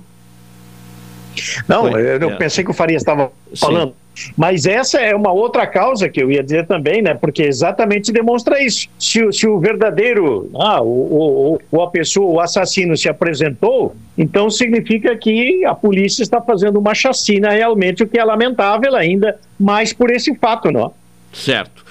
Não, 1.67 1.83
Oi, 1.83 2.01
eu 2.21 2.31
é. 2.31 2.35
pensei 2.35 2.63
que 2.63 2.71
o 2.71 2.73
Faria 2.73 2.97
estava 2.97 3.31
falando. 3.55 3.89
Sim. 3.89 4.07
Mas 4.35 4.65
essa 4.65 4.99
é 4.99 5.15
uma 5.15 5.31
outra 5.31 5.67
causa 5.67 6.09
que 6.09 6.21
eu 6.21 6.31
ia 6.31 6.43
dizer 6.43 6.65
também, 6.65 7.01
né? 7.01 7.13
Porque 7.13 7.43
exatamente 7.43 8.11
demonstra 8.11 8.61
isso. 8.63 8.87
Se, 8.97 9.31
se 9.31 9.47
o 9.47 9.59
verdadeiro, 9.59 10.49
ah, 10.55 10.81
o, 10.81 11.59
o, 11.71 11.81
a 11.81 11.87
pessoa, 11.87 12.27
o 12.27 12.39
assassino 12.39 12.97
se 12.97 13.07
apresentou, 13.07 13.95
então 14.17 14.49
significa 14.49 15.15
que 15.15 15.63
a 15.65 15.75
polícia 15.75 16.23
está 16.23 16.41
fazendo 16.41 16.79
uma 16.79 16.95
chacina 16.95 17.51
realmente, 17.51 18.03
o 18.03 18.07
que 18.07 18.17
é 18.17 18.23
lamentável 18.23 18.95
ainda, 18.95 19.39
mais 19.59 19.93
por 19.93 20.09
esse 20.09 20.33
fato, 20.35 20.71
não? 20.71 20.91
Certo. 21.33 21.85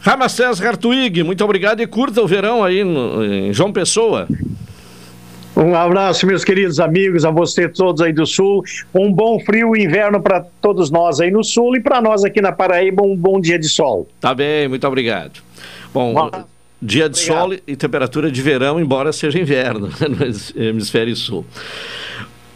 Ramacés 0.00 0.60
Hartwig, 0.60 1.22
muito 1.22 1.44
obrigado 1.44 1.80
e 1.80 1.86
curta 1.86 2.22
o 2.22 2.26
verão 2.26 2.62
aí 2.62 2.84
no, 2.84 3.24
em 3.24 3.52
João 3.52 3.72
Pessoa. 3.72 4.28
Um 5.56 5.74
abraço, 5.74 6.24
meus 6.24 6.44
queridos 6.44 6.78
amigos, 6.78 7.24
a 7.24 7.32
você 7.32 7.68
todos 7.68 8.00
aí 8.00 8.12
do 8.12 8.24
Sul. 8.24 8.62
Um 8.94 9.12
bom 9.12 9.40
frio 9.40 9.74
inverno 9.74 10.22
para 10.22 10.44
todos 10.62 10.88
nós 10.88 11.20
aí 11.20 11.32
no 11.32 11.42
Sul 11.42 11.76
e 11.76 11.80
para 11.80 12.00
nós 12.00 12.24
aqui 12.24 12.40
na 12.40 12.52
Paraíba, 12.52 13.02
um 13.02 13.16
bom 13.16 13.40
dia 13.40 13.58
de 13.58 13.68
sol. 13.68 14.06
Tá 14.20 14.32
bem, 14.32 14.68
muito 14.68 14.86
obrigado. 14.86 15.40
Bom, 15.92 16.30
dia 16.80 17.08
de 17.08 17.20
obrigado. 17.20 17.48
sol 17.50 17.54
e 17.66 17.74
temperatura 17.74 18.30
de 18.30 18.40
verão, 18.40 18.78
embora 18.78 19.12
seja 19.12 19.36
inverno 19.36 19.88
no 19.98 20.62
hemisfério 20.62 21.16
sul. 21.16 21.44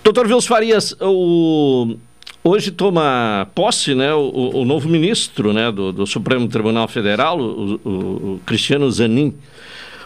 Doutor 0.04 0.28
Vils 0.28 0.46
Farias, 0.46 0.94
o, 1.00 1.96
hoje 2.44 2.70
toma 2.70 3.48
posse 3.55 3.94
né, 3.94 4.12
o, 4.14 4.51
o 4.55 4.64
novo 4.64 4.89
ministro 4.89 5.52
né, 5.52 5.70
do, 5.70 5.93
do, 5.93 6.06
Supremo 6.06 6.48
Tribunal 6.48 6.89
Federal, 6.89 7.39
o, 7.39 7.74
o 7.85 8.40
Cristiano 8.44 8.90
Zanin. 8.90 9.35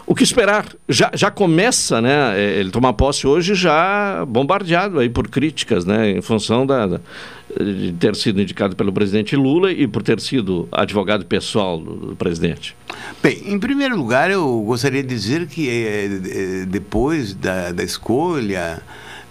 O 0.07 0.15
que 0.15 0.23
esperar? 0.23 0.67
Já, 0.89 1.11
já 1.15 1.33
começa, 1.33 2.01
né? 2.01 2.39
É, 2.39 2.61
ele 2.61 2.71
tomar 2.71 2.93
posse 2.93 3.27
hoje 3.27 3.57
já 3.57 4.25
bombardeado 4.25 5.01
aí 5.01 5.09
por 5.09 5.27
críticas, 5.27 5.85
né? 5.85 6.13
Em 6.13 6.23
função 6.23 6.65
da, 6.65 6.87
da, 6.87 7.01
de 7.61 7.93
ter 7.93 8.15
sido 8.15 8.41
indicado 8.41 8.77
pelo 8.77 8.93
presidente 8.93 9.35
Lula 9.35 9.73
e 9.73 9.89
por 9.89 10.05
ter 10.05 10.21
sido 10.21 10.69
advogado 10.71 11.27
pessoal 11.27 11.81
do, 11.81 11.95
do 11.95 12.17
presidente. 12.17 12.77
Bem, 13.21 13.43
em 13.47 13.59
primeiro 13.59 13.97
lugar, 13.97 14.31
eu 14.31 14.63
gostaria 14.63 15.03
de 15.03 15.09
dizer 15.09 15.49
que 15.49 15.69
é, 15.69 16.67
depois 16.69 17.35
da, 17.35 17.73
da 17.73 17.83
escolha 17.83 18.81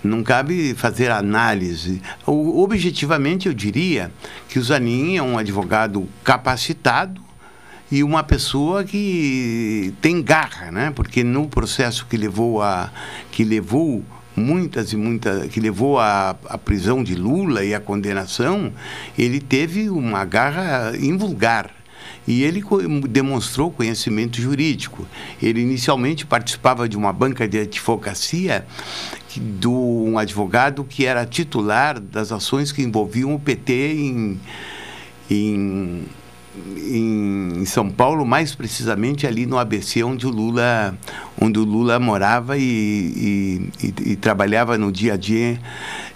não 0.06 0.24
cabe 0.24 0.74
fazer 0.74 1.12
análise. 1.12 2.02
Objetivamente, 2.26 3.48
eu 3.48 3.54
diria 3.54 4.12
que 4.48 4.60
o 4.60 4.64
Zanin 4.64 5.18
é 5.18 5.22
um 5.22 5.38
advogado 5.38 6.08
capacitado, 6.24 7.26
e 7.92 8.04
uma 8.04 8.24
pessoa 8.24 8.84
que 8.84 9.94
tem 10.02 10.22
garra, 10.22 10.72
né? 10.72 10.92
Porque 10.96 11.24
no 11.24 11.48
processo 11.48 12.08
que 12.08 12.18
levou 12.18 12.62
a 12.62 12.92
que 13.32 13.44
levou 13.44 14.04
muitas 14.36 14.92
e 14.92 14.98
muitas 14.98 15.48
que 15.50 15.60
levou 15.60 16.00
à, 16.00 16.36
à 16.46 16.58
prisão 16.58 17.04
de 17.04 17.16
Lula 17.16 17.64
e 17.64 17.74
à 17.74 17.80
condenação, 17.80 18.74
ele 19.18 19.40
teve 19.40 19.90
uma 19.90 20.26
garra 20.26 20.94
invulgar. 20.98 21.75
E 22.28 22.44
ele 22.44 22.64
demonstrou 23.08 23.72
conhecimento 23.72 24.42
jurídico. 24.42 25.08
Ele 25.42 25.62
inicialmente 25.62 26.26
participava 26.26 26.90
de 26.90 26.98
uma 26.98 27.14
banca 27.14 27.48
de 27.48 27.60
advocacia 27.60 28.66
de 29.38 29.68
um 29.68 30.18
advogado 30.18 30.84
que 30.86 31.06
era 31.06 31.26
titular 31.26 32.00
das 32.00 32.32
ações 32.32 32.72
que 32.72 32.82
envolviam 32.82 33.36
o 33.36 33.40
PT 33.40 33.74
em, 33.94 34.40
em 35.30 36.06
em 36.78 37.66
São 37.66 37.90
Paulo, 37.90 38.26
mais 38.26 38.56
precisamente 38.56 39.28
ali 39.28 39.46
no 39.46 39.58
ABC, 39.58 40.04
onde 40.04 40.26
o 40.26 40.30
Lula, 40.30 40.98
onde 41.40 41.60
o 41.60 41.64
Lula 41.64 42.00
morava 42.00 42.58
e, 42.58 42.62
e, 42.62 43.88
e, 43.88 44.12
e 44.12 44.16
trabalhava 44.16 44.78
no 44.78 44.92
dia 44.92 45.14
a 45.14 45.18
dia, 45.18 45.60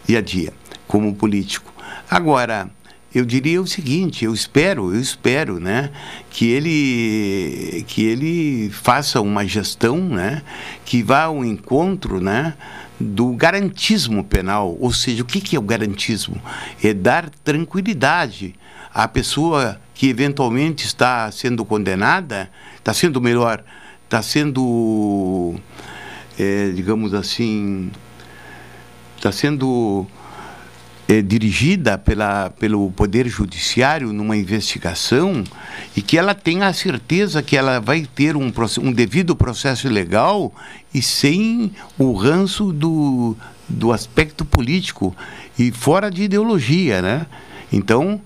dia 0.07 0.19
a 0.19 0.21
dia 0.21 0.53
como 0.87 1.13
político. 1.13 1.73
Agora, 2.09 2.69
eu 3.13 3.25
diria 3.25 3.61
o 3.61 3.67
seguinte, 3.67 4.23
eu 4.23 4.33
espero, 4.33 4.93
eu 4.93 4.99
espero, 5.01 5.59
né, 5.59 5.91
que 6.29 6.47
ele 6.47 7.83
que 7.87 8.03
ele 8.03 8.69
faça 8.69 9.19
uma 9.19 9.45
gestão, 9.45 9.97
né, 9.97 10.43
que 10.85 11.01
vá 11.01 11.23
ao 11.23 11.43
encontro, 11.43 12.21
né, 12.21 12.53
do 12.99 13.33
garantismo 13.33 14.23
penal, 14.23 14.77
ou 14.79 14.91
seja, 14.91 15.23
o 15.23 15.25
que 15.25 15.41
que 15.41 15.55
é 15.55 15.59
o 15.59 15.63
garantismo? 15.63 16.39
É 16.83 16.93
dar 16.93 17.29
tranquilidade 17.43 18.55
à 18.93 19.07
pessoa 19.07 19.79
que 19.95 20.07
eventualmente 20.07 20.85
está 20.85 21.31
sendo 21.31 21.65
condenada, 21.65 22.49
está 22.77 22.93
sendo 22.93 23.19
melhor, 23.19 23.63
está 24.05 24.21
sendo, 24.21 25.55
é, 26.37 26.69
digamos 26.71 27.13
assim, 27.13 27.91
está 29.17 29.31
sendo 29.31 30.07
é, 31.09 31.23
dirigida 31.23 31.97
pela, 31.97 32.51
pelo 32.51 32.91
Poder 32.91 33.27
Judiciário 33.27 34.13
numa 34.13 34.37
investigação 34.37 35.43
e 35.97 36.03
que 36.03 36.19
ela 36.19 36.35
tenha 36.35 36.67
a 36.67 36.73
certeza 36.73 37.41
que 37.41 37.57
ela 37.57 37.79
vai 37.79 38.05
ter 38.05 38.37
um, 38.37 38.53
um 38.79 38.91
devido 38.91 39.35
processo 39.35 39.89
legal 39.89 40.53
e 40.93 41.01
sem 41.01 41.71
o 41.97 42.13
ranço 42.13 42.71
do, 42.71 43.35
do 43.67 43.91
aspecto 43.91 44.45
político 44.45 45.15
e 45.57 45.71
fora 45.71 46.11
de 46.11 46.21
ideologia, 46.21 47.01
né? 47.01 47.25
Então, 47.73 48.21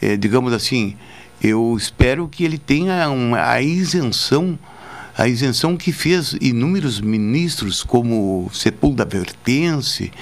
é, 0.00 0.16
digamos 0.16 0.52
assim, 0.52 0.96
eu 1.42 1.74
espero 1.76 2.28
que 2.28 2.44
ele 2.44 2.56
tenha 2.56 3.10
uma, 3.10 3.50
a 3.50 3.60
isenção, 3.60 4.56
a 5.18 5.26
isenção 5.26 5.76
que 5.76 5.90
fez 5.90 6.36
inúmeros 6.40 7.00
ministros, 7.00 7.82
como 7.82 8.48
Sepulda 8.54 9.04
Vertense, 9.04 10.12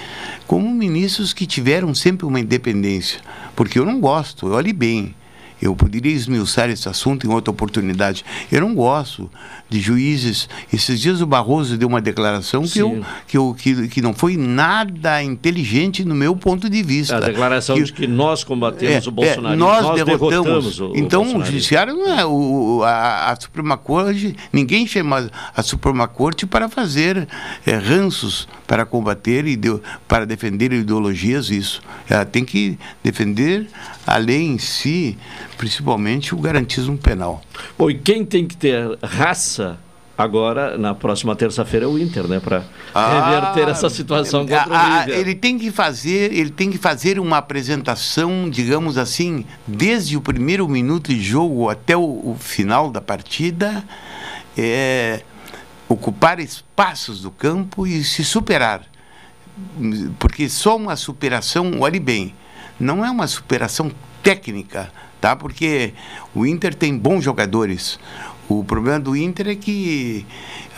como 0.47 0.75
ministros 0.75 1.35
que 1.35 1.47
tiveram 1.47 1.95
sempre 1.95 2.25
uma 2.25 2.41
independência. 2.41 3.21
Porque 3.55 3.79
eu 3.79 3.85
não 3.85 4.01
gosto, 4.01 4.49
olhe 4.49 4.73
bem, 4.73 5.15
eu 5.61 5.75
poderia 5.75 6.13
esmiuçar 6.13 6.69
esse 6.69 6.89
assunto 6.89 7.27
em 7.27 7.31
outra 7.31 7.51
oportunidade. 7.51 8.25
Eu 8.51 8.61
não 8.61 8.75
gosto 8.75 9.31
de 9.69 9.81
juízes. 9.81 10.49
Esses 10.73 11.01
dias 11.01 11.21
o 11.21 11.27
Barroso 11.27 11.77
deu 11.77 11.89
uma 11.89 12.01
declaração 12.01 12.63
que, 12.63 12.79
eu, 12.79 13.05
que, 13.27 13.37
eu, 13.37 13.57
que, 13.59 13.89
que 13.89 14.03
não 14.03 14.13
foi 14.13 14.37
nada 14.37 15.23
inteligente 15.23 16.05
no 16.05 16.15
meu 16.15 16.37
ponto 16.37 16.69
de 16.69 16.83
vista. 16.83 17.17
A 17.17 17.21
declaração 17.21 17.77
que, 17.77 17.85
de 17.85 17.93
que 17.93 18.07
nós 18.07 18.45
combatemos 18.45 19.07
é, 19.07 19.09
o 19.09 19.13
Bolsonaro. 19.13 19.55
É, 19.55 19.57
nós, 19.57 19.83
nós 19.83 20.05
derrotamos. 20.05 20.81
o, 20.81 20.93
então, 20.95 21.23
o, 21.23 21.39
o 21.39 21.45
judiciário 21.45 21.95
não 21.95 22.19
é 22.19 22.25
o, 22.25 22.83
a, 22.85 23.33
a, 23.33 23.41
Suprema 23.41 23.77
Corte, 23.77 24.37
ninguém 24.53 24.87
chama 24.87 25.31
a 25.55 25.63
Suprema 25.63 26.07
Corte 26.07 26.47
para 26.47 26.69
fazer 26.69 27.27
é, 27.67 27.77
ranços 27.77 28.47
para 28.67 28.85
combater 28.85 29.47
e 29.47 29.59
para 30.09 30.27
defender 30.27 30.73
ideologias, 30.73 31.51
isso. 31.51 31.81
Ela 32.09 32.25
tem 32.25 32.45
que 32.45 32.79
defender 33.03 33.69
a 34.07 34.17
lei 34.17 34.43
em 34.43 34.59
si, 34.59 35.17
principalmente 35.57 36.35
o 36.35 36.39
garantismo 36.39 36.97
penal. 36.97 37.43
Bom, 37.79 37.91
e 37.91 37.95
quem 37.95 38.25
tem 38.25 38.47
que 38.47 38.57
ter 38.57 38.99
raça 39.03 39.79
agora, 40.17 40.79
na 40.79 40.95
próxima 40.95 41.37
terça-feira, 41.37 41.85
é 41.85 41.89
o 41.89 41.99
Inter, 41.99 42.27
né? 42.27 42.41
Para 42.41 42.65
ah, 42.95 43.31
reverter 43.31 43.69
essa 43.69 43.91
situação 43.91 44.47
contra 44.47 44.79
a, 44.79 45.07
o 45.07 45.11
Ele 45.11 45.35
tem 45.35 45.59
que 45.59 45.71
fazer, 45.71 46.33
ele 46.33 46.51
tem 46.51 46.71
que 46.71 46.79
fazer 46.79 47.19
uma 47.19 47.39
apresentação, 47.39 48.49
digamos 48.49 48.97
assim, 48.97 49.45
desde 49.67 50.17
o 50.17 50.21
primeiro 50.21 50.67
minuto 50.69 51.09
de 51.09 51.21
jogo 51.21 51.69
até 51.69 51.97
o, 51.97 52.03
o 52.03 52.37
final 52.39 52.91
da 52.91 53.01
partida, 53.01 53.85
é, 54.57 55.23
ocupar 55.89 56.41
espaços 56.41 57.21
do 57.21 57.31
campo 57.31 57.87
e 57.87 58.03
se 58.03 58.25
superar. 58.25 58.83
Porque 60.19 60.49
só 60.49 60.77
uma 60.77 60.97
superação, 60.97 61.81
olhe 61.81 62.01
bem, 62.01 62.35
não 62.81 63.05
é 63.05 63.11
uma 63.11 63.27
superação 63.27 63.91
técnica, 64.23 64.91
tá? 65.21 65.35
Porque 65.37 65.93
o 66.35 66.47
Inter 66.47 66.75
tem 66.75 66.97
bons 66.97 67.23
jogadores. 67.23 67.99
O 68.49 68.63
problema 68.63 69.01
do 69.01 69.17
Inter 69.17 69.49
é 69.49 69.55
que 69.57 70.25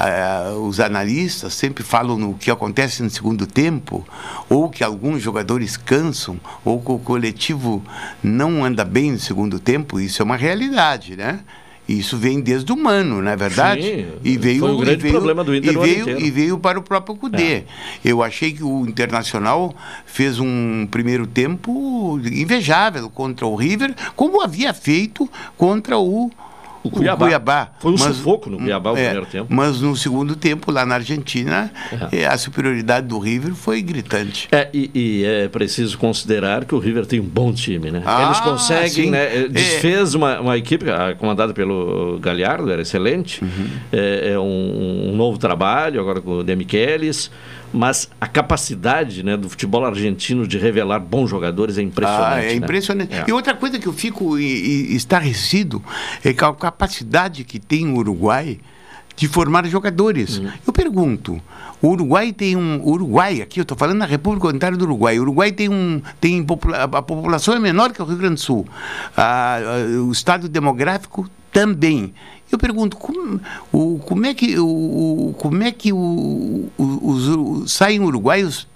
uh, 0.01 0.59
os 0.61 0.81
analistas 0.81 1.53
sempre 1.53 1.85
falam 1.85 2.17
no 2.17 2.33
que 2.33 2.51
acontece 2.51 3.03
no 3.03 3.11
segundo 3.11 3.47
tempo, 3.47 4.07
ou 4.49 4.71
que 4.71 4.83
alguns 4.83 5.21
jogadores 5.23 5.77
cansam, 5.77 6.41
ou 6.65 6.81
que 6.81 6.91
o 6.91 6.99
coletivo 6.99 7.85
não 8.23 8.65
anda 8.65 8.85
bem 8.87 9.13
no 9.13 9.19
segundo 9.19 9.59
tempo. 9.59 10.01
Isso 10.01 10.23
é 10.23 10.25
uma 10.25 10.37
realidade, 10.37 11.15
né? 11.15 11.41
Isso 11.89 12.19
vem 12.19 12.39
desde 12.41 12.71
o 12.71 12.77
Mano, 12.77 13.23
não 13.23 13.31
é 13.31 13.37
verdade? 13.37 13.83
Sim, 13.83 14.07
e 14.23 14.37
veio, 14.37 14.61
foi 14.61 14.73
um 14.73 14.77
grande 14.77 15.03
veio, 15.03 15.15
problema 15.15 15.43
do 15.43 15.57
Inter 15.57 15.73
e 15.73 15.77
veio, 15.79 16.21
e 16.21 16.31
veio 16.31 16.59
para 16.59 16.79
o 16.79 16.83
próprio 16.83 17.17
Cudê. 17.17 17.53
É. 17.55 17.65
Eu 18.05 18.23
achei 18.23 18.53
que 18.53 18.63
o 18.63 18.87
Internacional 18.87 19.75
fez 20.05 20.39
um 20.39 20.87
primeiro 20.91 21.27
tempo 21.27 22.21
invejável 22.31 23.09
contra 23.09 23.47
o 23.47 23.57
River, 23.57 23.95
como 24.15 24.43
havia 24.43 24.75
feito 24.75 25.29
contra 25.57 25.97
o 25.99 26.31
O 26.89 26.91
Cuiabá. 26.91 27.25
O 27.25 27.29
Cuiabá. 27.29 27.71
Foi 27.79 27.93
um 27.93 27.99
sufoco 27.99 28.51
no 28.51 28.59
Cuiabá 28.59 28.93
o 28.93 28.97
é, 28.97 29.05
primeiro 29.05 29.27
tempo. 29.27 29.47
Mas 29.55 29.81
no 29.81 29.95
segundo 29.97 30.35
tempo, 30.35 30.71
lá 30.71 30.85
na 30.85 30.97
Argentina, 30.97 31.71
é. 32.13 32.27
a 32.27 32.37
superioridade 32.37 33.07
do 33.07 33.19
River 33.19 33.55
foi 33.55 33.83
gritante. 33.83 34.49
É, 34.51 34.69
e, 34.73 34.91
e, 34.95 35.25
é 35.25 35.49
preciso 35.49 35.97
considerar 35.99 36.65
que 36.65 36.75
o 36.75 36.79
River 36.79 37.07
tem 37.07 37.21
um 37.21 37.25
bom 37.25 37.53
time, 37.53 37.91
né? 37.91 38.03
Ah, 38.05 38.27
Eles 38.27 38.41
conseguem, 38.41 39.11
né? 39.11 39.45
É. 39.45 39.49
Desfez 39.49 40.15
uma, 40.15 40.41
uma 40.41 40.57
equipe 40.57 40.91
ah, 40.91 41.15
comandada 41.17 41.53
pelo 41.53 42.19
Galhardo, 42.21 42.71
era 42.71 42.83
excelente. 42.83 43.43
Uhum. 43.43 43.69
É, 43.93 44.33
é 44.33 44.39
um, 44.39 45.11
um 45.11 45.17
novo 45.17 45.39
trabalho, 45.39 46.01
agora 46.01 46.21
com 46.21 46.39
o 46.39 46.43
Demichelis. 46.43 47.31
Mas 47.73 48.09
a 48.21 48.27
capacidade 48.27 49.23
né, 49.23 49.37
do 49.37 49.49
futebol 49.49 49.85
argentino 49.85 50.47
de 50.47 50.57
revelar 50.59 51.01
bons 51.01 51.29
jogadores 51.29 51.77
é 51.77 51.83
impressionante. 51.83 52.33
Ah, 52.35 52.43
é 52.43 52.47
né? 52.49 52.55
impressionante. 52.55 53.15
É. 53.15 53.25
E 53.29 53.33
outra 53.33 53.55
coisa 53.55 53.79
que 53.79 53.87
eu 53.87 53.93
fico 53.93 54.39
estarrecido 54.39 55.83
é 56.25 56.33
que 56.33 56.45
a 56.45 56.53
capacidade 56.55 57.45
que 57.45 57.59
tem 57.59 57.87
o 57.93 57.97
Uruguai 57.97 58.59
de 59.17 59.27
formar 59.27 59.67
jogadores. 59.67 60.39
Uhum. 60.39 60.51
Eu 60.67 60.73
pergunto, 60.73 61.43
o 61.83 61.89
Uruguai 61.89 62.33
tem 62.33 62.57
um. 62.57 62.81
Uruguai, 62.87 63.43
aqui 63.43 63.59
eu 63.61 63.63
estou 63.63 63.77
falando 63.77 63.99
na 63.99 64.07
República 64.07 64.47
Unitária 64.47 64.79
do 64.79 64.85
Uruguai. 64.85 65.19
O 65.19 65.23
Uruguai 65.23 65.51
tem 65.51 65.69
um. 65.69 66.01
Tem 66.21 66.43
popula- 66.43 66.85
a 66.85 67.03
população 67.03 67.55
é 67.55 67.59
menor 67.59 67.93
que 67.93 68.01
o 68.01 68.05
Rio 68.05 68.17
Grande 68.17 68.35
do 68.37 68.41
Sul. 68.41 68.67
Ah, 69.17 69.59
o 70.07 70.13
estado 70.13 70.49
demográfico 70.49 71.29
também. 71.53 72.15
Eu 72.51 72.59
pergunto, 72.59 72.97
como, 72.97 73.41
o, 73.73 73.99
como 74.05 74.25
é 74.27 74.33
que, 74.35 74.59
o, 74.59 75.35
como 75.39 75.63
é 75.63 75.71
que 75.71 75.93
o- 75.93 76.69
os, 76.79 77.29
uru- 77.29 77.69
saem 77.69 78.01
uruguaios 78.01 78.67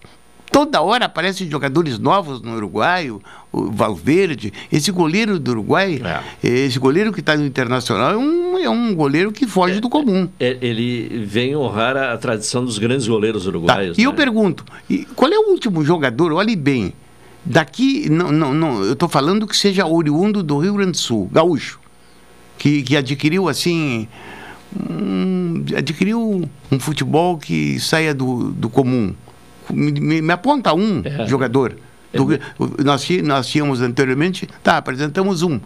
Toda 0.51 0.83
hora 0.83 1.07
aparecem 1.07 1.49
jogadores 1.49 1.99
novos 1.99 2.43
no 2.43 2.55
Uruguai, 2.55 3.11
o, 3.11 3.23
o 3.51 3.71
Valverde, 3.71 4.53
esse 4.71 4.93
goleiro 4.93 5.39
do 5.39 5.51
Uruguai, 5.53 5.99
esse 6.45 6.79
goleiro 6.79 7.11
que 7.11 7.21
está 7.21 7.35
no 7.35 7.47
Internacional 7.47 8.11
é 8.13 8.17
um, 8.19 8.59
é 8.59 8.69
um 8.69 8.95
goleiro 8.95 9.33
que 9.33 9.47
foge 9.47 9.81
do 9.81 9.89
comum. 9.89 10.29
É, 10.39 10.59
Ele 10.61 11.25
vem 11.25 11.57
honrar 11.57 11.97
a, 11.97 12.13
a 12.13 12.19
tradição 12.19 12.63
dos 12.67 12.77
grandes 12.77 13.09
goleiros 13.09 13.47
uruguaios. 13.47 13.97
E 13.97 14.03
eu 14.03 14.11
né? 14.11 14.17
pergunto, 14.19 14.63
e 14.91 15.07
qual 15.17 15.33
é 15.33 15.39
o 15.39 15.53
último 15.53 15.83
jogador, 15.83 16.31
olhe 16.35 16.55
bem, 16.55 16.93
daqui, 17.43 18.11
não, 18.11 18.31
não, 18.31 18.53
não, 18.53 18.85
eu 18.85 18.93
estou 18.93 19.09
falando 19.09 19.47
que 19.47 19.57
seja 19.57 19.87
oriundo 19.87 20.43
do 20.43 20.59
Rio 20.59 20.75
Grande 20.75 20.91
do 20.93 20.99
Sul, 20.99 21.31
gaúcho, 21.33 21.81
que, 22.63 22.81
que 22.83 22.97
adquiriu 22.97 23.49
assim, 23.49 24.07
um, 24.89 25.65
adquiriu 25.77 26.49
um 26.71 26.79
futebol 26.79 27.37
que 27.37 27.81
saia 27.81 28.15
do, 28.15 28.53
do 28.53 28.71
comum. 28.71 29.13
Me, 29.69 29.91
me- 29.91 30.23
me 30.23 30.33
aponta 30.33 30.73
um 30.73 31.03
É. 31.05 31.27
jogador. 31.27 31.75
Do- 32.15 32.39
o- 32.59 32.83
nós, 32.85 33.05
nós 33.25 33.49
tínhamos 33.49 33.81
anteriormente, 33.81 34.49
tá, 34.63 34.77
apresentamos 34.77 35.43
um, 35.43 35.59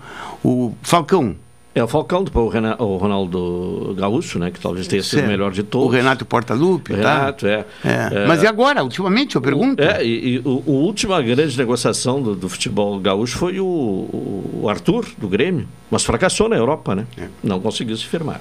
o 0.42 0.72
Falcão. 0.82 1.36
É 1.76 1.84
o 1.84 1.86
Falcão, 1.86 2.24
depois 2.24 2.46
o, 2.78 2.96
Ronaldo 2.96 3.94
Gaúcho, 3.98 4.38
né? 4.38 4.50
Que 4.50 4.58
talvez 4.58 4.86
tenha 4.86 5.02
sido 5.02 5.24
o 5.24 5.28
melhor 5.28 5.52
de 5.52 5.62
todos. 5.62 5.86
O 5.86 5.90
Renato 5.90 6.24
Portaluppi, 6.24 6.94
O 6.94 6.96
tá? 7.02 7.18
Renato, 7.18 7.46
é. 7.46 7.66
É. 7.84 8.26
Mas 8.26 8.42
e 8.42 8.46
agora, 8.46 8.82
ultimamente, 8.82 9.36
eu 9.36 9.42
pergunto? 9.42 9.82
É, 9.82 10.02
e, 10.02 10.36
e 10.36 10.38
o, 10.38 10.62
o 10.64 10.72
última 10.72 11.20
grande 11.20 11.54
negociação 11.58 12.22
do, 12.22 12.34
do 12.34 12.48
futebol 12.48 12.98
gaúcho 12.98 13.36
foi 13.36 13.60
o, 13.60 13.64
o- 13.66 14.60
o 14.62 14.68
Arthur, 14.70 15.04
do 15.18 15.28
Grêmio, 15.28 15.68
mas 15.90 16.02
fracassou 16.02 16.48
na 16.48 16.56
Europa, 16.56 16.94
né? 16.94 17.06
É. 17.18 17.28
Não 17.44 17.60
conseguiu 17.60 17.94
se 17.94 18.06
firmar. 18.06 18.40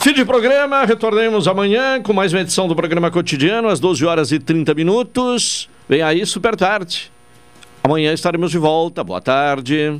Fim 0.00 0.12
de 0.12 0.24
programa, 0.26 0.84
retornemos 0.84 1.48
amanhã 1.48 2.02
com 2.02 2.12
mais 2.12 2.34
uma 2.34 2.40
edição 2.42 2.68
do 2.68 2.76
programa 2.76 3.10
cotidiano, 3.10 3.68
às 3.68 3.80
12 3.80 4.04
horas 4.04 4.30
e 4.30 4.38
30 4.38 4.74
minutos. 4.74 5.70
Vem 5.88 6.02
aí, 6.02 6.26
super 6.26 6.54
tarde. 6.54 7.10
Amanhã 7.82 8.12
estaremos 8.12 8.50
de 8.50 8.58
volta. 8.58 9.02
Boa 9.02 9.22
tarde. 9.22 9.98